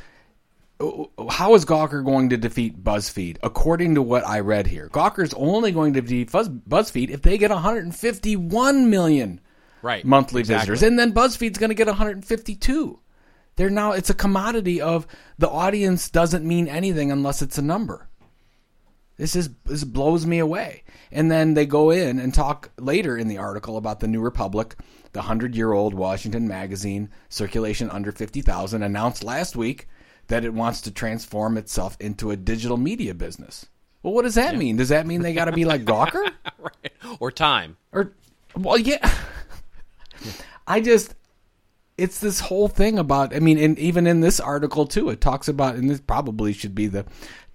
how 1.30 1.56
is 1.56 1.66
Gawker 1.66 2.04
going 2.04 2.30
to 2.30 2.38
defeat 2.38 2.84
BuzzFeed? 2.84 3.38
According 3.44 3.96
to 3.96 4.02
what 4.02 4.26
I 4.28 4.40
read 4.40 4.68
here, 4.68 4.90
Gawker's 4.90 5.34
only 5.36 5.72
going 5.72 5.94
to 5.94 6.02
defeat 6.02 6.30
Fuzz- 6.30 6.50
BuzzFeed 6.50 7.10
if 7.10 7.22
they 7.22 7.38
get 7.38 7.52
151 7.52 8.90
million 8.90 9.40
right. 9.82 10.04
monthly 10.06 10.42
Exactly. 10.42 10.72
visitors, 10.74 10.84
and 10.88 10.98
then 10.98 11.14
BuzzFeed's 11.14 11.58
going 11.58 11.70
to 11.70 11.76
get 11.76 11.88
152. 11.88 13.00
They're 13.56 13.70
now 13.70 13.92
it's 13.92 14.10
a 14.10 14.16
commodity 14.16 14.82
of 14.82 15.06
the 15.38 15.50
audience 15.50 16.10
doesn't 16.10 16.46
mean 16.46 16.68
anything 16.68 17.12
unless 17.12 17.42
it's 17.42 17.58
a 17.58 17.62
number. 17.62 18.10
This 19.18 19.36
is 19.36 19.50
this 19.66 19.84
blows 19.84 20.26
me 20.26 20.40
away. 20.40 20.84
And 21.12 21.30
then 21.30 21.54
they 21.54 21.68
go 21.68 21.92
in 21.92 22.18
and 22.18 22.34
talk 22.34 22.72
later 22.80 23.16
in 23.16 23.28
the 23.28 23.38
article 23.38 23.78
about 23.78 24.00
the 24.00 24.08
New 24.08 24.22
Republic, 24.22 24.76
the 25.12 25.22
hundred-year-old 25.22 25.94
Washington 25.94 26.48
magazine, 26.48 27.12
circulation 27.30 27.92
under 27.92 28.12
fifty 28.12 28.42
thousand, 28.42 28.82
announced 28.82 29.24
last 29.24 29.56
week 29.56 29.88
that 30.28 30.46
it 30.46 30.54
wants 30.54 30.82
to 30.82 30.92
transform 30.92 31.58
itself 31.58 31.98
into 32.00 32.32
a 32.32 32.36
digital 32.36 32.78
media 32.78 33.14
business. 33.14 33.66
Well, 34.02 34.14
what 34.14 34.24
does 34.24 34.36
that 34.36 34.58
mean? 34.58 34.78
Does 34.78 34.90
that 34.90 35.08
mean 35.08 35.22
they 35.22 35.34
got 35.34 35.46
to 35.46 35.52
be 35.52 35.66
like 35.66 35.86
Gawker? 35.86 36.30
right. 36.60 36.94
Or 37.20 37.32
time. 37.32 37.78
or 37.92 38.14
well 38.56 38.78
yeah 38.78 39.12
i 40.68 40.80
just 40.80 41.16
it's 41.98 42.20
this 42.20 42.40
whole 42.40 42.68
thing 42.68 42.98
about 43.00 43.36
i 43.36 43.40
mean 43.40 43.58
and 43.58 43.78
even 43.80 44.08
in 44.08 44.22
this 44.22 44.40
article 44.40 44.86
too 44.86 45.10
it 45.10 45.22
talks 45.22 45.48
about 45.48 45.76
and 45.76 45.90
this 45.90 46.02
probably 46.02 46.54
should 46.54 46.76
be 46.76 46.88
the 46.88 47.06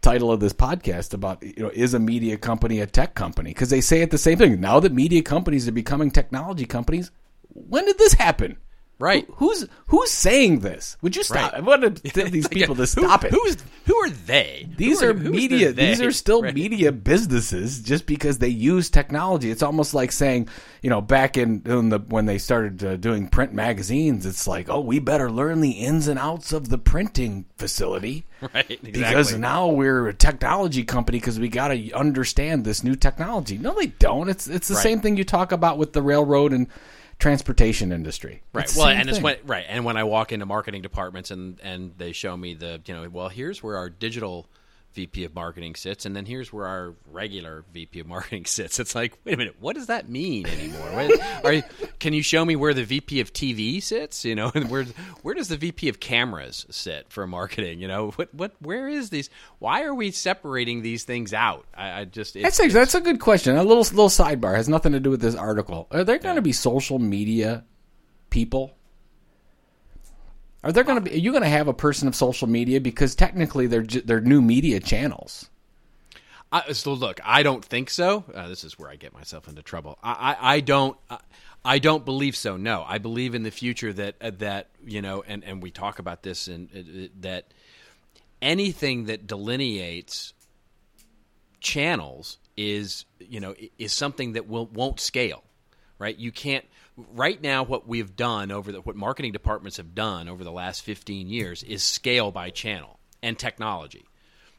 title 0.00 0.30
of 0.30 0.40
this 0.40 0.52
podcast 0.52 1.12
about 1.14 1.42
you 1.42 1.54
know 1.58 1.70
is 1.74 1.94
a 1.94 1.98
media 1.98 2.36
company 2.36 2.80
a 2.80 2.86
tech 2.86 3.14
company 3.14 3.50
because 3.50 3.70
they 3.70 3.80
say 3.80 4.00
it 4.00 4.10
the 4.10 4.18
same 4.18 4.38
thing 4.38 4.60
now 4.60 4.78
that 4.78 4.92
media 4.92 5.22
companies 5.22 5.66
are 5.66 5.72
becoming 5.72 6.10
technology 6.10 6.64
companies 6.64 7.10
when 7.52 7.84
did 7.84 7.98
this 7.98 8.14
happen 8.14 8.56
Right. 9.00 9.26
Who- 9.36 9.48
who's 9.48 9.66
who's 9.86 10.10
saying 10.10 10.60
this 10.60 10.96
would 11.02 11.14
you 11.16 11.22
stop 11.22 11.52
Right. 11.52 11.54
i 11.54 11.60
want 11.60 11.82
to 11.82 11.90
tell 12.10 12.28
these 12.28 12.48
people 12.48 12.74
to 12.76 12.86
stop 12.86 13.24
it 13.24 13.30
Who's 13.32 13.56
who 13.86 13.94
are 13.96 14.10
they? 14.10 14.68
these 14.76 15.00
Who 15.00 15.08
are 15.08 15.12
the 15.14 15.30
media. 15.30 15.72
they? 15.72 15.86
These 15.86 16.02
are 16.02 16.12
still 16.12 16.42
Right. 16.42 16.54
media 16.54 16.92
businesses 16.92 17.80
just 17.80 18.04
because 18.06 18.36
they 18.38 18.48
use 18.48 18.90
technology. 18.90 19.50
It's 19.50 19.62
almost 19.62 19.94
like 19.94 20.12
saying, 20.12 20.48
you 20.82 20.90
know, 20.90 21.00
back 21.00 21.38
in, 21.38 21.62
in 21.64 21.88
the 21.88 21.98
when 22.00 22.26
they 22.26 22.36
started 22.36 22.84
uh, 22.84 22.96
doing 22.96 23.28
print 23.28 23.54
magazines, 23.54 24.26
it's 24.26 24.46
like, 24.46 24.68
oh, 24.68 24.80
we 24.80 24.98
better 24.98 25.30
learn 25.30 25.62
the 25.62 25.70
ins 25.70 26.06
and 26.06 26.18
outs 26.18 26.52
of 26.52 26.68
the 26.68 26.76
printing 26.78 27.46
facility. 27.56 28.24
Right. 28.40 28.70
Exactly. 28.70 28.92
Because 28.92 29.34
now 29.36 29.66
we're 29.66 30.06
a 30.06 30.14
technology 30.14 30.84
company 30.84 31.18
because 31.18 31.40
we 31.40 31.48
got 31.48 31.68
to 31.68 31.90
understand 31.92 32.64
this 32.64 32.84
new 32.84 32.94
technology. 32.94 33.58
No, 33.58 33.74
they 33.74 33.86
don't. 33.86 34.28
It's 34.28 34.46
it's 34.46 34.68
the 34.68 34.74
Right. 34.74 34.82
same 34.84 35.00
thing 35.00 35.16
you 35.16 35.24
talk 35.24 35.50
about 35.50 35.76
with 35.76 35.92
the 35.92 36.02
railroad 36.02 36.52
and 36.52 36.68
transportation 37.18 37.92
industry. 37.92 38.42
Right. 38.52 38.64
It's 38.64 38.76
Well, 38.76 38.88
and 38.88 39.08
it's 39.08 39.20
when 39.20 39.36
right, 39.44 39.64
and 39.68 39.84
when 39.84 39.96
I 39.96 40.04
walk 40.04 40.32
into 40.32 40.46
marketing 40.46 40.82
departments 40.82 41.30
and 41.30 41.60
and 41.62 41.92
they 41.98 42.12
show 42.12 42.36
me 42.36 42.54
the 42.54 42.80
you 42.86 42.94
know, 42.94 43.08
well, 43.08 43.28
here's 43.28 43.62
where 43.62 43.76
our 43.76 43.90
digital 43.90 44.46
VP 44.94 45.24
of 45.24 45.34
marketing 45.34 45.74
sits, 45.74 46.06
and 46.06 46.16
then 46.16 46.26
here's 46.26 46.52
where 46.52 46.66
our 46.66 46.94
regular 47.10 47.64
VP 47.72 48.00
of 48.00 48.06
marketing 48.06 48.44
sits. 48.46 48.80
It's 48.80 48.94
like, 48.94 49.16
wait 49.24 49.34
a 49.34 49.36
minute, 49.36 49.56
what 49.60 49.76
does 49.76 49.86
that 49.86 50.08
mean 50.08 50.46
anymore? 50.46 50.88
What, 50.90 51.44
are 51.44 51.52
you, 51.52 51.62
can 52.00 52.12
you 52.12 52.22
show 52.22 52.44
me 52.44 52.56
where 52.56 52.74
the 52.74 52.84
VP 52.84 53.20
of 53.20 53.32
TV 53.32 53.82
sits? 53.82 54.24
You 54.24 54.34
know, 54.34 54.50
and 54.54 54.70
where 54.70 54.84
where 55.22 55.34
does 55.34 55.48
the 55.48 55.56
VP 55.56 55.88
of 55.88 56.00
cameras 56.00 56.66
sit 56.70 57.10
for 57.10 57.26
marketing? 57.26 57.80
You 57.80 57.88
know, 57.88 58.10
what 58.12 58.34
what 58.34 58.52
where 58.60 58.88
is 58.88 59.10
these? 59.10 59.30
Why 59.58 59.82
are 59.82 59.94
we 59.94 60.10
separating 60.10 60.82
these 60.82 61.04
things 61.04 61.32
out? 61.34 61.66
I, 61.74 62.00
I 62.00 62.04
just 62.04 62.34
That's 62.34 62.60
a, 62.60 62.68
that's 62.68 62.94
a 62.94 63.00
good 63.00 63.20
question. 63.20 63.56
A 63.56 63.62
little 63.62 63.82
little 63.82 64.08
sidebar 64.08 64.56
has 64.56 64.68
nothing 64.68 64.92
to 64.92 65.00
do 65.00 65.10
with 65.10 65.20
this 65.20 65.34
article. 65.34 65.86
Are 65.90 66.04
there 66.04 66.18
going 66.18 66.36
to 66.36 66.42
be 66.42 66.52
social 66.52 66.98
media 66.98 67.64
people? 68.30 68.77
Are 70.64 70.72
there 70.72 70.84
going 70.84 71.02
to 71.02 71.10
be? 71.10 71.16
Are 71.16 71.20
you 71.20 71.30
going 71.30 71.42
to 71.44 71.48
have 71.48 71.68
a 71.68 71.74
person 71.74 72.08
of 72.08 72.14
social 72.16 72.48
media 72.48 72.80
because 72.80 73.14
technically 73.14 73.66
they're 73.66 73.84
they're 73.84 74.20
new 74.20 74.42
media 74.42 74.80
channels? 74.80 75.48
I, 76.50 76.72
so 76.72 76.94
look, 76.94 77.20
I 77.24 77.42
don't 77.42 77.64
think 77.64 77.90
so. 77.90 78.24
Uh, 78.34 78.48
this 78.48 78.64
is 78.64 78.78
where 78.78 78.90
I 78.90 78.96
get 78.96 79.12
myself 79.12 79.48
into 79.48 79.62
trouble. 79.62 79.98
I, 80.02 80.36
I, 80.40 80.54
I 80.54 80.60
don't. 80.60 80.96
I, 81.10 81.18
I 81.64 81.78
don't 81.78 82.04
believe 82.04 82.36
so. 82.36 82.56
No, 82.56 82.84
I 82.86 82.98
believe 82.98 83.34
in 83.34 83.42
the 83.42 83.50
future 83.50 83.92
that 83.92 84.14
uh, 84.20 84.30
that 84.38 84.68
you 84.84 85.02
know, 85.02 85.22
and, 85.26 85.44
and 85.44 85.62
we 85.62 85.70
talk 85.70 85.98
about 85.98 86.22
this 86.22 86.48
and 86.48 86.68
uh, 86.74 87.08
that 87.20 87.52
anything 88.40 89.06
that 89.06 89.26
delineates 89.26 90.32
channels 91.60 92.38
is 92.56 93.04
you 93.18 93.40
know 93.40 93.54
is 93.78 93.92
something 93.92 94.32
that 94.32 94.48
will 94.48 94.66
won't 94.66 94.98
scale, 94.98 95.44
right? 95.98 96.16
You 96.16 96.32
can't. 96.32 96.64
Right 97.14 97.40
now, 97.40 97.62
what 97.62 97.86
we've 97.86 98.16
done 98.16 98.50
over 98.50 98.72
the 98.72 98.80
what 98.80 98.96
marketing 98.96 99.30
departments 99.30 99.76
have 99.76 99.94
done 99.94 100.28
over 100.28 100.42
the 100.42 100.50
last 100.50 100.82
fifteen 100.82 101.28
years 101.28 101.62
is 101.62 101.84
scale 101.84 102.32
by 102.32 102.50
channel 102.50 102.98
and 103.22 103.38
technology. 103.38 104.04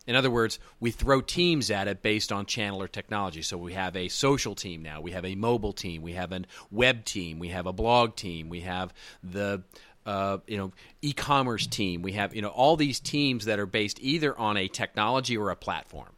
In 0.07 0.15
other 0.15 0.31
words, 0.31 0.57
we 0.79 0.91
throw 0.91 1.19
teams 1.19 1.69
at 1.69 1.89
it 1.89 2.01
based 2.01 2.31
on 2.31 2.45
channel 2.45 2.81
or 2.81 2.87
technology. 2.87 3.41
So 3.41 3.57
we 3.57 3.73
have 3.73 3.97
a 3.97 4.07
social 4.07 4.55
team 4.55 4.81
now, 4.81 5.01
we 5.01 5.11
have 5.11 5.25
a 5.25 5.35
mobile 5.35 5.73
team, 5.73 6.01
we 6.01 6.13
have 6.13 6.31
a 6.31 6.43
web 6.71 7.03
team, 7.03 7.39
we 7.39 7.49
have 7.49 7.67
a 7.67 7.73
blog 7.73 8.15
team, 8.15 8.47
we 8.47 8.61
have 8.61 8.93
the 9.21 9.61
uh, 10.05 10.37
you 10.47 10.57
know 10.57 10.71
e-commerce 11.01 11.67
team, 11.67 12.01
we 12.01 12.13
have 12.13 12.33
you 12.33 12.41
know 12.41 12.47
all 12.47 12.77
these 12.77 13.01
teams 13.01 13.45
that 13.45 13.59
are 13.59 13.65
based 13.65 13.99
either 14.01 14.37
on 14.39 14.55
a 14.55 14.69
technology 14.69 15.35
or 15.35 15.49
a 15.49 15.57
platform. 15.57 16.13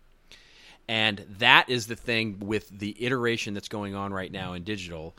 And 0.87 1.25
that 1.39 1.67
is 1.69 1.87
the 1.87 1.95
thing 1.95 2.41
with 2.41 2.69
the 2.69 2.95
iteration 3.03 3.55
that's 3.55 3.69
going 3.69 3.95
on 3.95 4.13
right 4.13 4.31
now 4.31 4.53
in 4.53 4.63
digital 4.63 5.15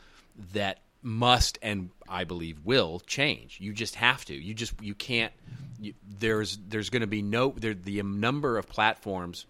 that 0.53 0.79
must 1.03 1.59
and 1.61 1.89
I 2.07 2.23
believe 2.23 2.59
will 2.63 3.01
change. 3.01 3.59
You 3.59 3.73
just 3.73 3.95
have 3.95 4.25
to. 4.25 4.33
You 4.33 4.53
just 4.53 4.73
you 4.81 4.95
can't. 4.95 5.33
You, 5.79 5.93
there's 6.19 6.57
there's 6.69 6.89
going 6.89 7.01
to 7.01 7.07
be 7.07 7.21
no 7.21 7.53
there, 7.57 7.73
the 7.73 8.01
number 8.01 8.57
of 8.57 8.67
platforms 8.67 9.45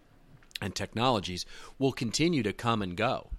and 0.62 0.74
technologies 0.74 1.46
will 1.78 1.92
continue 1.92 2.44
to 2.44 2.54
come 2.54 2.82
and 2.82 2.98
go, 2.98 3.30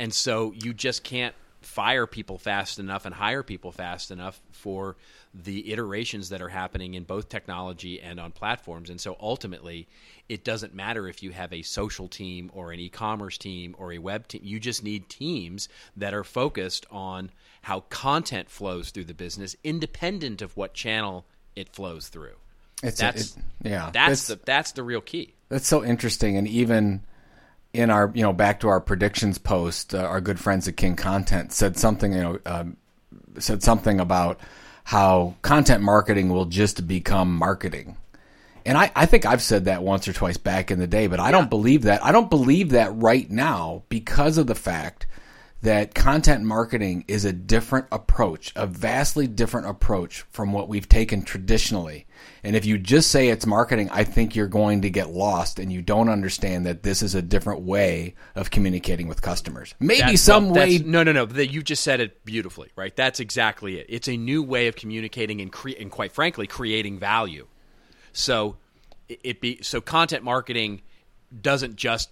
and 0.00 0.12
so 0.12 0.52
you 0.52 0.74
just 0.74 1.04
can't 1.04 1.34
fire 1.60 2.06
people 2.06 2.38
fast 2.38 2.78
enough 2.78 3.06
and 3.06 3.14
hire 3.14 3.42
people 3.42 3.72
fast 3.72 4.10
enough 4.10 4.40
for 4.50 4.96
the 5.34 5.72
iterations 5.72 6.28
that 6.28 6.42
are 6.42 6.48
happening 6.48 6.94
in 6.94 7.04
both 7.04 7.28
technology 7.28 8.00
and 8.00 8.20
on 8.20 8.32
platforms. 8.32 8.90
And 8.90 9.00
so 9.00 9.16
ultimately, 9.20 9.86
it 10.28 10.44
doesn't 10.44 10.74
matter 10.74 11.08
if 11.08 11.22
you 11.22 11.30
have 11.30 11.52
a 11.52 11.62
social 11.62 12.08
team 12.08 12.50
or 12.52 12.72
an 12.72 12.80
e 12.80 12.88
commerce 12.88 13.38
team 13.38 13.74
or 13.78 13.92
a 13.92 13.98
web 13.98 14.28
team. 14.28 14.40
You 14.44 14.60
just 14.60 14.82
need 14.82 15.08
teams 15.08 15.68
that 15.96 16.14
are 16.14 16.24
focused 16.24 16.86
on 16.90 17.30
how 17.62 17.80
content 17.88 18.50
flows 18.50 18.90
through 18.90 19.04
the 19.04 19.14
business, 19.14 19.56
independent 19.64 20.42
of 20.42 20.56
what 20.56 20.74
channel 20.74 21.24
it 21.56 21.68
flows 21.74 22.08
through. 22.08 22.34
It's 22.82 22.98
that's 22.98 23.36
it, 23.36 23.42
yeah. 23.62 23.90
That's 23.92 24.26
the 24.26 24.40
that's 24.44 24.72
the 24.72 24.82
real 24.82 25.00
key. 25.00 25.34
That's 25.48 25.66
so 25.66 25.84
interesting, 25.84 26.36
and 26.36 26.48
even 26.48 27.02
in 27.72 27.90
our 27.90 28.10
you 28.14 28.22
know 28.22 28.32
back 28.32 28.60
to 28.60 28.68
our 28.68 28.80
predictions 28.80 29.38
post, 29.38 29.94
uh, 29.94 29.98
our 29.98 30.20
good 30.20 30.40
friends 30.40 30.66
at 30.66 30.76
King 30.76 30.96
Content 30.96 31.52
said 31.52 31.76
something 31.76 32.12
you 32.12 32.20
know 32.20 32.38
um, 32.44 32.76
said 33.38 33.62
something 33.62 34.00
about 34.00 34.40
how 34.84 35.36
content 35.42 35.82
marketing 35.82 36.28
will 36.28 36.46
just 36.46 36.86
become 36.88 37.36
marketing. 37.36 37.96
And 38.64 38.78
I, 38.78 38.90
I 38.94 39.06
think 39.06 39.26
I've 39.26 39.42
said 39.42 39.64
that 39.64 39.82
once 39.82 40.06
or 40.06 40.12
twice 40.12 40.36
back 40.36 40.70
in 40.70 40.78
the 40.78 40.86
day, 40.86 41.06
but 41.08 41.20
I 41.20 41.30
don't 41.30 41.50
believe 41.50 41.82
that. 41.82 42.04
I 42.04 42.12
don't 42.12 42.30
believe 42.30 42.70
that 42.70 42.94
right 42.94 43.28
now 43.30 43.82
because 43.88 44.38
of 44.38 44.46
the 44.46 44.54
fact 44.54 45.06
that 45.62 45.94
content 45.94 46.42
marketing 46.42 47.04
is 47.06 47.24
a 47.24 47.32
different 47.32 47.86
approach, 47.92 48.52
a 48.56 48.66
vastly 48.66 49.28
different 49.28 49.68
approach 49.68 50.22
from 50.30 50.52
what 50.52 50.68
we've 50.68 50.88
taken 50.88 51.22
traditionally. 51.22 52.04
And 52.42 52.56
if 52.56 52.64
you 52.66 52.78
just 52.78 53.12
say 53.12 53.28
it's 53.28 53.46
marketing, 53.46 53.88
I 53.92 54.02
think 54.02 54.34
you're 54.34 54.48
going 54.48 54.82
to 54.82 54.90
get 54.90 55.10
lost 55.10 55.60
and 55.60 55.72
you 55.72 55.80
don't 55.80 56.08
understand 56.08 56.66
that 56.66 56.82
this 56.82 57.00
is 57.00 57.14
a 57.14 57.22
different 57.22 57.62
way 57.62 58.14
of 58.34 58.50
communicating 58.50 59.06
with 59.06 59.22
customers. 59.22 59.74
Maybe 59.78 60.00
That's- 60.00 60.22
some 60.22 60.48
no, 60.48 60.54
way 60.54 60.78
No, 60.78 61.04
no, 61.04 61.12
no. 61.12 61.26
You 61.40 61.62
just 61.62 61.84
said 61.84 62.00
it 62.00 62.24
beautifully, 62.24 62.70
right? 62.74 62.94
That's 62.94 63.20
exactly 63.20 63.78
it. 63.78 63.86
It's 63.88 64.08
a 64.08 64.16
new 64.16 64.42
way 64.42 64.66
of 64.66 64.74
communicating 64.74 65.40
and, 65.40 65.52
cre- 65.52 65.78
and 65.78 65.92
quite 65.92 66.10
frankly, 66.10 66.48
creating 66.48 66.98
value. 66.98 67.46
So 68.12 68.56
it 69.08 69.40
be 69.40 69.60
so 69.62 69.80
content 69.80 70.24
marketing 70.24 70.82
doesn't 71.40 71.76
just 71.76 72.10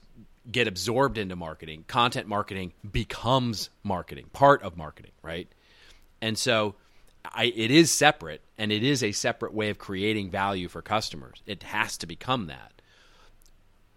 get 0.50 0.66
absorbed 0.68 1.18
into 1.18 1.36
marketing. 1.36 1.84
Content 1.86 2.26
marketing 2.26 2.72
becomes 2.90 3.70
marketing, 3.82 4.26
part 4.32 4.62
of 4.62 4.76
marketing, 4.76 5.12
right? 5.22 5.48
And 6.20 6.36
so 6.38 6.74
I, 7.24 7.44
it 7.44 7.70
is 7.70 7.90
separate, 7.92 8.40
and 8.58 8.72
it 8.72 8.82
is 8.82 9.02
a 9.02 9.12
separate 9.12 9.52
way 9.54 9.70
of 9.70 9.78
creating 9.78 10.30
value 10.30 10.68
for 10.68 10.82
customers. 10.82 11.42
It 11.46 11.62
has 11.64 11.96
to 11.98 12.06
become 12.06 12.46
that 12.46 12.72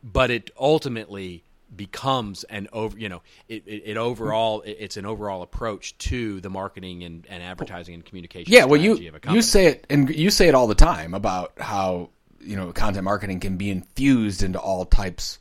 but 0.03 0.29
it 0.29 0.51
ultimately 0.59 1.43
becomes 1.73 2.43
an 2.45 2.67
over 2.73 2.99
you 2.99 3.09
know 3.09 3.21
it, 3.47 3.63
it, 3.65 3.83
it 3.85 3.97
overall 3.97 4.61
it- 4.61 4.77
it's 4.79 4.97
an 4.97 5.05
overall 5.05 5.41
approach 5.41 5.97
to 5.97 6.39
the 6.41 6.49
marketing 6.49 7.03
and, 7.03 7.25
and 7.29 7.41
advertising 7.41 7.95
and 7.95 8.05
communication 8.05 8.51
Yeah, 8.53 8.65
well, 8.65 8.79
you 8.79 8.93
of 8.93 8.99
a 9.15 9.19
company. 9.19 9.35
you 9.35 9.41
say 9.41 9.67
it, 9.67 9.87
and 9.89 10.13
you 10.13 10.29
say 10.29 10.47
it 10.49 10.55
all 10.55 10.67
the 10.67 10.75
time 10.75 11.13
about 11.13 11.53
how 11.57 12.09
you 12.41 12.55
know 12.57 12.71
content 12.73 13.05
marketing 13.05 13.39
can 13.39 13.55
be 13.57 13.69
infused 13.71 14.43
into 14.43 14.59
all 14.59 14.85
types, 14.85 15.39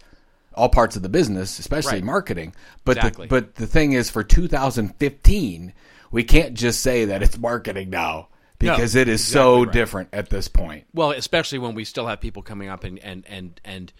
all 0.55 0.68
parts 0.68 0.96
of 0.96 1.03
the 1.03 1.09
business, 1.09 1.59
especially 1.59 1.94
Right. 1.94 2.05
marketing. 2.05 2.55
But 2.84 2.96
Exactly. 2.98 3.26
the, 3.26 3.30
but 3.30 3.55
the 3.57 3.66
thing 3.66 3.92
is, 3.92 4.11
for 4.11 4.22
2015, 4.24 5.72
we 6.11 6.24
can't 6.24 6.55
just 6.55 6.80
say 6.80 7.07
that 7.07 7.22
it's 7.22 7.38
marketing 7.38 7.90
now 7.90 8.28
No, 8.61 8.72
because 8.72 8.94
it 8.94 9.09
is 9.09 9.24
so 9.24 9.64
right. 9.64 9.72
different 9.72 10.09
at 10.12 10.28
this 10.30 10.48
point. 10.48 10.84
well 10.94 11.11
especially 11.12 11.59
when 11.59 11.74
we 11.74 11.84
still 11.84 12.07
have 12.07 12.20
people 12.20 12.42
coming 12.42 12.68
up 12.68 12.84
and 12.84 12.98
and 12.98 13.24
and, 13.26 13.61
and 13.64 13.92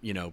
you 0.00 0.14
know 0.14 0.32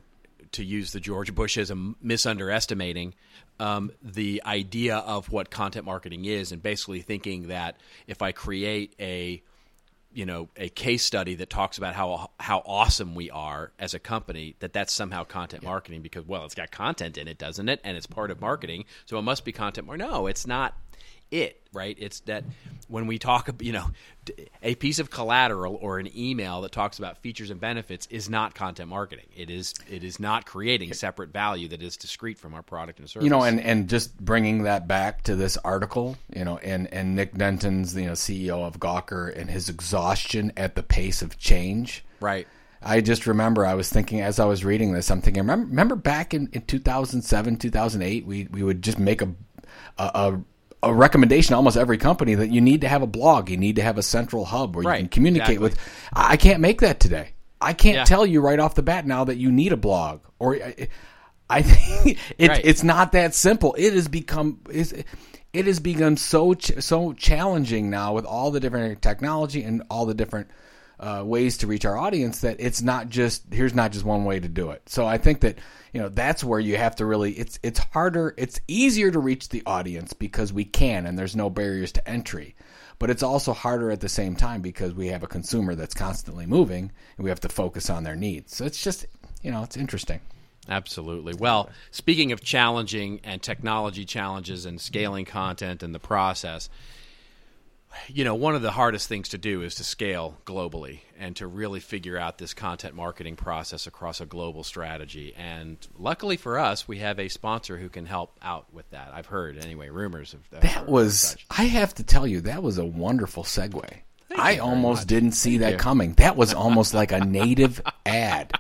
to 0.51 0.63
use 0.63 0.91
the 0.93 1.01
George 1.01 1.33
Bushism, 1.36 1.95
misunderestimating 2.01 3.13
um, 3.59 3.91
the 4.01 4.41
idea 4.45 4.97
of 4.97 5.29
what 5.29 5.49
content 5.49 5.86
marketing 5.86 6.23
is, 6.25 6.51
and 6.53 6.61
basically 6.63 7.01
thinking 7.01 7.47
that 7.49 7.75
if 8.07 8.21
I 8.21 8.31
create 8.31 8.93
a 8.99 9.41
you 10.16 10.26
know 10.26 10.47
a 10.55 10.70
case 10.70 11.03
study 11.03 11.36
that 11.36 11.49
talks 11.49 11.78
about 11.78 11.93
how 11.93 12.32
how 12.39 12.63
awesome 12.66 13.16
we 13.16 13.30
are 13.30 13.72
as 13.78 13.93
a 13.93 13.99
company 13.99 14.55
that 14.59 14.74
that's 14.74 14.93
somehow 14.93 15.24
content 15.24 15.63
marketing 15.63 16.01
because 16.01 16.26
well 16.26 16.45
it's 16.45 16.55
got 16.55 16.72
content 16.72 17.18
in 17.18 17.28
it 17.28 17.38
doesn't 17.38 17.68
it? 17.70 17.82
And 17.84 17.97
it's 17.97 18.07
part 18.07 18.32
of 18.32 18.39
marketing. 18.39 18.86
So 19.05 19.20
it 19.20 19.24
must 19.24 19.43
be 19.45 19.51
content 19.51 19.86
mar- 19.88 19.97
no 19.97 20.28
it's 20.28 20.47
not 20.47 20.76
it 21.32 21.65
right? 21.76 21.95
It's 21.99 22.21
that 22.21 22.43
when 22.88 23.05
we 23.05 23.19
talk 23.19 23.49
you 23.61 23.73
know 23.73 23.91
a 24.63 24.73
piece 24.76 24.97
of 24.97 25.11
collateral 25.11 25.78
or 25.80 25.99
an 25.99 26.09
email 26.17 26.61
that 26.61 26.71
talks 26.71 26.97
about 26.97 27.17
features 27.19 27.51
and 27.51 27.59
benefits 27.59 28.07
is 28.09 28.30
not 28.30 28.55
content 28.55 28.89
marketing. 28.89 29.26
It 29.36 29.51
is 29.51 29.76
it 29.88 30.03
is 30.03 30.19
not 30.19 30.45
creating 30.45 30.93
separate 30.93 31.32
value 31.32 31.67
that 31.67 31.84
is 31.84 31.97
discrete 31.97 32.39
from 32.39 32.55
our 32.55 32.63
product 32.63 32.99
and 32.99 33.07
service 33.07 33.26
You 33.26 33.30
know, 33.30 33.43
and, 33.43 33.59
and 33.59 33.88
just 33.88 34.17
bringing 34.17 34.63
that 34.63 34.88
back 34.88 35.23
to 35.23 35.36
this 35.36 35.57
article, 35.57 36.17
you 36.34 36.45
know, 36.45 36.57
and, 36.57 36.91
and 36.91 37.15
Nick 37.15 37.36
Denton's, 37.36 37.95
you 37.95 38.05
know, 38.05 38.13
CEO 38.13 38.65
of 38.65 38.80
Gawker 38.80 39.36
and 39.38 39.49
his 39.49 39.69
exhaustion 39.69 40.53
at 40.57 40.76
the 40.76 40.84
pace 40.84 41.21
of 41.21 41.38
change. 41.38 42.03
right. 42.19 42.47
I 42.88 43.01
just 43.01 43.26
remember 43.26 43.65
I 43.65 43.73
was 43.73 43.89
thinking 43.89 44.21
as 44.21 44.39
I 44.39 44.45
was 44.45 44.63
reading 44.63 44.93
this, 44.93 45.09
I'm 45.09 45.19
thinking, 45.19 45.41
remember, 45.41 45.65
remember 45.65 45.95
back 45.95 46.36
in, 46.36 46.49
in 46.53 46.61
2007, 46.61 47.57
2008, 47.57 48.28
we, 48.28 48.47
we 48.51 48.61
would 48.61 48.84
just 48.84 48.99
make 48.99 49.23
a, 49.23 49.34
a, 49.97 50.03
a, 50.13 50.41
a 50.86 50.93
recommendation 50.93 51.49
to 51.49 51.55
almost 51.57 51.75
every 51.77 51.97
company 51.97 52.36
that 52.36 52.49
you 52.51 52.61
need 52.61 52.81
to 52.81 52.88
have 52.88 53.01
a 53.01 53.07
blog, 53.07 53.49
you 53.49 53.57
need 53.57 53.75
to 53.77 53.81
have 53.81 53.97
a 53.97 54.03
central 54.03 54.45
hub 54.45 54.75
where 54.75 54.93
you 54.95 54.99
can 55.01 55.09
communicate 55.09 55.57
exactly. 55.57 55.63
with. 55.63 55.79
I 56.13 56.38
can't 56.38 56.61
make 56.61 56.81
that 56.81 56.99
today. 56.99 57.29
I 57.59 57.73
can't 57.73 57.95
Yeah. 57.97 58.03
tell 58.05 58.25
you 58.25 58.39
right 58.41 58.59
off 58.59 58.75
the 58.75 58.83
bat 58.83 59.05
now 59.07 59.23
that 59.25 59.38
you 59.38 59.51
need 59.51 59.71
a 59.73 59.77
blog 59.77 60.21
or 60.39 60.55
I, 60.55 60.88
I 61.49 61.61
think 61.63 62.19
it, 62.38 62.49
Right. 62.49 62.61
it's 62.63 62.83
not 62.83 63.11
that 63.13 63.33
simple. 63.33 63.73
It 63.77 63.93
has 63.93 64.07
become 64.07 64.59
is 64.69 64.93
it 65.53 65.65
has 65.65 65.79
become 65.79 66.17
so 66.17 66.53
ch- 66.53 66.73
so 66.79 67.13
challenging 67.13 67.89
now 67.89 68.13
with 68.13 68.25
all 68.25 68.51
the 68.51 68.59
different 68.59 69.01
technology 69.01 69.63
and 69.63 69.81
all 69.89 70.05
the 70.05 70.13
different 70.13 70.49
uh, 70.99 71.23
ways 71.25 71.57
to 71.57 71.67
reach 71.67 71.85
our 71.85 71.97
audience 71.97 72.41
that 72.41 72.57
it's 72.59 72.81
not 72.81 73.09
just 73.09 73.43
here's 73.51 73.73
not 73.73 73.91
just 73.91 74.05
one 74.05 74.25
way 74.25 74.39
to 74.39 74.47
do 74.47 74.71
it. 74.71 74.87
So 74.87 75.05
I 75.05 75.17
think 75.17 75.41
that 75.41 75.57
you 75.93 76.01
know 76.01 76.09
that's 76.09 76.43
where 76.43 76.59
you 76.59 76.77
have 76.77 76.95
to 76.97 77.05
really 77.05 77.33
it's 77.33 77.59
it's 77.63 77.79
harder 77.79 78.33
it's 78.37 78.59
easier 78.67 79.11
to 79.11 79.19
reach 79.19 79.49
the 79.49 79.63
audience 79.65 80.13
because 80.13 80.53
we 80.53 80.65
can 80.65 81.05
and 81.05 81.17
there's 81.17 81.35
no 81.35 81.49
barriers 81.49 81.91
to 81.93 82.09
entry. 82.09 82.55
But 82.97 83.09
it's 83.09 83.23
also 83.23 83.51
harder 83.51 83.91
at 83.91 83.99
the 83.99 84.07
same 84.07 84.37
time 84.37 84.61
because 84.61 84.93
we 84.93 85.07
have 85.07 85.23
a 85.23 85.27
consumer 85.27 85.75
that's 85.75 85.93
constantly 85.93 86.45
moving 86.45 86.91
and 87.17 87.23
we 87.23 87.29
have 87.29 87.41
to 87.41 87.49
focus 87.49 87.89
on 87.89 88.03
their 88.03 88.15
needs. 88.15 88.55
So 88.55 88.65
it's 88.65 88.81
just 88.81 89.05
you 89.41 89.51
know 89.51 89.63
it's 89.63 89.77
interesting. 89.77 90.21
Absolutely. 90.67 91.33
Well, 91.37 91.69
speaking 91.91 92.31
of 92.31 92.41
challenging 92.41 93.19
and 93.23 93.41
technology 93.41 94.05
challenges 94.05 94.65
and 94.65 94.81
scaling 94.81 95.25
content 95.25 95.83
and 95.83 95.93
the 95.93 95.99
process, 95.99 96.69
you 98.07 98.23
know, 98.23 98.35
one 98.35 98.55
of 98.55 98.61
the 98.61 98.71
hardest 98.71 99.07
things 99.07 99.29
to 99.29 99.37
do 99.37 99.61
is 99.61 99.75
to 99.75 99.83
scale 99.83 100.37
globally 100.45 100.99
and 101.17 101.35
to 101.37 101.47
really 101.47 101.79
figure 101.79 102.17
out 102.17 102.37
this 102.37 102.53
content 102.53 102.95
marketing 102.95 103.35
process 103.35 103.87
across 103.87 104.21
a 104.21 104.25
global 104.25 104.63
strategy. 104.63 105.33
And 105.37 105.77
luckily 105.97 106.37
for 106.37 106.59
us, 106.59 106.87
we 106.87 106.99
have 106.99 107.19
a 107.19 107.29
sponsor 107.29 107.77
who 107.77 107.89
can 107.89 108.05
help 108.05 108.37
out 108.41 108.73
with 108.73 108.89
that. 108.91 109.11
I've 109.13 109.27
heard, 109.27 109.57
anyway, 109.57 109.89
rumors 109.89 110.33
of 110.33 110.49
that. 110.51 110.61
That 110.61 110.87
was, 110.87 111.37
I 111.49 111.63
have 111.65 111.93
to 111.95 112.03
tell 112.03 112.27
you, 112.27 112.41
that 112.41 112.63
was 112.63 112.77
a 112.77 112.85
wonderful 112.85 113.43
segue. 113.43 113.89
I 114.37 114.57
almost 114.57 115.07
didn't 115.07 115.31
see 115.31 115.59
that 115.59 115.73
you. 115.73 115.77
coming. 115.77 116.13
That 116.15 116.35
was 116.35 116.53
almost 116.53 116.93
like 116.93 117.11
a 117.11 117.23
native 117.23 117.81
ad. 118.05 118.53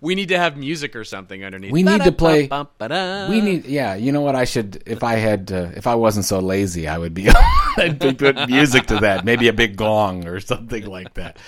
We 0.00 0.14
need 0.14 0.28
to 0.28 0.38
have 0.38 0.56
music 0.56 0.94
or 0.94 1.02
something 1.04 1.44
underneath. 1.44 1.72
We 1.72 1.82
need 1.82 2.04
to 2.04 2.12
play- 2.12 2.42
We 3.30 3.40
need, 3.40 3.66
yeah. 3.66 3.94
You 3.96 4.12
know 4.12 4.20
what? 4.20 4.36
I 4.36 4.44
should, 4.44 4.82
if 4.86 5.02
I 5.02 5.14
had, 5.16 5.50
uh, 5.50 5.70
if 5.74 5.86
I 5.86 5.96
wasn't 5.96 6.24
so 6.24 6.38
lazy, 6.38 6.86
I 6.86 6.98
would 6.98 7.14
be, 7.14 7.28
I'd 7.76 7.98
be 7.98 8.14
put 8.14 8.48
music 8.48 8.86
to 8.86 8.98
that. 9.00 9.24
Maybe 9.24 9.48
a 9.48 9.52
big 9.52 9.76
gong 9.76 10.26
or 10.28 10.38
something 10.40 10.86
like 10.86 11.14
that. 11.14 11.38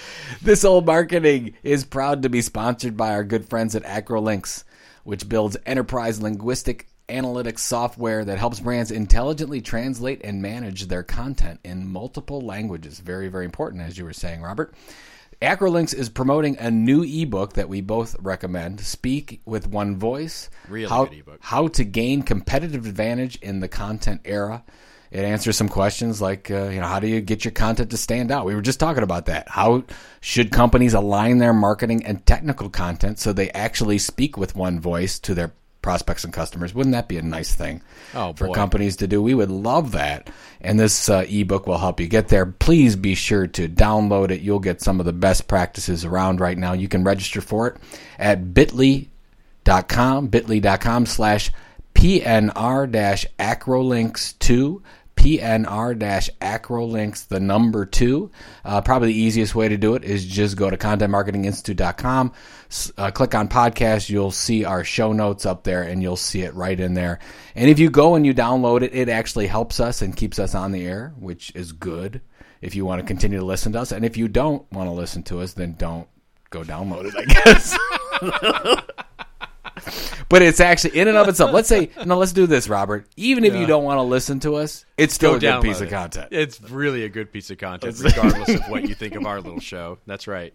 This 0.42 0.64
old 0.64 0.86
marketing 0.86 1.54
is 1.62 1.84
proud 1.84 2.22
to 2.22 2.28
be 2.28 2.42
sponsored 2.42 2.96
by 2.96 3.10
our 3.12 3.24
good 3.24 3.48
friends 3.48 3.76
at 3.76 3.84
Acrolinx, 3.84 4.64
which 5.04 5.28
builds 5.28 5.56
enterprise 5.66 6.20
linguistic 6.20 6.88
analytics 7.08 7.58
software 7.60 8.24
that 8.24 8.38
helps 8.38 8.60
brands 8.60 8.90
intelligently 8.92 9.60
translate 9.60 10.20
and 10.24 10.40
manage 10.40 10.86
their 10.86 11.02
content 11.02 11.58
in 11.64 11.86
multiple 11.88 12.40
languages. 12.40 13.00
Very, 13.00 13.28
very 13.28 13.44
important, 13.44 13.82
as 13.82 13.98
you 13.98 14.04
were 14.04 14.12
saying, 14.12 14.42
Robert. 14.42 14.72
Acrolinx 15.42 15.94
is 15.94 16.10
promoting 16.10 16.58
a 16.58 16.70
new 16.70 17.02
ebook 17.02 17.54
that 17.54 17.68
we 17.68 17.80
both 17.80 18.14
recommend. 18.20 18.80
Speak 18.80 19.40
with 19.46 19.66
one 19.66 19.96
voice. 19.96 20.50
Really 20.68 20.88
how, 20.88 21.06
good 21.06 21.18
ebook. 21.18 21.38
How 21.40 21.68
to 21.68 21.84
gain 21.84 22.22
competitive 22.22 22.86
advantage 22.86 23.36
in 23.36 23.60
the 23.60 23.68
content 23.68 24.20
era. 24.26 24.62
It 25.10 25.24
answers 25.24 25.56
some 25.56 25.68
questions 25.68 26.20
like, 26.20 26.50
uh, 26.50 26.68
you 26.68 26.78
know, 26.78 26.86
how 26.86 27.00
do 27.00 27.08
you 27.08 27.20
get 27.20 27.44
your 27.44 27.52
content 27.52 27.90
to 27.90 27.96
stand 27.96 28.30
out? 28.30 28.44
We 28.44 28.54
were 28.54 28.60
just 28.60 28.78
talking 28.78 29.02
about 29.02 29.26
that. 29.26 29.48
How 29.48 29.84
should 30.20 30.52
companies 30.52 30.94
align 30.94 31.38
their 31.38 31.54
marketing 31.54 32.04
and 32.04 32.24
technical 32.24 32.68
content 32.68 33.18
so 33.18 33.32
they 33.32 33.50
actually 33.50 33.98
speak 33.98 34.36
with 34.36 34.54
one 34.54 34.78
voice 34.78 35.18
to 35.20 35.34
their 35.34 35.52
prospects 35.82 36.24
and 36.24 36.32
customers? 36.32 36.74
Wouldn't 36.74 36.92
that 36.94 37.08
be 37.08 37.16
a 37.18 37.22
nice 37.22 37.54
thing 37.54 37.82
Oh, 38.14 38.32
for 38.34 38.48
boy. 38.48 38.54
companies 38.54 38.96
to 38.96 39.06
do? 39.06 39.22
We 39.22 39.34
would 39.34 39.50
love 39.50 39.92
that. 39.92 40.30
And 40.60 40.78
this 40.78 41.08
uh, 41.08 41.24
ebook 41.28 41.66
will 41.66 41.78
help 41.78 42.00
you 42.00 42.06
get 42.06 42.28
there. 42.28 42.46
Please 42.46 42.96
be 42.96 43.14
sure 43.14 43.46
to 43.48 43.68
download 43.68 44.30
it. 44.30 44.40
You'll 44.42 44.58
get 44.58 44.80
some 44.82 45.00
of 45.00 45.06
the 45.06 45.12
best 45.12 45.48
practices 45.48 46.04
around 46.04 46.40
right 46.40 46.58
now. 46.58 46.72
You 46.74 46.88
can 46.88 47.02
register 47.04 47.40
for 47.40 47.66
it 47.68 47.76
at 48.18 48.52
bit.ly.com, 48.54 50.28
bit.ly.com 50.28 51.06
slash 51.06 51.50
PNR 51.94 52.90
dash 52.90 53.26
acrolinx 53.38 54.38
2. 54.38 54.82
PNR 55.20 55.98
acrolinx, 56.40 57.28
the 57.28 57.40
number 57.40 57.84
two. 57.84 58.30
Uh, 58.64 58.80
probably 58.80 59.08
the 59.08 59.18
easiest 59.18 59.54
way 59.54 59.68
to 59.68 59.76
do 59.76 59.94
it 59.94 60.02
is 60.02 60.24
just 60.24 60.56
go 60.56 60.70
to 60.70 60.78
contentmarketinginstitute.com, 60.78 62.32
uh, 62.96 63.10
click 63.10 63.34
on 63.34 63.46
podcast. 63.46 64.08
You'll 64.08 64.30
see 64.30 64.64
our 64.64 64.82
show 64.82 65.12
notes 65.12 65.44
up 65.44 65.64
there 65.64 65.82
and 65.82 66.02
you'll 66.02 66.16
see 66.16 66.40
it 66.40 66.54
right 66.54 66.80
in 66.80 66.94
there. 66.94 67.18
And 67.54 67.68
if 67.68 67.78
you 67.78 67.90
go 67.90 68.14
and 68.14 68.24
you 68.24 68.32
download 68.32 68.80
it, 68.80 68.94
it 68.94 69.10
actually 69.10 69.46
helps 69.46 69.78
us 69.78 70.00
and 70.00 70.16
keeps 70.16 70.38
us 70.38 70.54
on 70.54 70.72
the 70.72 70.86
air, 70.86 71.12
which 71.18 71.52
is 71.54 71.72
good 71.72 72.22
if 72.62 72.74
you 72.74 72.86
want 72.86 73.02
to 73.02 73.06
continue 73.06 73.38
to 73.38 73.44
listen 73.44 73.72
to 73.72 73.80
us. 73.80 73.92
And 73.92 74.06
if 74.06 74.16
you 74.16 74.26
don't 74.26 74.72
want 74.72 74.86
to 74.86 74.92
listen 74.92 75.22
to 75.24 75.40
us, 75.40 75.52
then 75.52 75.74
don't 75.74 76.08
go 76.48 76.62
download 76.62 77.04
it, 77.04 77.14
I 77.14 77.24
guess. 79.84 80.14
But 80.30 80.42
it's 80.42 80.60
actually 80.60 80.96
in 80.98 81.08
and 81.08 81.18
of 81.18 81.28
itself. 81.28 81.52
Let's 81.52 81.68
say 81.68 81.90
no. 82.06 82.16
Let's 82.16 82.32
do 82.32 82.46
this, 82.46 82.68
Robert. 82.68 83.04
Even 83.16 83.44
if 83.44 83.54
you 83.54 83.66
don't 83.66 83.84
want 83.84 83.98
to 83.98 84.02
listen 84.02 84.40
to 84.40 84.54
us, 84.54 84.86
it's 84.96 85.12
still 85.12 85.32
Go 85.32 85.36
a 85.36 85.40
good 85.40 85.46
download 85.46 85.62
piece 85.62 85.80
of 85.80 85.88
it. 85.88 85.90
content. 85.90 86.28
It's 86.30 86.60
really 86.62 87.04
a 87.04 87.08
good 87.08 87.32
piece 87.32 87.50
of 87.50 87.58
content, 87.58 88.00
regardless 88.02 88.48
of 88.48 88.62
what 88.68 88.88
you 88.88 88.94
think 88.94 89.16
of 89.16 89.26
our 89.26 89.40
little 89.40 89.60
show. 89.60 89.98
That's 90.06 90.26
right. 90.28 90.54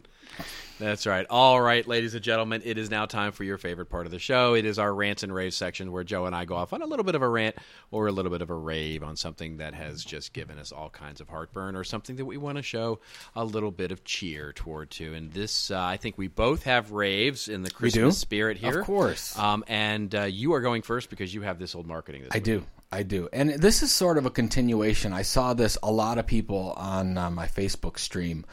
That's 0.79 1.05
right. 1.05 1.25
All 1.29 1.61
right, 1.61 1.87
ladies 1.87 2.15
and 2.15 2.23
gentlemen, 2.23 2.61
it 2.65 2.77
is 2.77 2.89
now 2.89 3.05
time 3.05 3.31
for 3.31 3.43
your 3.43 3.57
favorite 3.57 3.85
part 3.85 4.05
of 4.05 4.11
the 4.11 4.19
show. 4.19 4.55
It 4.55 4.65
is 4.65 4.79
our 4.79 4.93
rants 4.93 5.23
and 5.23 5.33
raves 5.33 5.55
section 5.55 5.91
where 5.91 6.03
Joe 6.03 6.25
and 6.25 6.35
I 6.35 6.45
go 6.45 6.55
off 6.55 6.73
on 6.73 6.81
a 6.81 6.85
little 6.85 7.05
bit 7.05 7.15
of 7.15 7.21
a 7.21 7.29
rant 7.29 7.55
or 7.91 8.07
a 8.07 8.11
little 8.11 8.31
bit 8.31 8.41
of 8.41 8.49
a 8.49 8.55
rave 8.55 9.03
on 9.03 9.15
something 9.15 9.57
that 9.57 9.73
has 9.73 10.03
just 10.03 10.33
given 10.33 10.57
us 10.59 10.71
all 10.71 10.89
kinds 10.89 11.21
of 11.21 11.29
heartburn 11.29 11.75
or 11.75 11.83
something 11.83 12.15
that 12.17 12.25
we 12.25 12.37
want 12.37 12.57
to 12.57 12.63
show 12.63 12.99
a 13.35 13.45
little 13.45 13.71
bit 13.71 13.91
of 13.91 14.03
cheer 14.03 14.51
toward 14.53 14.89
to. 14.91 15.13
And 15.13 15.31
this, 15.31 15.71
uh, 15.71 15.79
I 15.79 15.97
think 15.97 16.17
we 16.17 16.27
both 16.27 16.63
have 16.63 16.91
raves 16.91 17.47
in 17.47 17.61
the? 17.61 17.75
Christmas 17.75 18.17
spirit 18.17 18.57
here. 18.57 18.79
Of 18.79 18.85
course. 18.85 19.37
Um, 19.37 19.63
and 19.67 20.13
uh, 20.15 20.23
you 20.23 20.53
are 20.53 20.61
going 20.61 20.81
first 20.81 21.09
because 21.09 21.33
you 21.33 21.41
have 21.41 21.59
this 21.59 21.75
old 21.75 21.87
marketing. 21.87 22.23
This 22.23 22.31
I 22.33 22.39
do. 22.39 22.65
I 22.91 23.03
do. 23.03 23.27
And 23.33 23.49
this 23.49 23.83
is 23.83 23.91
sort 23.91 24.17
of 24.17 24.25
a 24.25 24.29
continuation. 24.29 25.13
I 25.13 25.23
saw 25.23 25.53
this 25.53 25.77
a 25.83 25.91
lot 25.91 26.17
of 26.17 26.25
people 26.25 26.73
on 26.77 27.17
uh, 27.17 27.29
my 27.29 27.47
Facebook 27.47 27.99
stream 27.99 28.45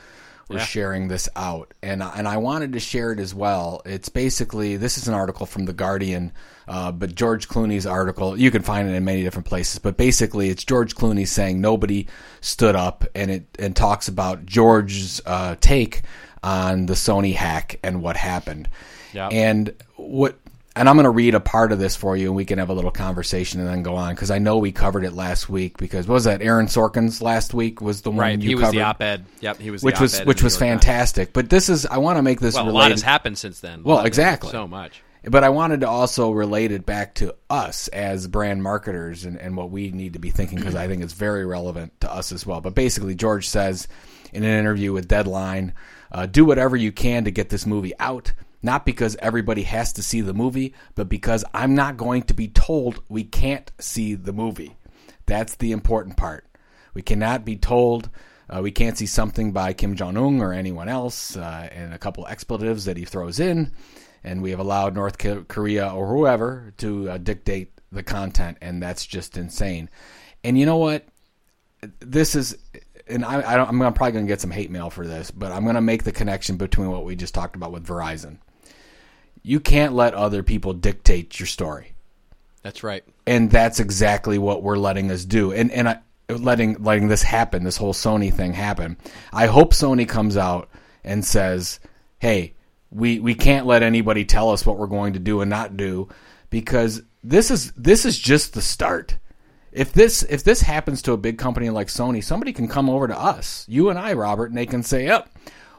were 0.49 0.57
Yeah. 0.57 0.64
sharing 0.64 1.09
this 1.09 1.28
out, 1.36 1.72
and 1.82 2.03
and 2.03 2.26
I 2.28 2.36
wanted 2.36 2.72
to 2.74 2.80
share 2.80 3.12
it 3.12 3.18
as 3.20 3.34
well. 3.34 3.82
It's 3.84 4.09
basically 4.09 4.76
this 4.76 4.99
is 4.99 5.09
an 5.09 5.14
article 5.14 5.47
from 5.47 5.64
the 5.66 5.72
Guardian, 5.72 6.32
uh, 6.68 6.93
but 6.93 7.14
George 7.14 7.49
Clooney's 7.49 7.86
article. 7.86 8.36
You 8.38 8.51
can 8.51 8.62
find 8.62 8.88
it 8.88 8.93
in 8.93 9.05
many 9.05 9.22
different 9.22 9.47
places, 9.47 9.78
but 9.78 9.97
basically 9.97 10.51
it's 10.51 10.64
George 10.64 10.95
Clooney 10.95 11.26
saying 11.26 11.61
nobody 11.61 12.07
stood 12.40 12.76
up, 12.76 13.05
and 13.14 13.30
it 13.30 13.45
and 13.59 13.74
talks 13.76 14.09
about 14.09 14.45
George's 14.47 15.20
uh, 15.26 15.57
take 15.61 16.03
on 16.43 16.86
the 16.86 16.95
Sony 16.95 17.34
hack 17.34 17.78
and 17.82 18.03
what 18.03 18.16
happened. 18.16 18.68
Yeah. 19.12 19.28
And 19.28 19.72
what 19.97 20.38
and 20.75 20.89
I'm 20.89 20.97
going 20.97 21.05
to 21.05 21.11
read 21.11 21.35
a 21.35 21.41
part 21.41 21.73
of 21.73 21.79
this 21.79 21.97
for 21.97 22.16
you, 22.16 22.29
and 22.29 22.37
we 22.37 22.45
can 22.45 22.59
have 22.59 22.70
a 22.70 22.73
little 22.73 22.91
conversation 22.91 23.61
and 23.61 23.68
then 23.68 23.83
go 23.83 23.97
on 23.97 24.14
because 24.14 24.31
I 24.31 24.39
know 24.39 24.59
we 24.59 24.73
covered 24.73 25.05
it 25.05 25.12
last 25.12 25.49
week. 25.49 25.77
Because 25.77 26.07
what 26.09 26.14
was 26.14 26.25
that 26.25 26.41
Aaron 26.41 26.66
Sorkin's 26.66 27.20
last 27.20 27.53
week 27.53 27.81
was 27.81 28.03
the 28.03 28.11
one 28.11 28.18
Right, 28.18 28.41
you 28.41 28.49
he 28.49 28.55
was 28.55 28.64
covered, 28.64 28.77
the 28.77 28.83
op-ed. 28.83 29.27
Yep, 29.41 29.59
he 29.59 29.70
was 29.70 29.83
which 29.83 30.01
was 30.01 30.20
which 30.20 30.43
was 30.43 30.57
fantastic. 30.57 31.33
But 31.33 31.51
this 31.51 31.68
is 31.68 31.85
I 31.85 31.99
want 31.99 32.16
to 32.16 32.23
make 32.23 32.41
this 32.41 32.55
Well, 32.55 32.68
a 32.68 32.70
lot 32.70 32.91
has 32.91 33.03
happened 33.03 33.39
since 33.39 33.61
then. 33.61 33.83
Well, 33.83 34.05
exactly. 34.05 34.51
So 34.51 34.66
much. 34.66 35.03
But 35.25 35.45
I 35.45 35.51
wanted 35.51 35.83
to 35.83 35.89
also 35.89 36.33
relate 36.33 36.73
it 36.73 36.85
back 36.85 37.14
to 37.16 37.37
us 37.49 37.87
as 37.89 38.27
brand 38.27 38.62
marketers 38.62 39.25
and, 39.25 39.39
and 39.39 39.57
what 39.57 39.70
we 39.70 39.93
need 39.93 40.14
to 40.14 40.18
be 40.18 40.31
thinking 40.31 40.59
because 40.59 40.75
I 40.75 40.89
think 40.89 41.03
it's 41.03 41.12
very 41.12 41.47
relevant 41.47 42.01
to 42.01 42.12
us 42.12 42.33
as 42.33 42.45
well. 42.45 42.61
But 42.61 42.75
basically, 42.75 43.14
George 43.14 43.49
says 43.49 43.87
in 44.33 44.43
an 44.43 44.59
interview 44.59 44.93
with 44.93 45.07
Deadline 45.07 45.75
uh, 46.11 46.27
do 46.27 46.45
whatever 46.45 46.77
you 46.77 46.93
can 46.93 47.25
to 47.25 47.31
get 47.31 47.51
this 47.51 47.66
movie 47.66 47.93
out, 48.01 48.33
not 48.63 48.87
because 48.87 49.17
everybody 49.21 49.63
has 49.63 49.93
to 49.95 50.03
see 50.03 50.21
the 50.21 50.35
movie, 50.35 50.75
but 50.95 51.09
because 51.09 51.45
I'm 51.53 51.75
not 51.75 51.97
going 51.97 52.23
to 52.25 52.35
be 52.35 52.49
told 52.49 53.03
we 53.09 53.25
can't 53.25 53.71
see 53.79 54.15
the 54.15 54.33
movie. 54.33 54.77
That's 55.27 55.57
the 55.57 55.73
important 55.73 56.17
part. 56.17 56.47
We 56.95 57.03
cannot 57.03 57.45
be 57.45 57.57
told 57.57 58.11
uh, 58.53 58.61
we 58.61 58.71
can't 58.71 58.99
see 58.99 59.07
something 59.07 59.53
by 59.53 59.73
Kim 59.73 59.95
Jong 59.95 60.17
Un 60.17 60.41
or 60.41 60.53
anyone 60.53 60.89
else, 60.89 61.37
uh, 61.37 61.69
and 61.73 61.95
a 61.95 61.99
couple 61.99 62.27
expletives 62.27 62.85
that 62.85 62.97
he 62.97 63.05
throws 63.05 63.41
in, 63.41 63.73
and 64.23 64.43
we 64.43 64.51
have 64.51 64.61
allowed 64.61 64.95
North 64.95 65.17
Korea 65.49 65.89
or 65.89 66.07
whoever 66.07 66.75
to 66.79 67.11
uh, 67.11 67.19
dictate 67.19 67.81
the 67.91 68.03
content, 68.03 68.59
and 68.61 68.83
that's 68.83 69.07
just 69.07 69.37
insane. 69.37 69.89
And 70.45 70.59
you 70.59 70.67
know 70.67 70.77
what? 70.77 71.07
This 72.01 72.35
is, 72.35 72.57
and 73.09 73.25
I, 73.25 73.41
I 73.41 73.65
I'm 73.65 73.79
probably 73.79 74.13
going 74.13 74.27
to 74.27 74.33
get 74.33 74.41
some 74.41 74.51
hate 74.51 74.71
mail 74.71 74.91
for 74.91 75.07
this, 75.07 75.31
but 75.31 75.51
I'm 75.51 75.63
going 75.63 75.77
to 75.77 75.81
make 75.81 76.05
the 76.05 76.13
connection 76.13 76.57
between 76.57 76.91
what 76.91 77.05
we 77.05 77.17
just 77.17 77.35
talked 77.35 77.57
about 77.57 77.73
with 77.73 77.87
Verizon. 77.87 78.39
You 79.43 79.61
can't 79.61 79.93
let 79.95 80.14
other 80.14 80.43
people 80.43 80.72
dictate 80.72 81.38
your 81.40 81.47
story. 81.47 81.95
That's 82.62 82.84
right. 82.84 83.03
and 83.26 83.51
that's 83.51 83.80
exactly 83.80 84.38
what 84.38 84.62
we're 84.62 84.76
letting 84.78 85.11
us 85.11 85.24
do. 85.24 85.53
And 85.53 85.70
and 85.72 85.88
I, 85.88 85.99
letting 86.28 86.82
letting 86.82 87.09
this 87.09 87.22
happen 87.22 87.64
this 87.64 87.76
whole 87.76 87.93
Sony 87.93 88.32
thing 88.32 88.53
happen. 88.53 88.97
I 89.32 89.47
hope 89.47 89.74
Sony 89.74 90.09
comes 90.09 90.36
out 90.36 90.70
and 91.05 91.24
says 91.24 91.80
hey 92.20 92.55
we 92.90 93.18
we 93.18 93.34
can't 93.34 93.66
let 93.66 93.82
anybody 93.82 94.24
tell 94.24 94.51
us 94.51 94.64
what 94.64 94.78
we're 94.78 94.86
going 94.86 95.14
to 95.14 95.18
do 95.18 95.40
and 95.40 95.51
not 95.51 95.76
do 95.76 96.09
because 96.51 97.03
this 97.24 97.51
is 97.51 97.72
this 97.72 98.05
is 98.05 98.18
just 98.18 98.55
the 98.55 98.62
start. 98.62 99.18
If 99.72 99.93
this 99.93 100.22
if 100.22 100.45
this 100.45 100.61
happens 100.61 101.03
to 101.03 101.12
a 101.12 101.16
big 101.16 101.38
company 101.38 101.68
like 101.70 101.88
Sony 101.88 102.22
somebody 102.22 102.53
can 102.53 102.68
come 102.68 102.88
over 102.88 103.09
to 103.09 103.18
us 103.18 103.66
you 103.68 103.90
and 103.90 103.99
I 103.99 104.12
Robert 104.12 104.51
and 104.51 104.57
they 104.57 104.66
can 104.66 104.84
say 104.84 105.09
up 105.09 105.30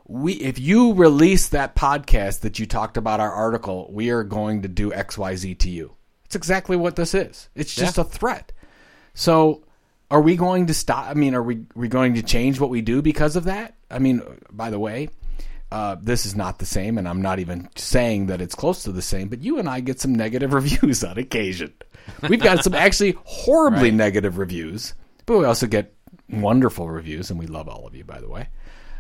we 0.08 0.34
if 0.34 0.60
you 0.60 0.94
release 0.94 1.50
that 1.50 1.76
podcast 1.76 2.42
that 2.42 2.60
you 2.60 2.66
talked 2.66 2.98
about 2.98 3.20
our 3.20 3.32
article 3.32 3.90
we 3.92 4.10
are 4.10 4.24
going 4.24 4.62
to 4.62 4.68
do 4.68 4.92
xyz 4.92 5.58
to 5.58 5.70
you 5.70 5.96
it's 6.26 6.36
exactly 6.36 6.76
what 6.76 6.96
this 6.96 7.14
is 7.14 7.50
it's 7.56 7.74
just 7.74 7.98
a 7.98 8.04
threat 8.04 8.52
so 9.14 9.64
are 10.14 10.22
we 10.22 10.36
going 10.36 10.68
to 10.68 10.76
stop? 10.76 11.08
I 11.08 11.16
mean, 11.16 11.34
are 11.34 11.42
we 11.42 11.66
we 11.74 11.88
going 11.88 12.14
to 12.16 12.22
change 12.22 12.60
what 12.60 12.70
we 12.70 12.82
do 12.82 13.02
because 13.02 13.36
of 13.36 13.46
that? 13.46 13.76
I 13.90 13.98
mean, 13.98 14.22
by 14.52 14.70
the 14.70 14.78
way, 14.78 15.10
uh, 15.72 15.96
this 16.00 16.28
is 16.28 16.36
not 16.36 16.60
the 16.60 16.68
same, 16.68 17.00
and 17.00 17.08
I'm 17.08 17.22
not 17.22 17.40
even 17.40 17.68
saying 17.76 18.28
that 18.28 18.40
it's 18.40 18.54
close 18.54 18.84
to 18.84 18.92
the 18.92 19.02
same. 19.02 19.28
But 19.28 19.42
you 19.42 19.58
and 19.58 19.68
I 19.68 19.80
get 19.80 20.00
some 20.00 20.14
negative 20.14 20.54
reviews 20.60 21.04
on 21.04 21.18
occasion. 21.18 21.74
We've 22.30 22.40
got 22.40 22.64
some 22.64 22.76
actually 22.76 23.16
horribly 23.24 23.90
Right. 23.90 23.94
negative 23.94 24.38
reviews, 24.38 24.94
but 25.26 25.40
we 25.40 25.46
also 25.46 25.66
get 25.66 25.96
wonderful 26.30 26.88
reviews, 26.90 27.32
and 27.32 27.40
we 27.40 27.48
love 27.48 27.68
all 27.68 27.88
of 27.88 27.96
you, 27.96 28.04
by 28.04 28.20
the 28.20 28.30
way. 28.30 28.50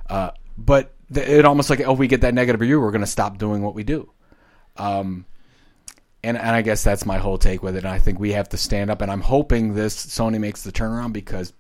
Uh, 0.09 0.31
but 0.57 0.93
it 1.09 1.45
almost 1.45 1.69
like, 1.69 1.81
oh, 1.81 1.93
we 1.93 2.07
get 2.07 2.21
that 2.21 2.33
negative 2.33 2.61
review, 2.61 2.79
we're 2.79 2.91
going 2.91 3.01
to 3.01 3.07
stop 3.07 3.37
doing 3.37 3.61
what 3.61 3.75
we 3.75 3.83
do. 3.83 4.11
Um, 4.77 5.25
and 6.23 6.37
and 6.37 6.55
I 6.55 6.61
guess 6.61 6.83
that's 6.83 7.05
my 7.05 7.17
whole 7.17 7.37
take 7.37 7.61
with 7.61 7.75
it. 7.75 7.83
And 7.83 7.93
I 7.93 7.99
think 7.99 8.19
we 8.19 8.31
have 8.31 8.49
to 8.49 8.57
stand 8.57 8.89
up, 8.89 9.01
and 9.01 9.11
I'm 9.11 9.21
hoping 9.21 9.73
this 9.73 10.05
Sony 10.05 10.39
makes 10.39 10.63
the 10.63 10.71
turnaround 10.71 11.13
because 11.13 11.53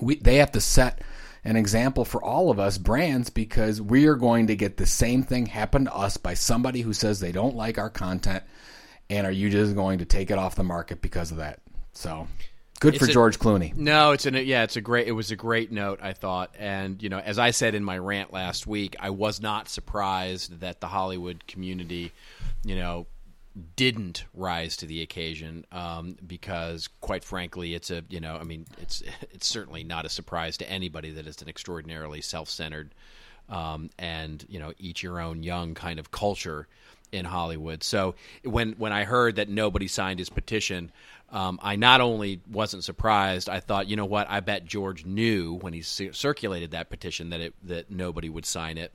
we 0.00 0.16
they 0.16 0.36
have 0.36 0.52
to 0.52 0.60
set 0.60 1.02
an 1.44 1.56
example 1.56 2.04
for 2.04 2.22
all 2.22 2.50
of 2.50 2.58
us 2.58 2.78
brands 2.78 3.30
because 3.30 3.80
we 3.80 4.06
are 4.06 4.14
going 4.14 4.46
to 4.48 4.56
get 4.56 4.76
the 4.76 4.86
same 4.86 5.22
thing 5.22 5.46
happen 5.46 5.84
to 5.86 5.94
us 5.94 6.16
by 6.16 6.34
somebody 6.34 6.80
who 6.82 6.92
says 6.92 7.20
they 7.20 7.32
don't 7.32 7.56
like 7.56 7.78
our 7.78 7.90
content, 7.90 8.42
and 9.10 9.26
are 9.26 9.32
you 9.32 9.50
just 9.50 9.74
going 9.74 9.98
to 9.98 10.04
take 10.06 10.30
it 10.30 10.38
off 10.38 10.54
the 10.54 10.64
market 10.64 11.02
because 11.02 11.30
of 11.30 11.36
that? 11.36 11.60
So 11.92 12.26
good 12.80 12.98
for 12.98 13.04
a- 13.04 13.08
George 13.08 13.38
Clooney. 13.38 13.74
No, 13.76 14.12
it's 14.12 14.26
an 14.26 14.34
yeah, 14.34 14.64
it's 14.64 14.76
a 14.76 14.80
great. 14.80 15.06
It 15.06 15.12
was 15.12 15.30
a 15.30 15.36
great 15.36 15.70
note, 15.70 16.00
I 16.02 16.12
thought, 16.12 16.54
and 16.58 17.00
you 17.02 17.08
know, 17.08 17.18
as 17.18 17.38
I 17.38 17.52
said 17.52 17.74
in 17.74 17.84
my 17.84 17.98
rant 17.98 18.32
last 18.32 18.66
week, 18.66 18.96
I 18.98 19.10
was 19.10 19.40
not 19.40 19.68
surprised 19.68 20.60
that 20.60 20.80
the 20.80 20.88
Hollywood 20.88 21.46
community, 21.46 22.12
you 22.64 22.74
know, 22.74 23.06
didn't 23.76 24.24
rise 24.34 24.76
to 24.78 24.86
the 24.86 25.02
occasion 25.02 25.64
um, 25.72 26.16
because, 26.26 26.88
quite 27.00 27.24
frankly, 27.24 27.74
it's 27.74 27.90
a 27.90 28.02
you 28.08 28.20
know, 28.20 28.36
I 28.36 28.44
mean, 28.44 28.66
it's 28.80 29.02
it's 29.30 29.46
certainly 29.46 29.84
not 29.84 30.04
a 30.04 30.08
surprise 30.08 30.56
to 30.58 30.70
anybody 30.70 31.10
that 31.12 31.26
it's 31.26 31.42
an 31.42 31.48
extraordinarily 31.48 32.20
self-centered 32.20 32.92
um, 33.48 33.90
and 33.98 34.44
you 34.48 34.58
know, 34.58 34.72
each 34.78 35.02
your 35.02 35.20
own 35.20 35.42
young 35.42 35.74
kind 35.74 35.98
of 35.98 36.10
culture 36.10 36.66
in 37.12 37.24
Hollywood. 37.24 37.82
So 37.82 38.14
when 38.44 38.72
when 38.72 38.92
I 38.92 39.04
heard 39.04 39.36
that 39.36 39.48
nobody 39.48 39.88
signed 39.88 40.18
his 40.18 40.30
petition, 40.30 40.92
um, 41.32 41.58
I 41.62 41.76
not 41.76 42.00
only 42.00 42.40
wasn't 42.50 42.84
surprised, 42.84 43.48
I 43.48 43.60
thought, 43.60 43.86
you 43.86 43.96
know 43.96 44.04
what? 44.04 44.28
I 44.28 44.40
bet 44.40 44.64
George 44.64 45.04
knew 45.06 45.54
when 45.54 45.72
he 45.72 45.82
cir- 45.82 46.12
circulated 46.12 46.72
that 46.72 46.90
petition 46.90 47.30
that 47.30 47.40
it 47.40 47.54
that 47.64 47.90
nobody 47.90 48.28
would 48.28 48.44
sign 48.44 48.78
it, 48.78 48.92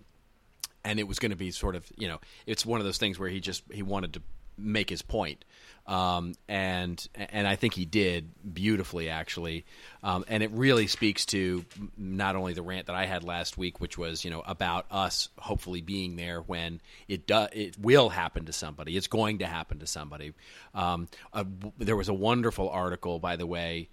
and 0.84 1.00
it 1.00 1.08
was 1.08 1.20
going 1.20 1.32
to 1.32 1.38
be 1.38 1.52
sort 1.52 1.76
of 1.76 1.90
you 1.98 2.08
know, 2.08 2.20
it's 2.46 2.66
one 2.66 2.80
of 2.80 2.86
those 2.86 2.98
things 2.98 3.18
where 3.18 3.30
he 3.30 3.40
just 3.40 3.64
he 3.72 3.84
wanted 3.84 4.14
to 4.14 4.22
make 4.58 4.90
his 4.90 5.02
point. 5.02 5.46
Um, 5.88 6.34
and 6.48 7.08
and 7.14 7.48
I 7.48 7.56
think 7.56 7.76
he 7.76 7.86
did 7.86 8.32
beautifully 8.54 9.10
actually, 9.10 9.66
um, 10.02 10.26
and 10.28 10.42
it 10.42 10.50
really 10.52 10.88
speaks 10.88 11.28
to 11.28 11.64
not 11.96 12.36
only 12.36 12.54
the 12.54 12.64
rant 12.64 12.88
that 12.88 12.96
I 12.96 13.06
had 13.06 13.24
last 13.24 13.56
week, 13.56 13.80
which 13.80 13.96
was 13.96 14.26
you 14.26 14.32
know 14.32 14.42
about 14.42 14.88
us 14.90 15.30
hopefully 15.38 15.82
being 15.82 16.16
there 16.16 16.42
when 16.42 16.82
it 17.08 17.28
do, 17.28 17.46
it 17.54 17.78
will 17.80 18.10
happen 18.10 18.46
to 18.46 18.54
somebody. 18.54 18.98
It's 18.98 19.06
going 19.06 19.40
to 19.40 19.46
happen 19.46 19.78
to 19.80 19.88
somebody. 19.88 20.34
Um, 20.74 21.08
a, 21.34 21.46
there 21.78 21.96
was 21.96 22.10
a 22.10 22.16
wonderful 22.16 22.68
article, 22.68 23.20
by 23.20 23.36
the 23.36 23.46
way, 23.46 23.90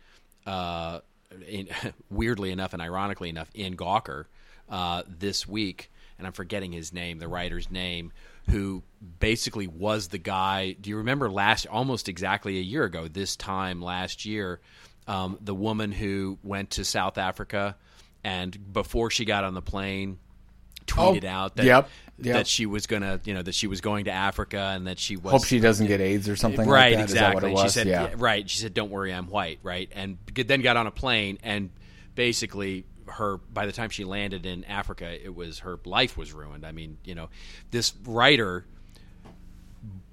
uh, 0.46 1.00
in, 1.46 1.68
weirdly 2.10 2.52
enough 2.52 2.72
and 2.72 2.80
ironically 2.80 3.28
enough, 3.28 3.50
in 3.52 3.76
Gawker 3.76 4.24
uh, 4.70 5.02
this 5.06 5.46
week, 5.46 5.90
and 6.16 6.26
I'm 6.26 6.32
forgetting 6.32 6.72
his 6.72 6.90
name, 6.92 7.18
the 7.18 7.28
writer's 7.28 7.70
name, 7.70 8.12
who 8.50 8.82
basically 9.18 9.66
was 9.66 10.08
the 10.08 10.18
guy. 10.18 10.76
Do 10.80 10.90
you 10.90 10.96
remember 10.96 11.30
last, 11.30 11.66
almost 11.66 12.08
exactly 12.08 12.58
a 12.58 12.62
year 12.62 12.84
ago, 12.84 13.08
this 13.08 13.36
time 13.36 13.80
last 13.80 14.24
year, 14.24 14.60
um, 15.06 15.38
the 15.40 15.54
woman 15.54 15.92
who 15.92 16.38
went 16.42 16.70
to 16.70 16.84
South 16.84 17.18
Africa 17.18 17.76
and 18.24 18.72
before 18.72 19.10
she 19.10 19.24
got 19.24 19.44
on 19.44 19.54
the 19.54 19.62
plane, 19.62 20.18
tweeted 20.86 21.24
Oh, 21.24 21.28
out 21.28 21.56
that 21.56 21.64
yep, 21.64 21.88
yep. 22.18 22.34
that 22.34 22.46
she 22.46 22.66
was 22.66 22.86
gonna, 22.86 23.20
you 23.24 23.34
know, 23.34 23.42
that 23.42 23.54
she 23.54 23.66
was 23.66 23.80
going 23.80 24.04
to 24.06 24.10
Africa 24.10 24.72
and 24.74 24.86
that 24.86 24.98
she 24.98 25.16
was 25.16 25.32
Hope 25.32 25.44
she 25.44 25.60
doesn't 25.60 25.86
get 25.86 26.00
AIDS 26.00 26.28
or 26.28 26.36
something 26.36 26.68
right, 26.68 26.96
like 26.96 26.98
that 26.98 27.02
exactly. 27.02 27.34
what 27.34 27.44
it 27.44 27.52
was? 27.52 27.72
She 27.72 27.78
said, 27.78 27.86
yeah. 27.86 28.14
right. 28.16 28.48
She 28.48 28.58
said, 28.58 28.74
"Don't 28.74 28.90
worry, 28.90 29.12
I'm 29.12 29.28
white." 29.28 29.60
Right, 29.62 29.90
and 29.94 30.18
then 30.34 30.60
got 30.60 30.76
on 30.76 30.86
a 30.86 30.90
plane, 30.90 31.38
and 31.42 31.70
basically, 32.14 32.84
her 33.12 33.38
by 33.52 33.66
the 33.66 33.72
time 33.72 33.90
she 33.90 34.04
landed 34.04 34.46
in 34.46 34.64
Africa, 34.64 35.06
it 35.24 35.34
was 35.34 35.60
her 35.60 35.78
life 35.84 36.16
was 36.16 36.32
ruined. 36.32 36.64
I 36.64 36.72
mean, 36.72 36.98
you 37.04 37.14
know, 37.14 37.28
this 37.70 37.94
writer 38.04 38.66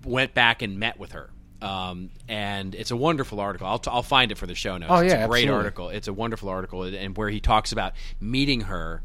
went 0.04 0.34
back 0.34 0.62
and 0.62 0.80
met 0.80 1.00
with 1.00 1.14
her. 1.14 1.30
Um, 1.62 2.10
and 2.30 2.74
it's 2.74 2.91
a 2.91 2.95
wonderful 2.95 3.39
article. 3.39 3.68
I'll, 3.68 3.80
t- 3.80 3.91
I'll 3.91 4.02
find 4.02 4.32
it 4.32 4.38
for 4.38 4.47
the 4.47 4.56
show 4.56 4.78
notes. 4.78 4.91
Oh, 4.91 4.97
it's 5.00 5.14
yeah, 5.14 5.26
a 5.26 5.28
great 5.28 5.39
absolutely. 5.39 5.56
article. 5.58 5.89
It's 5.89 6.08
a 6.08 6.14
wonderful 6.14 6.47
article, 6.47 6.84
and 6.84 7.18
where 7.18 7.30
he 7.30 7.41
talks 7.41 7.74
about 7.74 7.93
meeting 8.22 8.62
her 8.62 9.04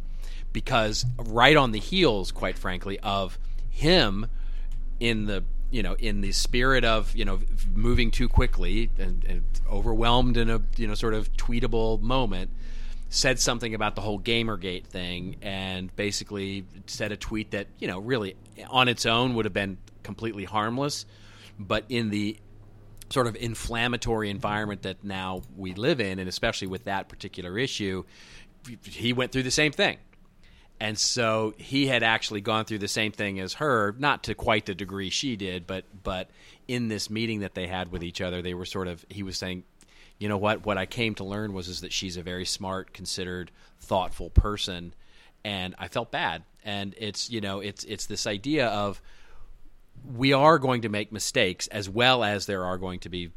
because 0.52 1.04
right 1.18 1.56
on 1.56 1.72
the 1.72 1.80
heels, 1.80 2.30
quite 2.30 2.56
frankly, 2.56 2.98
of 3.00 3.38
him 3.70 4.26
in 5.00 5.26
the 5.26 5.44
you 5.70 5.82
know 5.82 5.94
in 5.94 6.20
the 6.20 6.30
spirit 6.30 6.84
of 6.84 7.14
you 7.16 7.24
know 7.24 7.40
moving 7.74 8.12
too 8.12 8.28
quickly 8.28 8.88
and, 8.96 9.24
and 9.24 9.42
overwhelmed 9.68 10.36
in 10.36 10.48
a 10.48 10.62
you 10.76 10.86
know 10.86 10.94
sort 10.94 11.14
of 11.14 11.30
tweetable 11.32 12.00
moment 12.00 12.50
said 13.08 13.38
something 13.38 13.74
about 13.74 13.94
the 13.94 14.00
whole 14.00 14.18
gamergate 14.18 14.86
thing 14.86 15.36
and 15.42 15.94
basically 15.94 16.64
said 16.86 17.12
a 17.12 17.16
tweet 17.16 17.52
that 17.52 17.68
you 17.78 17.86
know 17.86 17.98
really 17.98 18.36
on 18.68 18.88
its 18.88 19.06
own 19.06 19.34
would 19.34 19.44
have 19.44 19.54
been 19.54 19.78
completely 20.02 20.44
harmless. 20.44 21.06
But 21.58 21.84
in 21.88 22.10
the 22.10 22.36
sort 23.10 23.26
of 23.26 23.36
inflammatory 23.36 24.30
environment 24.30 24.82
that 24.82 25.04
now 25.04 25.42
we 25.56 25.74
live 25.74 26.00
in 26.00 26.18
and 26.18 26.28
especially 26.28 26.66
with 26.66 26.84
that 26.84 27.08
particular 27.08 27.58
issue 27.58 28.02
he 28.82 29.12
went 29.12 29.32
through 29.32 29.42
the 29.42 29.50
same 29.50 29.72
thing. 29.72 29.98
And 30.80 30.98
so 30.98 31.54
he 31.56 31.86
had 31.86 32.02
actually 32.02 32.40
gone 32.40 32.64
through 32.64 32.78
the 32.78 32.88
same 32.88 33.12
thing 33.12 33.38
as 33.38 33.54
her, 33.54 33.94
not 33.98 34.24
to 34.24 34.34
quite 34.34 34.66
the 34.66 34.74
degree 34.74 35.08
she 35.08 35.36
did, 35.36 35.66
but 35.66 35.84
but 36.02 36.30
in 36.66 36.88
this 36.88 37.08
meeting 37.08 37.40
that 37.40 37.54
they 37.54 37.66
had 37.66 37.92
with 37.92 38.02
each 38.02 38.20
other, 38.20 38.42
they 38.42 38.54
were 38.54 38.64
sort 38.64 38.88
of 38.88 39.04
he 39.08 39.22
was 39.22 39.38
saying, 39.38 39.62
you 40.24 40.28
know 40.30 40.38
what, 40.38 40.64
what 40.64 40.78
I 40.78 40.86
came 40.86 41.14
to 41.16 41.24
learn 41.24 41.52
was 41.52 41.68
is 41.68 41.82
that 41.82 41.92
she's 41.92 42.16
a 42.16 42.22
very 42.22 42.46
smart, 42.46 42.94
considered, 42.94 43.50
thoughtful 43.78 44.30
person, 44.30 44.94
and 45.44 45.74
I 45.78 45.88
felt 45.88 46.10
bad. 46.10 46.44
And 46.64 46.94
it's 46.96 47.28
you 47.28 47.42
know 47.42 47.60
it's 47.60 47.84
it's 47.84 48.06
this 48.06 48.26
idea 48.26 48.68
of 48.68 49.02
we 50.16 50.32
are 50.32 50.58
going 50.58 50.80
to 50.80 50.88
make 50.88 51.12
mistakes 51.12 51.66
as 51.66 51.90
well 51.90 52.24
as 52.24 52.46
there 52.46 52.64
are 52.64 52.78
going 52.78 53.00
to 53.00 53.10
be 53.10 53.32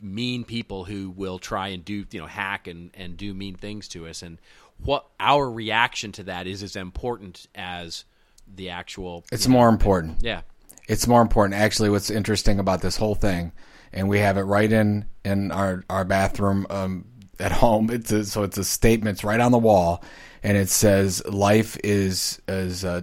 mean 0.00 0.44
people 0.44 0.84
who 0.84 1.10
will 1.10 1.40
try 1.40 1.66
and 1.68 1.84
do 1.84 2.06
you 2.08 2.20
know 2.20 2.26
hack 2.26 2.68
and 2.68 2.92
and 2.94 3.16
do 3.16 3.34
mean 3.34 3.56
things 3.56 3.88
to 3.88 4.06
us 4.06 4.22
and 4.22 4.38
what 4.78 5.06
our 5.18 5.50
reaction 5.50 6.12
to 6.12 6.22
that 6.22 6.46
is 6.46 6.62
as 6.62 6.76
important 6.76 7.48
as 7.56 8.04
the 8.46 8.70
actual 8.70 9.24
It's 9.32 9.44
you 9.44 9.50
know, 9.50 9.58
more 9.58 9.68
important. 9.68 10.18
yeah 10.22 10.42
It's 10.86 11.08
more 11.08 11.20
important. 11.20 11.60
Actually, 11.60 11.90
what's 11.90 12.10
interesting 12.10 12.60
about 12.60 12.80
this 12.80 12.96
whole 12.96 13.16
thing, 13.16 13.50
and 13.94 14.08
we 14.08 14.18
have 14.18 14.36
it 14.36 14.42
right 14.42 14.70
in 14.70 15.06
in 15.24 15.50
our 15.52 15.84
our 15.88 16.04
bathroom 16.04 16.66
um, 16.68 17.06
at 17.40 17.52
home. 17.52 17.88
It's 17.90 18.12
a, 18.12 18.24
so 18.26 18.42
it's 18.42 18.58
a 18.58 18.64
statement. 18.64 19.16
It's 19.16 19.24
right 19.24 19.40
on 19.40 19.52
the 19.52 19.58
wall, 19.58 20.04
and 20.42 20.58
it 20.58 20.68
says, 20.68 21.24
"Life 21.26 21.78
is 21.82 22.42
is 22.46 22.84
uh, 22.84 23.02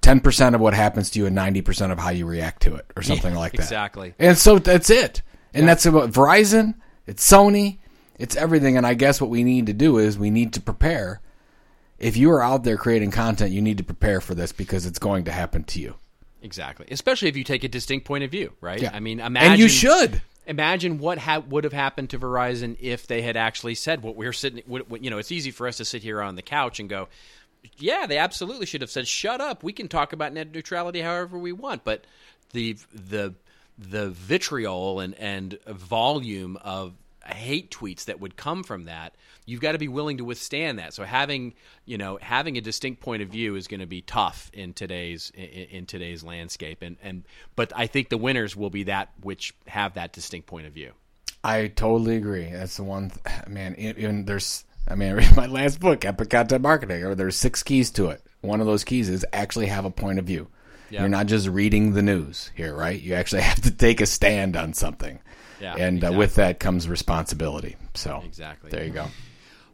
ten 0.00 0.20
percent 0.20 0.54
of 0.54 0.60
what 0.60 0.74
happens 0.74 1.10
to 1.10 1.20
you, 1.20 1.26
and 1.26 1.34
ninety 1.36 1.60
percent 1.62 1.92
of 1.92 1.98
how 1.98 2.10
you 2.10 2.26
react 2.26 2.62
to 2.62 2.74
it, 2.74 2.86
or 2.96 3.02
something 3.02 3.34
like 3.34 3.52
that." 3.52 3.62
exactly 3.62 4.14
And 4.18 4.36
so 4.36 4.58
that's 4.58 4.90
it. 4.90 5.22
And 5.52 5.68
that's 5.68 5.84
about 5.86 6.10
Verizon. 6.10 6.74
It's 7.06 7.28
Sony. 7.28 7.78
It's 8.18 8.36
everything. 8.36 8.76
And 8.76 8.86
I 8.86 8.94
guess 8.94 9.20
what 9.20 9.30
we 9.30 9.44
need 9.44 9.66
to 9.66 9.72
do 9.72 9.98
is 9.98 10.18
we 10.18 10.30
need 10.30 10.54
to 10.54 10.60
prepare. 10.60 11.20
If 11.98 12.16
you 12.16 12.30
are 12.30 12.42
out 12.42 12.64
there 12.64 12.76
creating 12.76 13.10
content, 13.10 13.50
you 13.50 13.60
need 13.60 13.78
to 13.78 13.84
prepare 13.84 14.20
for 14.20 14.34
this 14.34 14.52
because 14.52 14.86
it's 14.86 14.98
going 14.98 15.24
to 15.24 15.32
happen 15.32 15.64
to 15.64 15.80
you. 15.80 15.96
Exactly 16.42 16.86
especially 16.90 17.28
if 17.28 17.36
you 17.36 17.44
take 17.44 17.64
a 17.64 17.68
distinct 17.68 18.06
point 18.06 18.24
of 18.24 18.30
view 18.30 18.52
right 18.60 18.80
Yeah. 18.82 18.90
i 18.92 19.00
mean 19.00 19.20
imagine 19.20 19.52
and 19.52 19.60
you 19.60 19.68
should. 19.68 20.22
imagine 20.46 20.98
what 20.98 21.18
ha- 21.18 21.42
would 21.48 21.64
have 21.64 21.72
happened 21.72 22.10
to 22.10 22.18
Verizon 22.18 22.76
if 22.80 23.06
they 23.06 23.22
had 23.22 23.36
actually 23.36 23.74
said 23.74 24.02
what 24.02 24.16
we're 24.16 24.32
sitting. 24.32 24.62
What, 24.66 24.90
what, 24.90 25.04
you 25.04 25.10
know, 25.10 25.18
it's 25.18 25.30
easy 25.30 25.50
for 25.52 25.68
us 25.68 25.76
to 25.76 25.84
sit 25.84 26.02
here 26.02 26.20
on 26.20 26.34
the 26.34 26.42
couch 26.42 26.80
and 26.80 26.88
go, 26.88 27.08
"Yeah, 27.78 28.06
they 28.06 28.18
absolutely 28.18 28.66
should 28.66 28.80
have 28.80 28.90
said, 28.90 29.06
shut 29.06 29.40
up. 29.40 29.62
We 29.62 29.72
can 29.72 29.86
talk 29.86 30.12
about 30.12 30.32
net 30.32 30.50
neutrality 30.52 31.02
however 31.02 31.38
we 31.38 31.52
want." 31.52 31.84
But 31.84 32.04
the 32.52 32.76
the 32.92 33.34
the 33.78 34.10
vitriol 34.10 34.98
and 35.00 35.14
and 35.16 35.58
volume 35.66 36.56
of 36.56 36.94
hate 37.26 37.70
tweets 37.70 38.06
that 38.06 38.20
would 38.20 38.36
come 38.36 38.62
from 38.62 38.84
that 38.84 39.14
you've 39.46 39.60
got 39.60 39.72
to 39.72 39.78
be 39.78 39.88
willing 39.88 40.18
to 40.18 40.24
withstand 40.24 40.78
that 40.78 40.94
so 40.94 41.04
having 41.04 41.54
you 41.84 41.98
know 41.98 42.18
having 42.22 42.56
a 42.56 42.60
distinct 42.60 43.00
point 43.00 43.22
of 43.22 43.28
view 43.28 43.56
is 43.56 43.68
going 43.68 43.80
to 43.80 43.86
be 43.86 44.00
tough 44.00 44.50
in 44.54 44.72
today's 44.72 45.30
in, 45.34 45.44
in 45.44 45.86
today's 45.86 46.22
landscape 46.24 46.82
and 46.82 46.96
and 47.02 47.24
but 47.56 47.72
i 47.76 47.86
think 47.86 48.08
the 48.08 48.18
winners 48.18 48.56
will 48.56 48.70
be 48.70 48.84
that 48.84 49.10
which 49.22 49.54
have 49.66 49.94
that 49.94 50.12
distinct 50.12 50.46
point 50.46 50.66
of 50.66 50.72
view 50.72 50.92
I 51.42 51.68
totally 51.68 52.16
agree. 52.16 52.50
That's 52.52 52.76
the 52.76 52.84
one, 52.84 53.10
th- 53.10 53.46
man. 53.48 53.74
Even 53.78 54.24
there's, 54.24 54.64
I 54.88 54.94
mean, 54.94 55.08
I 55.10 55.12
read 55.12 55.36
my 55.36 55.46
last 55.46 55.80
book, 55.80 56.04
Epic 56.04 56.30
Content 56.30 56.62
Marketing. 56.62 57.04
Or 57.04 57.14
there's 57.14 57.36
six 57.36 57.62
keys 57.62 57.90
to 57.92 58.08
it. 58.08 58.22
One 58.40 58.60
of 58.60 58.66
those 58.66 58.84
keys 58.84 59.08
is 59.08 59.26
actually 59.32 59.66
have 59.66 59.84
a 59.84 59.90
point 59.90 60.18
of 60.18 60.24
view. 60.24 60.48
Yeah. 60.90 61.00
You're 61.00 61.08
not 61.08 61.26
just 61.26 61.46
reading 61.46 61.92
the 61.92 62.02
news 62.02 62.50
here, 62.54 62.74
right? 62.74 63.00
You 63.00 63.14
actually 63.14 63.42
have 63.50 63.60
to 63.62 63.70
take 63.70 64.00
a 64.00 64.06
stand 64.06 64.56
on 64.56 64.72
something. 64.72 65.20
Yeah, 65.60 65.76
and 65.76 66.04
uh, 66.04 66.12
with 66.12 66.36
that 66.36 66.58
comes 66.60 66.88
responsibility. 66.88 67.76
So 67.94 68.22
Exactly. 68.24 68.70
there 68.70 68.84
you 68.84 68.90
go. 68.90 69.06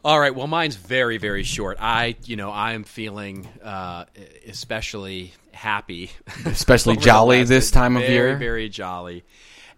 All 0.05 0.21
right. 0.21 0.35
Well, 0.35 0.47
mine's 0.47 0.77
very, 0.77 1.19
very 1.19 1.43
short. 1.43 1.79
I, 1.81 2.15
you 2.25 2.37
know, 2.37 2.51
I 2.51 2.75
am 2.75 2.85
feeling 2.85 3.49
uh, 3.63 4.05
especially 4.47 5.33
happy, 5.53 6.11
Especially 6.45 6.97
jolly 6.99 7.43
this 7.43 7.73
time 7.73 7.97
of 7.97 8.03
very, 8.03 8.15
year. 8.15 8.27
Very 8.29 8.39
very 8.39 8.69
jolly. 8.69 9.25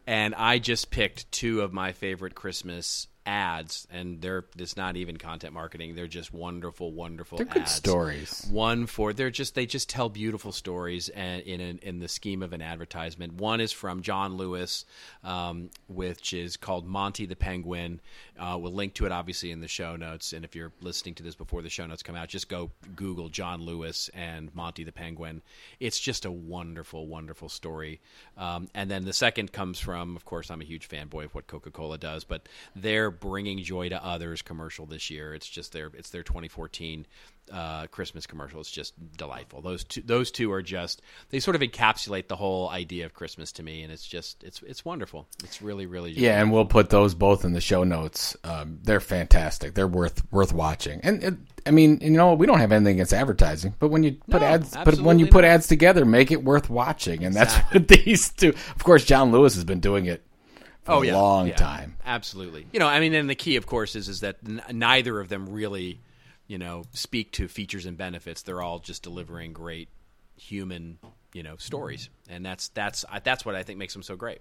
And 0.06 0.34
I 0.34 0.58
just 0.58 0.90
picked 0.90 1.30
two 1.32 1.62
of 1.62 1.72
my 1.72 1.92
favorite 1.92 2.34
Christmas 2.34 3.08
ads, 3.28 3.86
and 3.90 4.22
they're 4.22 4.46
it's 4.56 4.76
not 4.76 4.96
even 4.96 5.18
content 5.18 5.52
marketing. 5.52 5.94
They're 5.94 6.06
just 6.06 6.32
wonderful, 6.32 6.92
wonderful. 6.92 7.36
They're 7.36 7.46
good 7.46 7.68
stories. 7.68 8.46
One 8.50 8.86
for 8.86 9.12
they're 9.12 9.30
just 9.30 9.54
they 9.54 9.66
just 9.66 9.90
tell 9.90 10.08
beautiful 10.08 10.50
stories 10.50 11.10
and 11.10 11.42
in 11.42 11.60
an, 11.60 11.78
in 11.82 11.98
the 11.98 12.08
scheme 12.08 12.42
of 12.42 12.54
an 12.54 12.62
advertisement. 12.62 13.34
One 13.34 13.60
is 13.60 13.70
from 13.70 14.00
John 14.00 14.36
Lewis, 14.38 14.86
um, 15.22 15.68
which 15.88 16.32
is 16.32 16.56
called 16.56 16.86
Monty 16.86 17.26
the 17.26 17.36
Penguin. 17.36 18.00
Uh, 18.38 18.56
we'll 18.58 18.72
link 18.72 18.94
to 18.94 19.04
it 19.04 19.12
obviously 19.12 19.50
in 19.50 19.60
the 19.60 19.68
show 19.68 19.94
notes. 19.94 20.32
And 20.32 20.44
if 20.44 20.56
you're 20.56 20.72
listening 20.80 21.14
to 21.16 21.22
this 21.22 21.34
before 21.34 21.60
the 21.60 21.68
show 21.68 21.86
notes 21.86 22.02
come 22.02 22.16
out, 22.16 22.28
just 22.28 22.48
go 22.48 22.70
Google 22.96 23.28
John 23.28 23.60
Lewis 23.60 24.08
and 24.14 24.54
Monty 24.54 24.84
the 24.84 24.92
Penguin. 24.92 25.42
It's 25.80 26.00
just 26.00 26.24
a 26.24 26.30
wonderful, 26.30 27.06
wonderful 27.06 27.50
story. 27.50 28.00
Um, 28.38 28.68
and 28.74 28.90
then 28.90 29.04
the 29.04 29.12
second 29.12 29.52
comes 29.52 29.78
from, 29.78 30.16
of 30.16 30.24
course, 30.24 30.50
I'm 30.50 30.62
a 30.62 30.64
huge 30.64 30.88
fanboy 30.88 31.26
of 31.26 31.34
what 31.34 31.46
Coca 31.46 31.70
Cola 31.70 31.98
does, 31.98 32.24
but 32.24 32.48
they're 32.74 33.10
bringing 33.20 33.58
joy 33.62 33.88
to 33.88 34.04
others 34.04 34.42
commercial 34.42 34.86
this 34.86 35.10
year. 35.10 35.34
It's 35.34 35.48
just 35.48 35.72
their 35.72 35.90
it's 35.94 36.10
their 36.10 36.22
2014 36.22 37.06
uh, 37.52 37.86
Christmas 37.86 38.26
commercial. 38.26 38.60
It's 38.60 38.70
just 38.70 38.94
delightful. 39.16 39.62
Those 39.62 39.84
two 39.84 40.02
those 40.02 40.30
two 40.30 40.52
are 40.52 40.62
just 40.62 41.00
they 41.30 41.40
sort 41.40 41.56
of 41.56 41.62
encapsulate 41.62 42.28
the 42.28 42.36
whole 42.36 42.68
idea 42.68 43.06
of 43.06 43.14
Christmas 43.14 43.52
to 43.52 43.62
me, 43.62 43.82
and 43.82 43.92
it's 43.92 44.06
just 44.06 44.44
it's 44.44 44.62
it's 44.62 44.84
wonderful. 44.84 45.26
It's 45.42 45.62
really 45.62 45.86
really 45.86 46.12
Yeah, 46.12 46.40
and 46.40 46.52
we'll 46.52 46.66
put 46.66 46.90
those 46.90 47.14
both 47.14 47.44
in 47.44 47.52
the 47.52 47.60
show 47.60 47.84
notes. 47.84 48.36
Um, 48.44 48.78
they're 48.82 49.00
fantastic. 49.00 49.74
They're 49.74 49.86
worth 49.86 50.22
worth 50.32 50.52
watching. 50.52 51.00
And 51.02 51.22
it, 51.24 51.34
I 51.66 51.70
mean, 51.70 51.98
you 52.02 52.10
know, 52.10 52.34
we 52.34 52.46
don't 52.46 52.60
have 52.60 52.72
anything 52.72 52.94
against 52.96 53.12
advertising, 53.12 53.74
but 53.78 53.88
when 53.88 54.02
you 54.02 54.12
put 54.30 54.40
No, 54.40 54.46
ads, 54.48 54.76
but 54.84 54.98
when 55.00 55.18
you 55.18 55.26
put 55.26 55.42
not. 55.42 55.50
ads 55.50 55.66
together, 55.66 56.04
make 56.04 56.30
it 56.30 56.42
worth 56.44 56.70
watching. 56.70 57.24
And 57.24 57.34
that's 57.34 57.54
what 57.72 57.88
these 57.88 58.30
two. 58.30 58.50
Of 58.74 58.84
course, 58.84 59.04
John 59.04 59.32
Lewis 59.32 59.54
has 59.54 59.64
been 59.64 59.80
doing 59.80 60.06
it 60.06 60.22
oh 60.88 61.02
a 61.02 61.06
yeah, 61.06 61.16
long 61.16 61.48
yeah, 61.48 61.56
time. 61.56 61.96
Absolutely. 62.04 62.66
You 62.72 62.80
know, 62.80 62.86
I 62.86 63.00
mean, 63.00 63.14
and 63.14 63.28
the 63.28 63.34
key, 63.34 63.56
of 63.56 63.66
course, 63.66 63.94
is 63.96 64.08
is 64.08 64.20
that 64.20 64.36
n- 64.46 64.62
neither 64.72 65.20
of 65.20 65.28
them 65.28 65.48
really, 65.48 66.00
you 66.46 66.58
know, 66.58 66.84
speak 66.92 67.32
to 67.32 67.48
features 67.48 67.86
and 67.86 67.96
benefits. 67.96 68.42
They're 68.42 68.62
all 68.62 68.78
just 68.78 69.02
delivering 69.02 69.52
great 69.52 69.88
human, 70.36 70.98
you 71.32 71.42
know, 71.42 71.56
stories, 71.56 72.08
and 72.28 72.44
that's 72.44 72.68
that's 72.68 73.04
I- 73.10 73.20
that's 73.20 73.44
what 73.44 73.54
I 73.54 73.62
think 73.62 73.78
makes 73.78 73.92
them 73.92 74.02
so 74.02 74.16
great 74.16 74.40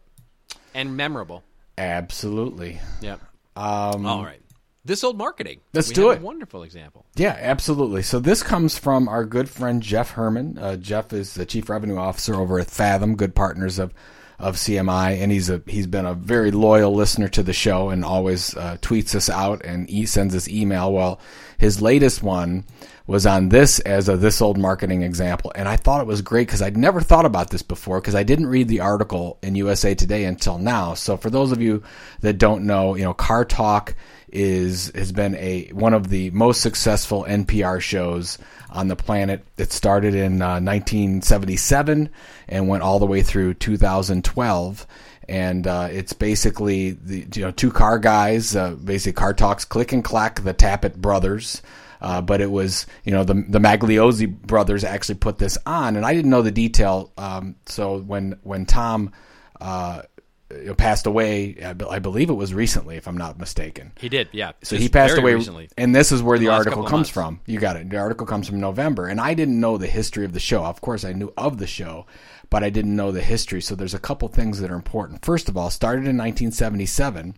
and 0.73 0.95
memorable. 0.97 1.43
Absolutely. 1.77 2.79
Yep. 3.01 3.19
Um, 3.55 4.05
all 4.05 4.23
right. 4.23 4.41
This 4.85 5.03
old 5.03 5.17
marketing. 5.17 5.59
Let's 5.73 5.89
We 5.89 5.95
do 5.95 6.11
it. 6.11 6.19
A 6.19 6.21
wonderful 6.21 6.63
example. 6.63 7.05
Yeah, 7.15 7.35
absolutely. 7.37 8.03
So 8.03 8.19
this 8.19 8.41
comes 8.41 8.77
from 8.77 9.09
our 9.09 9.25
good 9.25 9.49
friend 9.49 9.83
Jeff 9.83 10.11
Herman. 10.11 10.57
Uh, 10.57 10.77
Jeff 10.77 11.11
is 11.11 11.33
the 11.33 11.45
chief 11.45 11.69
revenue 11.69 11.97
officer 11.97 12.35
over 12.35 12.57
at 12.59 12.71
Fathom, 12.71 13.15
good 13.15 13.35
partners 13.35 13.79
of 13.79 13.93
of 14.39 14.55
CMI, 14.55 15.19
and 15.21 15.31
he's 15.31 15.49
a 15.49 15.61
he's 15.65 15.87
been 15.87 16.05
a 16.05 16.13
very 16.13 16.51
loyal 16.51 16.93
listener 16.93 17.27
to 17.29 17.41
the 17.41 17.53
show 17.53 17.89
and 17.89 18.05
always 18.05 18.55
uh, 18.55 18.77
tweets 18.81 19.15
us 19.15 19.29
out 19.29 19.65
and 19.65 19.89
he 19.89 20.05
sends 20.05 20.35
us 20.35 20.47
email. 20.47 20.93
Well, 20.93 21.19
his 21.57 21.81
latest 21.81 22.21
one 22.21 22.65
was 23.07 23.25
on 23.25 23.49
this 23.49 23.79
as 23.79 24.07
a 24.09 24.15
this 24.15 24.41
old 24.41 24.57
marketing 24.57 25.01
example, 25.01 25.51
and 25.55 25.67
I 25.67 25.75
thought 25.75 26.01
it 26.01 26.07
was 26.07 26.21
great 26.21 26.47
because 26.47 26.61
I'd 26.61 26.77
never 26.77 27.01
thought 27.01 27.25
about 27.25 27.49
this 27.49 27.63
before 27.63 27.99
because 27.99 28.15
I 28.15 28.23
didn't 28.23 28.47
read 28.47 28.67
the 28.67 28.81
article 28.81 29.39
in 29.41 29.55
USA 29.55 29.95
Today 29.95 30.25
until 30.25 30.59
now. 30.59 30.93
So 30.93 31.17
for 31.17 31.31
those 31.31 31.51
of 31.51 31.61
you 31.61 31.81
that 32.21 32.37
don't 32.37 32.65
know, 32.65 32.95
you 32.95 33.03
know, 33.03 33.15
Car 33.15 33.43
Talk 33.43 33.95
is 34.29 34.91
has 34.93 35.11
been 35.11 35.35
a 35.35 35.69
one 35.69 35.93
of 35.93 36.09
the 36.09 36.29
most 36.31 36.61
successful 36.61 37.25
NPR 37.27 37.79
shows 37.81 38.37
on 38.69 38.87
the 38.87 38.95
planet. 38.95 39.45
It 39.57 39.71
started 39.71 40.15
in 40.15 40.41
uh, 40.41 40.59
1977 40.59 42.09
and 42.47 42.67
went 42.67 42.83
all 42.83 42.99
the 42.99 43.05
way 43.05 43.21
through 43.21 43.55
2012. 43.55 44.87
And 45.29 45.67
uh, 45.67 45.89
it's 45.91 46.13
basically 46.13 46.91
the 46.91 47.27
you 47.35 47.41
know 47.43 47.51
two 47.51 47.71
car 47.71 47.99
guys, 47.99 48.55
uh, 48.55 48.71
basically 48.75 49.13
car 49.13 49.33
talks, 49.33 49.65
click 49.65 49.91
and 49.91 50.03
clack, 50.03 50.43
the 50.43 50.53
Tappet 50.53 50.95
brothers. 50.95 51.61
Uh, 51.99 52.21
but 52.21 52.41
it 52.41 52.51
was 52.51 52.85
you 53.03 53.11
know 53.11 53.23
the 53.23 53.33
the 53.33 53.59
Magliozzi 53.59 54.27
brothers 54.27 54.83
actually 54.83 55.15
put 55.15 55.37
this 55.39 55.57
on, 55.65 55.95
and 55.95 56.05
I 56.05 56.13
didn't 56.13 56.29
know 56.29 56.43
the 56.43 56.51
detail. 56.51 57.11
Um, 57.17 57.55
so 57.65 57.99
when 57.99 58.39
when 58.43 58.65
Tom 58.65 59.11
uh, 59.59 60.03
you 60.51 60.65
know, 60.65 60.75
passed 60.75 61.05
away, 61.05 61.57
I, 61.63 61.73
be- 61.73 61.85
I 61.85 61.99
believe 61.99 62.29
it 62.29 62.33
was 62.33 62.53
recently, 62.53 62.95
if 62.95 63.07
I'm 63.07 63.17
not 63.17 63.37
mistaken. 63.39 63.91
He 63.99 64.09
did, 64.09 64.29
yeah. 64.31 64.53
So 64.63 64.77
he 64.77 64.87
passed 64.89 65.17
away 65.17 65.33
recently. 65.35 65.69
and 65.77 65.93
this 65.93 66.11
is 66.11 66.23
where 66.23 66.37
the, 66.39 66.45
the 66.45 66.51
article 66.53 66.83
comes 66.83 67.09
from. 67.09 67.41
You 67.45 67.59
got 67.59 67.75
it. 67.75 67.89
The 67.89 67.97
article 67.97 68.25
comes 68.25 68.47
from 68.47 68.59
November, 68.59 69.07
and 69.07 69.19
I 69.19 69.33
didn't 69.33 69.59
know 69.59 69.77
the 69.77 69.87
history 69.87 70.23
of 70.25 70.33
the 70.33 70.39
show. 70.39 70.63
Of 70.63 70.81
course, 70.81 71.03
I 71.03 71.11
knew 71.13 71.33
of 71.37 71.57
the 71.57 71.67
show, 71.67 72.05
but 72.49 72.63
I 72.63 72.69
didn't 72.69 72.95
know 72.95 73.11
the 73.11 73.21
history. 73.21 73.61
So 73.61 73.75
there's 73.75 73.93
a 73.93 73.99
couple 73.99 74.27
things 74.29 74.59
that 74.61 74.71
are 74.71 74.75
important. 74.75 75.25
First 75.25 75.49
of 75.49 75.57
all, 75.57 75.69
started 75.69 76.07
in 76.07 76.17
1977. 76.17 77.35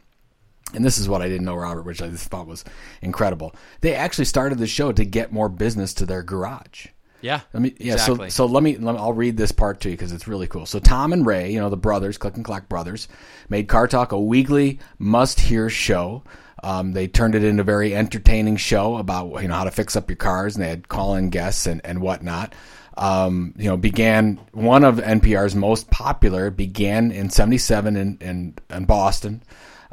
And 0.75 0.85
this 0.85 0.99
is 0.99 1.09
what 1.09 1.23
I 1.23 1.27
didn't 1.27 1.45
know, 1.45 1.55
Robert, 1.55 1.81
which 1.83 1.99
I 2.01 2.09
just 2.09 2.29
thought 2.29 2.45
was 2.45 2.63
incredible. 3.01 3.55
They 3.81 3.95
actually 3.95 4.25
started 4.25 4.59
the 4.59 4.67
show 4.67 4.91
to 4.91 5.03
get 5.03 5.33
more 5.33 5.49
business 5.49 5.95
to 5.95 6.05
their 6.05 6.21
garage. 6.21 6.85
Yeah. 7.21 7.41
Let 7.53 7.61
me, 7.61 7.75
yeah. 7.79 7.93
exactly. 7.93 8.29
So, 8.29 8.47
so 8.47 8.51
let 8.51 8.63
me, 8.63 8.77
let 8.77 8.93
me. 8.93 8.99
I'll 8.99 9.13
read 9.13 9.37
this 9.37 9.51
part 9.51 9.81
to 9.81 9.89
you 9.89 9.95
because 9.95 10.11
it's 10.11 10.27
really 10.27 10.47
cool. 10.47 10.65
So 10.65 10.79
Tom 10.79 11.13
and 11.13 11.25
Ray, 11.25 11.51
you 11.51 11.59
know 11.59 11.69
the 11.69 11.77
brothers, 11.77 12.17
Click 12.17 12.35
and 12.35 12.45
Clack 12.45 12.69
brothers, 12.69 13.07
made 13.49 13.67
Car 13.67 13.87
Talk 13.87 14.11
a 14.11 14.19
weekly 14.19 14.79
must-hear 14.97 15.69
show. 15.69 16.23
Um, 16.63 16.91
they 16.93 17.07
turned 17.07 17.35
it 17.35 17.43
into 17.43 17.61
a 17.61 17.65
very 17.65 17.95
entertaining 17.95 18.57
show 18.57 18.97
about 18.97 19.41
you 19.41 19.47
know 19.47 19.55
how 19.55 19.63
to 19.63 19.71
fix 19.71 19.95
up 19.95 20.09
your 20.09 20.17
cars, 20.17 20.55
and 20.55 20.63
they 20.63 20.69
had 20.69 20.87
call-in 20.87 21.29
guests 21.29 21.65
and 21.65 21.81
and 21.83 22.01
whatnot. 22.01 22.53
Um, 22.97 23.53
you 23.57 23.69
know, 23.69 23.77
began 23.77 24.39
one 24.51 24.83
of 24.83 24.97
NPR's 24.97 25.55
most 25.55 25.89
popular. 25.89 26.51
Began 26.51 27.11
in 27.11 27.29
'77 27.29 27.95
in, 27.95 28.17
in 28.19 28.55
in 28.69 28.85
Boston. 28.85 29.41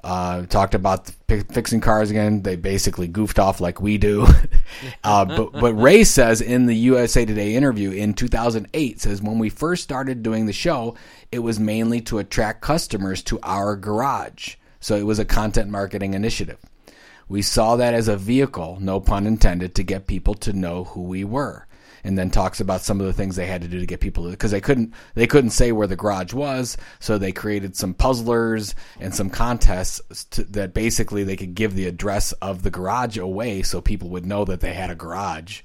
Uh, 0.06 0.46
talked 0.46 0.76
about 0.76 1.10
fi- 1.26 1.40
fixing 1.40 1.80
cars 1.80 2.12
again. 2.12 2.40
They 2.42 2.54
basically 2.54 3.08
goofed 3.08 3.40
off 3.40 3.60
like 3.60 3.80
we 3.80 3.98
do. 3.98 4.24
uh, 5.04 5.24
but 5.24 5.50
but 5.50 5.74
Ray 5.74 6.04
says 6.04 6.40
in 6.40 6.66
the 6.66 6.76
USA 6.76 7.24
Today 7.24 7.56
interview 7.56 7.90
in 7.90 8.14
2008 8.14 9.00
says 9.00 9.20
when 9.20 9.40
we 9.40 9.48
first 9.48 9.82
started 9.82 10.22
doing 10.22 10.46
the 10.46 10.52
show, 10.52 10.94
it 11.32 11.40
was 11.40 11.58
mainly 11.58 12.00
to 12.02 12.18
attract 12.18 12.60
customers 12.60 13.20
to 13.24 13.40
our 13.42 13.74
garage. 13.74 14.54
So 14.78 14.94
it 14.94 15.02
was 15.02 15.18
a 15.18 15.24
content 15.24 15.70
marketing 15.70 16.14
initiative. 16.14 16.60
We 17.28 17.42
saw 17.42 17.74
that 17.74 17.92
as 17.92 18.06
a 18.06 18.16
vehicle, 18.16 18.78
no 18.80 19.00
pun 19.00 19.26
intended, 19.26 19.74
to 19.74 19.82
get 19.82 20.06
people 20.06 20.34
to 20.34 20.52
know 20.52 20.84
who 20.84 21.02
we 21.02 21.24
were. 21.24 21.65
And 22.06 22.16
then 22.16 22.30
talks 22.30 22.60
about 22.60 22.82
some 22.82 23.00
of 23.00 23.06
the 23.06 23.12
things 23.12 23.34
they 23.34 23.46
had 23.46 23.62
to 23.62 23.68
do 23.68 23.80
to 23.80 23.86
get 23.86 23.98
people 24.00 24.24
to 24.24 24.30
because 24.30 24.52
they 24.52 24.60
couldn't 24.60 24.94
they 25.14 25.26
couldn't 25.26 25.50
say 25.50 25.72
where 25.72 25.88
the 25.88 25.96
garage 25.96 26.32
was, 26.32 26.76
so 27.00 27.18
they 27.18 27.32
created 27.32 27.74
some 27.74 27.94
puzzlers 27.94 28.76
and 29.00 29.12
some 29.12 29.28
contests 29.28 30.24
to, 30.30 30.44
that 30.44 30.72
basically 30.72 31.24
they 31.24 31.34
could 31.36 31.56
give 31.56 31.74
the 31.74 31.86
address 31.86 32.30
of 32.34 32.62
the 32.62 32.70
garage 32.70 33.18
away 33.18 33.62
so 33.62 33.80
people 33.80 34.08
would 34.10 34.24
know 34.24 34.44
that 34.44 34.60
they 34.60 34.72
had 34.72 34.88
a 34.88 34.94
garage 34.94 35.62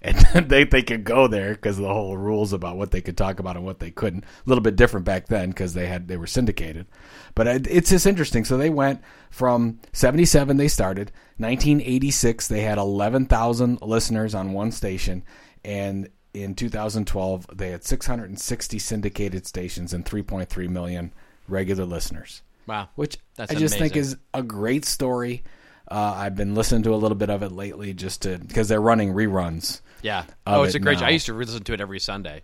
and 0.00 0.16
they 0.48 0.64
they 0.64 0.82
could 0.82 1.04
go 1.04 1.26
there 1.26 1.50
because 1.52 1.76
the 1.76 1.86
whole 1.86 2.16
rules 2.16 2.54
about 2.54 2.76
what 2.78 2.90
they 2.90 3.02
could 3.02 3.16
talk 3.18 3.38
about 3.38 3.56
and 3.56 3.64
what 3.64 3.78
they 3.78 3.90
couldn't. 3.90 4.24
A 4.24 4.48
little 4.48 4.62
bit 4.62 4.76
different 4.76 5.04
back 5.04 5.26
then 5.26 5.50
because 5.50 5.74
they 5.74 5.86
had 5.86 6.08
they 6.08 6.16
were 6.16 6.26
syndicated, 6.26 6.86
but 7.34 7.46
it- 7.46 7.66
it's 7.70 7.90
just 7.90 8.06
interesting. 8.06 8.44
So 8.44 8.56
they 8.56 8.70
went 8.70 9.02
from 9.30 9.78
seventy 9.92 10.24
seven 10.24 10.56
they 10.56 10.68
started, 10.68 11.12
nineteen 11.38 11.80
eighty 11.82 12.10
six 12.10 12.48
they 12.48 12.62
had 12.62 12.78
eleven 12.78 13.26
thousand 13.26 13.80
listeners 13.82 14.34
on 14.34 14.52
one 14.52 14.72
station, 14.72 15.22
and 15.64 16.08
in 16.34 16.54
2012 16.54 17.46
they 17.52 17.70
had 17.70 17.84
660 17.84 18.78
syndicated 18.78 19.46
stations 19.46 19.92
and 19.92 20.04
3.3 20.04 20.68
million 20.68 21.12
regular 21.48 21.84
listeners 21.84 22.42
wow. 22.66 22.88
which 22.94 23.18
That's 23.36 23.52
I 23.52 23.54
just 23.54 23.78
think 23.78 23.96
is 23.96 24.16
a 24.34 24.42
great 24.42 24.84
story. 24.84 25.42
Uh, 25.90 26.14
I've 26.16 26.36
been 26.36 26.54
listening 26.54 26.84
to 26.84 26.94
a 26.94 26.96
little 26.96 27.16
bit 27.16 27.28
of 27.28 27.42
it 27.42 27.52
lately, 27.52 27.92
just 27.92 28.22
to 28.22 28.38
because 28.38 28.68
they're 28.68 28.80
running 28.80 29.12
reruns. 29.12 29.80
Yeah. 30.00 30.24
Oh, 30.46 30.62
it's 30.62 30.74
it 30.74 30.78
a 30.78 30.80
great. 30.80 31.00
now. 31.00 31.06
I 31.06 31.10
used 31.10 31.26
to 31.26 31.34
listen 31.34 31.62
to 31.64 31.72
it 31.72 31.80
every 31.80 32.00
Sunday. 32.00 32.42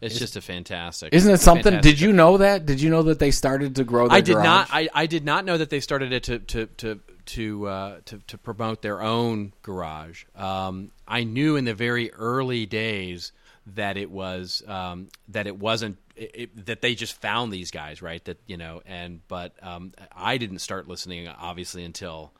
It's 0.00 0.18
just 0.18 0.36
a 0.36 0.40
fantastic. 0.40 1.12
Isn't 1.12 1.32
it 1.32 1.40
something? 1.40 1.64
fantastic 1.64 1.92
Did 1.92 2.00
you 2.00 2.12
know 2.12 2.38
that? 2.38 2.64
Did 2.64 2.80
you 2.80 2.90
know 2.90 3.02
that 3.04 3.18
they 3.18 3.30
started 3.30 3.76
to 3.76 3.84
grow? 3.84 4.08
Their 4.08 4.18
I 4.18 4.20
did 4.20 4.34
garage? 4.34 4.44
not. 4.44 4.68
I, 4.72 4.88
I 4.94 5.06
did 5.06 5.24
not 5.24 5.44
know 5.44 5.58
that 5.58 5.70
they 5.70 5.80
started 5.80 6.12
it 6.12 6.22
to 6.24 6.38
to 6.38 6.66
to 6.66 7.00
to 7.26 7.66
uh, 7.66 8.00
to, 8.06 8.18
to 8.26 8.38
promote 8.38 8.82
their 8.82 9.02
own 9.02 9.52
garage. 9.62 10.24
Um, 10.34 10.90
I 11.06 11.24
knew 11.24 11.56
in 11.56 11.64
the 11.64 11.74
very 11.74 12.12
early 12.12 12.66
days 12.66 13.32
that 13.74 13.96
it 13.96 14.10
was 14.10 14.62
um, 14.66 15.08
that 15.28 15.46
it 15.46 15.58
wasn't 15.58 15.98
it, 16.14 16.30
it, 16.34 16.66
that 16.66 16.80
they 16.80 16.94
just 16.94 17.20
found 17.20 17.52
these 17.52 17.70
guys 17.70 18.00
right 18.00 18.24
that 18.24 18.38
you 18.46 18.56
know 18.56 18.82
and 18.86 19.20
but 19.28 19.52
um, 19.62 19.92
I 20.14 20.38
didn't 20.38 20.60
start 20.60 20.88
listening 20.88 21.28
obviously 21.28 21.84
until 21.84 22.32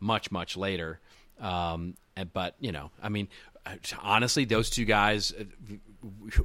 much 0.00 0.30
much 0.30 0.56
later. 0.56 1.00
Um, 1.40 1.96
and, 2.14 2.32
but 2.32 2.54
you 2.60 2.72
know, 2.72 2.90
I 3.02 3.08
mean, 3.08 3.28
honestly, 4.00 4.44
those 4.44 4.70
two 4.70 4.84
guys, 4.84 5.32
uh, 5.32 5.44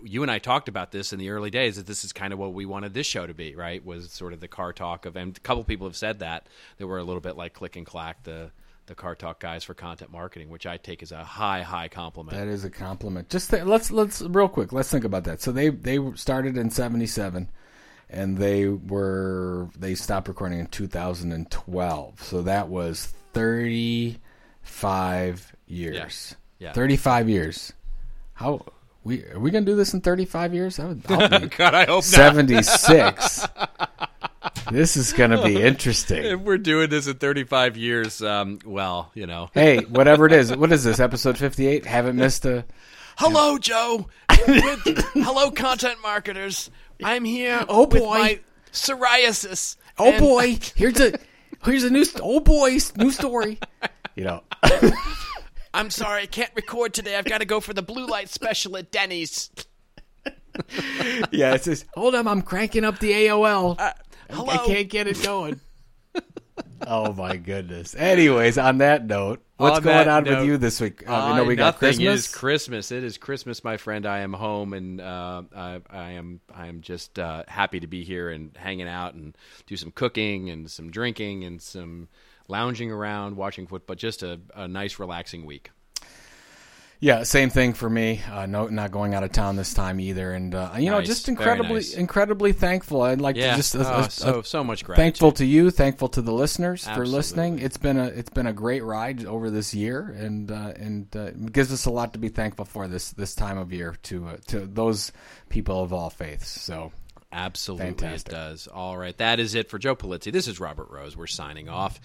you 0.03 0.22
and 0.22 0.32
I 0.32 0.39
talked 0.39 0.70
about 0.70 0.91
this 0.91 1.13
in 1.13 1.20
the 1.20 1.30
early 1.30 1.49
days 1.49 1.78
that 1.78 1.88
this 1.88 2.05
is 2.05 2.13
kind 2.13 2.34
of 2.34 2.39
what 2.39 2.53
we 2.53 2.65
wanted 2.65 2.93
this 2.93 3.07
show 3.07 3.26
to 3.26 3.34
be, 3.34 3.55
right? 3.55 3.84
Was 3.84 4.11
sort 4.11 4.34
of 4.34 4.39
the 4.39 4.47
car 4.47 4.74
talk 4.74 5.05
of, 5.05 5.15
and 5.15 5.36
a 5.36 5.39
couple 5.39 5.63
people 5.63 5.88
have 5.88 5.95
said 5.95 6.20
that 6.20 6.47
that 6.78 6.88
were 6.88 6.99
a 6.99 7.03
little 7.03 7.22
bit 7.22 7.38
like 7.38 7.53
click 7.53 7.76
and 7.76 7.86
clack 7.86 8.24
the 8.24 8.51
the 8.88 8.95
car 8.95 9.15
talk 9.15 9.39
guys 9.39 9.63
for 9.63 9.74
content 9.74 10.11
marketing, 10.11 10.49
which 10.49 10.65
I 10.65 10.78
take 10.78 11.03
as 11.03 11.11
a 11.11 11.24
high 11.24 11.61
high 11.61 11.89
compliment. 11.89 12.38
That 12.38 12.47
is 12.47 12.63
a 12.63 12.70
compliment. 12.70 13.30
Just 13.30 13.51
th- 13.51 13.63
let's 13.63 13.91
let's 13.91 14.22
real 14.22 14.47
quick. 14.47 14.72
Let's 14.72 14.89
think 14.89 15.03
about 15.03 15.26
that. 15.26 15.41
So 15.41 15.51
they 15.51 15.70
they 15.70 15.99
started 16.15 16.57
in 16.57 16.70
'77, 16.70 17.49
and 18.09 18.38
they 18.38 18.68
were 18.68 19.70
they 19.78 19.95
stopped 19.95 20.28
recording 20.28 20.59
in 20.59 20.68
2012. 20.68 22.24
So 22.24 22.41
that 22.43 22.70
was 22.70 23.07
35 23.34 25.55
years. 25.68 25.95
Yeah. 25.95 26.07
35 26.60 27.30
years. 27.30 27.74
How 28.34 28.66
we 29.03 29.24
are 29.26 29.39
we 29.39 29.51
gonna 29.51 29.66
do 29.66 29.76
this 29.76 29.93
in 29.93 30.01
35 30.01 30.53
years? 30.53 30.78
That 30.78 30.88
would 30.88 31.41
me. 31.41 31.47
God, 31.58 31.74
I 31.74 31.86
hope 31.86 32.03
76. 32.03 33.47
this 34.72 34.97
is 34.97 35.14
gonna 35.14 35.41
be 35.43 35.62
interesting. 35.62 36.24
If 36.26 36.39
we're 36.41 36.58
doing 36.58 36.89
this 36.89 37.08
in 37.08 37.16
35 37.16 37.78
years, 37.78 38.22
um, 38.22 38.60
well, 38.66 39.12
you 39.14 39.26
know. 39.28 39.49
Hey, 39.53 39.80
whatever 39.80 40.26
it 40.26 40.34
is, 40.34 40.55
what 40.55 40.72
is 40.72 40.84
this 40.84 40.99
episode 40.99 41.38
58? 41.38 41.86
Haven't 41.86 42.16
missed 42.16 42.45
a. 42.45 42.66
Hello, 43.18 43.58
Joe. 43.58 44.08
With, 44.47 44.84
hello, 45.14 45.49
content 45.49 45.97
marketers. 46.03 46.70
I'm 47.03 47.26
here. 47.26 47.66
Oh, 47.68 47.88
boy. 47.88 48.41
psoriasis. 48.72 49.78
Oh 49.97 50.12
And- 50.12 50.20
boy, 50.20 50.60
here's 50.76 50.99
a 50.99 51.14
here's 51.66 51.84
a 51.84 51.89
new 51.89 52.05
oh 52.22 52.39
boy 52.39 52.78
new 52.97 53.12
story. 53.12 53.60
You 54.16 54.26
know, 54.26 54.43
I'm 55.74 55.89
sorry, 55.89 56.24
I 56.24 56.26
can't 56.26 56.51
record 56.55 56.93
today. 56.93 57.15
I've 57.15 57.26
got 57.26 57.39
to 57.39 57.45
go 57.45 57.59
for 57.59 57.74
the 57.74 57.82
blue 57.82 58.05
light 58.07 58.30
special 58.30 58.78
at 58.78 58.91
Denny's. 58.91 59.49
yeah, 61.32 61.53
it 61.53 61.63
says 61.63 61.86
hold 61.95 62.15
on, 62.15 62.28
I'm 62.28 62.41
cranking 62.41 62.84
up 62.84 62.99
the 62.99 63.11
AOL. 63.11 63.80
Uh, 63.80 63.93
hello. 64.30 64.47
I 64.49 64.57
can't 64.65 64.89
get 64.89 65.07
it 65.07 65.22
going. 65.22 65.61
oh 66.88 67.13
my 67.13 67.38
goodness. 67.38 67.95
Anyways, 67.95 68.57
on 68.57 68.80
that 68.80 69.05
note, 69.05 69.43
what's 69.57 69.78
On 69.78 69.84
going 69.84 70.07
on 70.07 70.24
note, 70.24 70.39
with 70.39 70.47
you 70.47 70.57
this 70.57 70.82
week? 70.82 71.07
Uh, 71.07 71.13
Uh, 71.13 71.30
you 71.30 71.36
know, 71.36 71.43
we 71.43 71.55
got. 71.55 71.78
Christmas. 71.78 72.03
It 72.03 72.11
is 72.11 72.28
Christmas. 72.28 72.91
It 72.91 73.03
is 73.03 73.18
Christmas, 73.20 73.63
my 73.63 73.78
friend. 73.78 74.05
I 74.07 74.20
am 74.20 74.34
home, 74.34 74.74
and 74.74 74.99
uh, 74.99 75.43
I, 75.55 75.82
I 75.91 76.11
am 76.13 76.39
I 76.53 76.68
am 76.68 76.82
just 76.82 77.20
uh, 77.20 77.43
happy 77.47 77.80
to 77.80 77.88
be 77.88 78.03
here 78.03 78.30
and 78.32 78.55
hanging 78.57 78.88
out 78.88 79.13
and 79.13 79.38
do 79.68 79.78
some 79.78 79.91
cooking 79.91 80.49
and 80.49 80.70
some 80.72 80.89
drinking 80.89 81.43
and 81.43 81.61
some 81.61 82.07
lounging 82.47 82.91
around, 82.91 83.35
watching 83.35 83.67
football. 83.67 83.95
Just 83.95 84.23
a, 84.23 84.39
a 84.55 84.67
nice, 84.67 84.99
relaxing 84.99 85.45
week. 85.45 85.71
Yeah, 86.99 87.23
same 87.23 87.51
thing 87.51 87.73
for 87.73 87.87
me. 87.87 88.21
Uh, 88.31 88.47
no, 88.47 88.67
not 88.67 88.89
going 88.89 89.13
out 89.13 89.23
of 89.23 89.31
town 89.31 89.55
this 89.55 89.71
time 89.71 89.99
either, 89.99 90.31
and 90.31 90.55
uh, 90.55 90.71
you 90.79 90.89
know, 90.89 90.99
just 90.99 91.29
incredibly, 91.29 91.75
nice. 91.75 91.93
incredibly 91.93 92.53
thankful. 92.53 93.03
I'd 93.03 93.21
like 93.21 93.35
Yeah, 93.35 93.51
to 93.51 93.57
just 93.57 93.75
uh, 93.75 93.83
oh, 93.85 93.91
uh, 93.99 94.07
so 94.07 94.41
so 94.41 94.63
much 94.63 94.83
gratitude. 94.83 95.03
thankful 95.03 95.31
to 95.33 95.45
you, 95.45 95.69
thankful 95.69 96.07
to 96.09 96.23
the 96.23 96.31
listeners 96.31 96.87
for 96.87 97.05
listening. 97.05 97.59
It's 97.59 97.77
been 97.77 97.99
a 97.99 98.05
it's 98.05 98.31
been 98.31 98.47
a 98.47 98.53
great 98.53 98.83
ride 98.83 99.25
over 99.25 99.51
this 99.51 99.75
year, 99.75 100.15
and 100.17 100.51
uh, 100.51 100.73
and 100.75 101.15
uh, 101.15 101.29
gives 101.51 101.71
us 101.71 101.85
a 101.85 101.91
lot 101.91 102.13
to 102.13 102.19
be 102.19 102.29
thankful 102.29 102.65
for 102.65 102.87
this 102.87 103.11
this 103.11 103.35
time 103.35 103.59
of 103.59 103.71
year 103.71 103.95
to 104.03 104.29
uh, 104.29 104.37
to 104.47 104.61
those 104.65 105.11
people 105.49 105.83
of 105.83 105.93
all 105.93 106.09
faiths. 106.09 106.49
So 106.49 106.91
Absolutely, 107.32 107.88
Fantastic. 107.88 108.32
it 108.32 108.36
does. 108.36 108.67
All 108.67 108.97
right, 108.97 109.17
that 109.17 109.39
is 109.39 109.53
it 109.55 109.69
for 109.69 109.78
Joe 109.78 109.95
Pulizzi. 109.95 110.32
This 110.32 110.47
is 110.47 110.59
Robert 110.59 110.89
Rose. 110.89 111.17
We're 111.17 111.28
signing 111.28 111.67
off. 111.69 111.99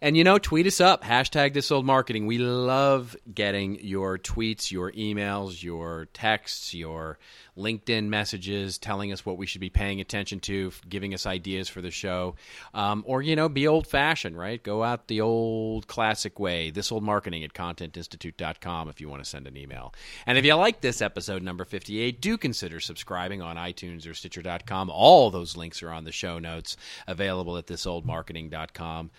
And 0.00 0.16
you 0.16 0.22
know, 0.22 0.38
tweet 0.38 0.66
us 0.66 0.80
up, 0.80 1.02
hashtag 1.02 1.54
this 1.54 1.72
old 1.72 1.84
marketing. 1.84 2.26
We 2.26 2.38
love 2.38 3.16
getting 3.32 3.80
your 3.80 4.16
tweets, 4.16 4.70
your 4.70 4.92
emails, 4.92 5.62
your 5.62 6.06
texts, 6.12 6.72
your 6.72 7.18
LinkedIn 7.56 8.04
messages 8.04 8.78
telling 8.78 9.12
us 9.12 9.26
what 9.26 9.36
we 9.36 9.46
should 9.46 9.60
be 9.60 9.70
paying 9.70 10.00
attention 10.00 10.38
to, 10.40 10.70
giving 10.88 11.14
us 11.14 11.26
ideas 11.26 11.68
for 11.68 11.80
the 11.80 11.90
show. 11.90 12.36
Um, 12.74 13.02
or, 13.06 13.22
you 13.22 13.34
know, 13.34 13.48
be 13.48 13.66
old 13.66 13.88
fashioned, 13.88 14.38
right? 14.38 14.62
Go 14.62 14.84
out 14.84 15.08
the 15.08 15.20
old 15.20 15.88
classic 15.88 16.38
way, 16.38 16.70
this 16.70 16.92
old 16.92 17.02
marketing 17.02 17.42
at 17.42 17.52
contentinstitute.com 17.52 18.88
if 18.88 19.00
you 19.00 19.08
want 19.08 19.24
to 19.24 19.28
send 19.28 19.48
an 19.48 19.56
email. 19.56 19.92
And 20.26 20.38
if 20.38 20.44
you 20.44 20.54
like 20.54 20.80
this 20.80 21.02
episode 21.02 21.42
number 21.42 21.64
58, 21.64 22.20
do 22.20 22.38
consider 22.38 22.78
subscribing 22.78 23.42
on 23.42 23.56
iTunes 23.56 24.08
or 24.08 24.14
Stitcher.com. 24.14 24.90
All 24.90 25.32
those 25.32 25.56
links 25.56 25.82
are 25.82 25.90
on 25.90 26.04
the 26.04 26.12
show 26.12 26.38
notes 26.38 26.76
available 27.08 27.56
at 27.56 27.66
thisoldmarketing.com. 27.66 29.10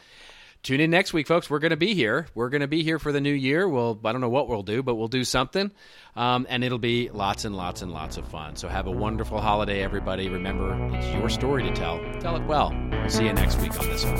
Tune 0.61 0.81
in 0.81 0.91
next 0.91 1.13
week, 1.13 1.25
folks. 1.25 1.49
We're 1.49 1.59
going 1.59 1.71
to 1.71 1.77
be 1.77 1.93
here. 1.93 2.27
We're 2.35 2.49
going 2.49 2.61
to 2.61 2.67
be 2.67 2.83
here 2.83 2.99
for 2.99 3.13
the 3.13 3.21
new 3.21 3.33
year. 3.33 3.67
Well, 3.67 3.97
I 4.03 4.11
don't 4.11 4.19
know 4.19 4.29
what 4.29 4.49
we'll 4.49 4.63
do, 4.63 4.83
but 4.83 4.95
we'll 4.95 5.07
do 5.07 5.23
something. 5.23 5.71
Um, 6.15 6.45
and 6.49 6.63
it'll 6.65 6.79
be 6.79 7.09
lots 7.09 7.45
and 7.45 7.55
lots 7.55 7.81
and 7.81 7.93
lots 7.93 8.17
of 8.17 8.27
fun. 8.27 8.57
So 8.57 8.67
have 8.67 8.87
a 8.87 8.91
wonderful 8.91 9.39
holiday, 9.39 9.81
everybody. 9.81 10.27
Remember, 10.27 10.75
it's 10.97 11.07
your 11.13 11.29
story 11.29 11.63
to 11.63 11.71
tell. 11.71 11.99
Tell 12.19 12.35
it 12.35 12.43
well. 12.45 12.75
We'll 12.91 13.09
see 13.09 13.25
you 13.25 13.33
next 13.33 13.59
week 13.61 13.79
on 13.79 13.87
This 13.87 14.03
Old 14.05 14.19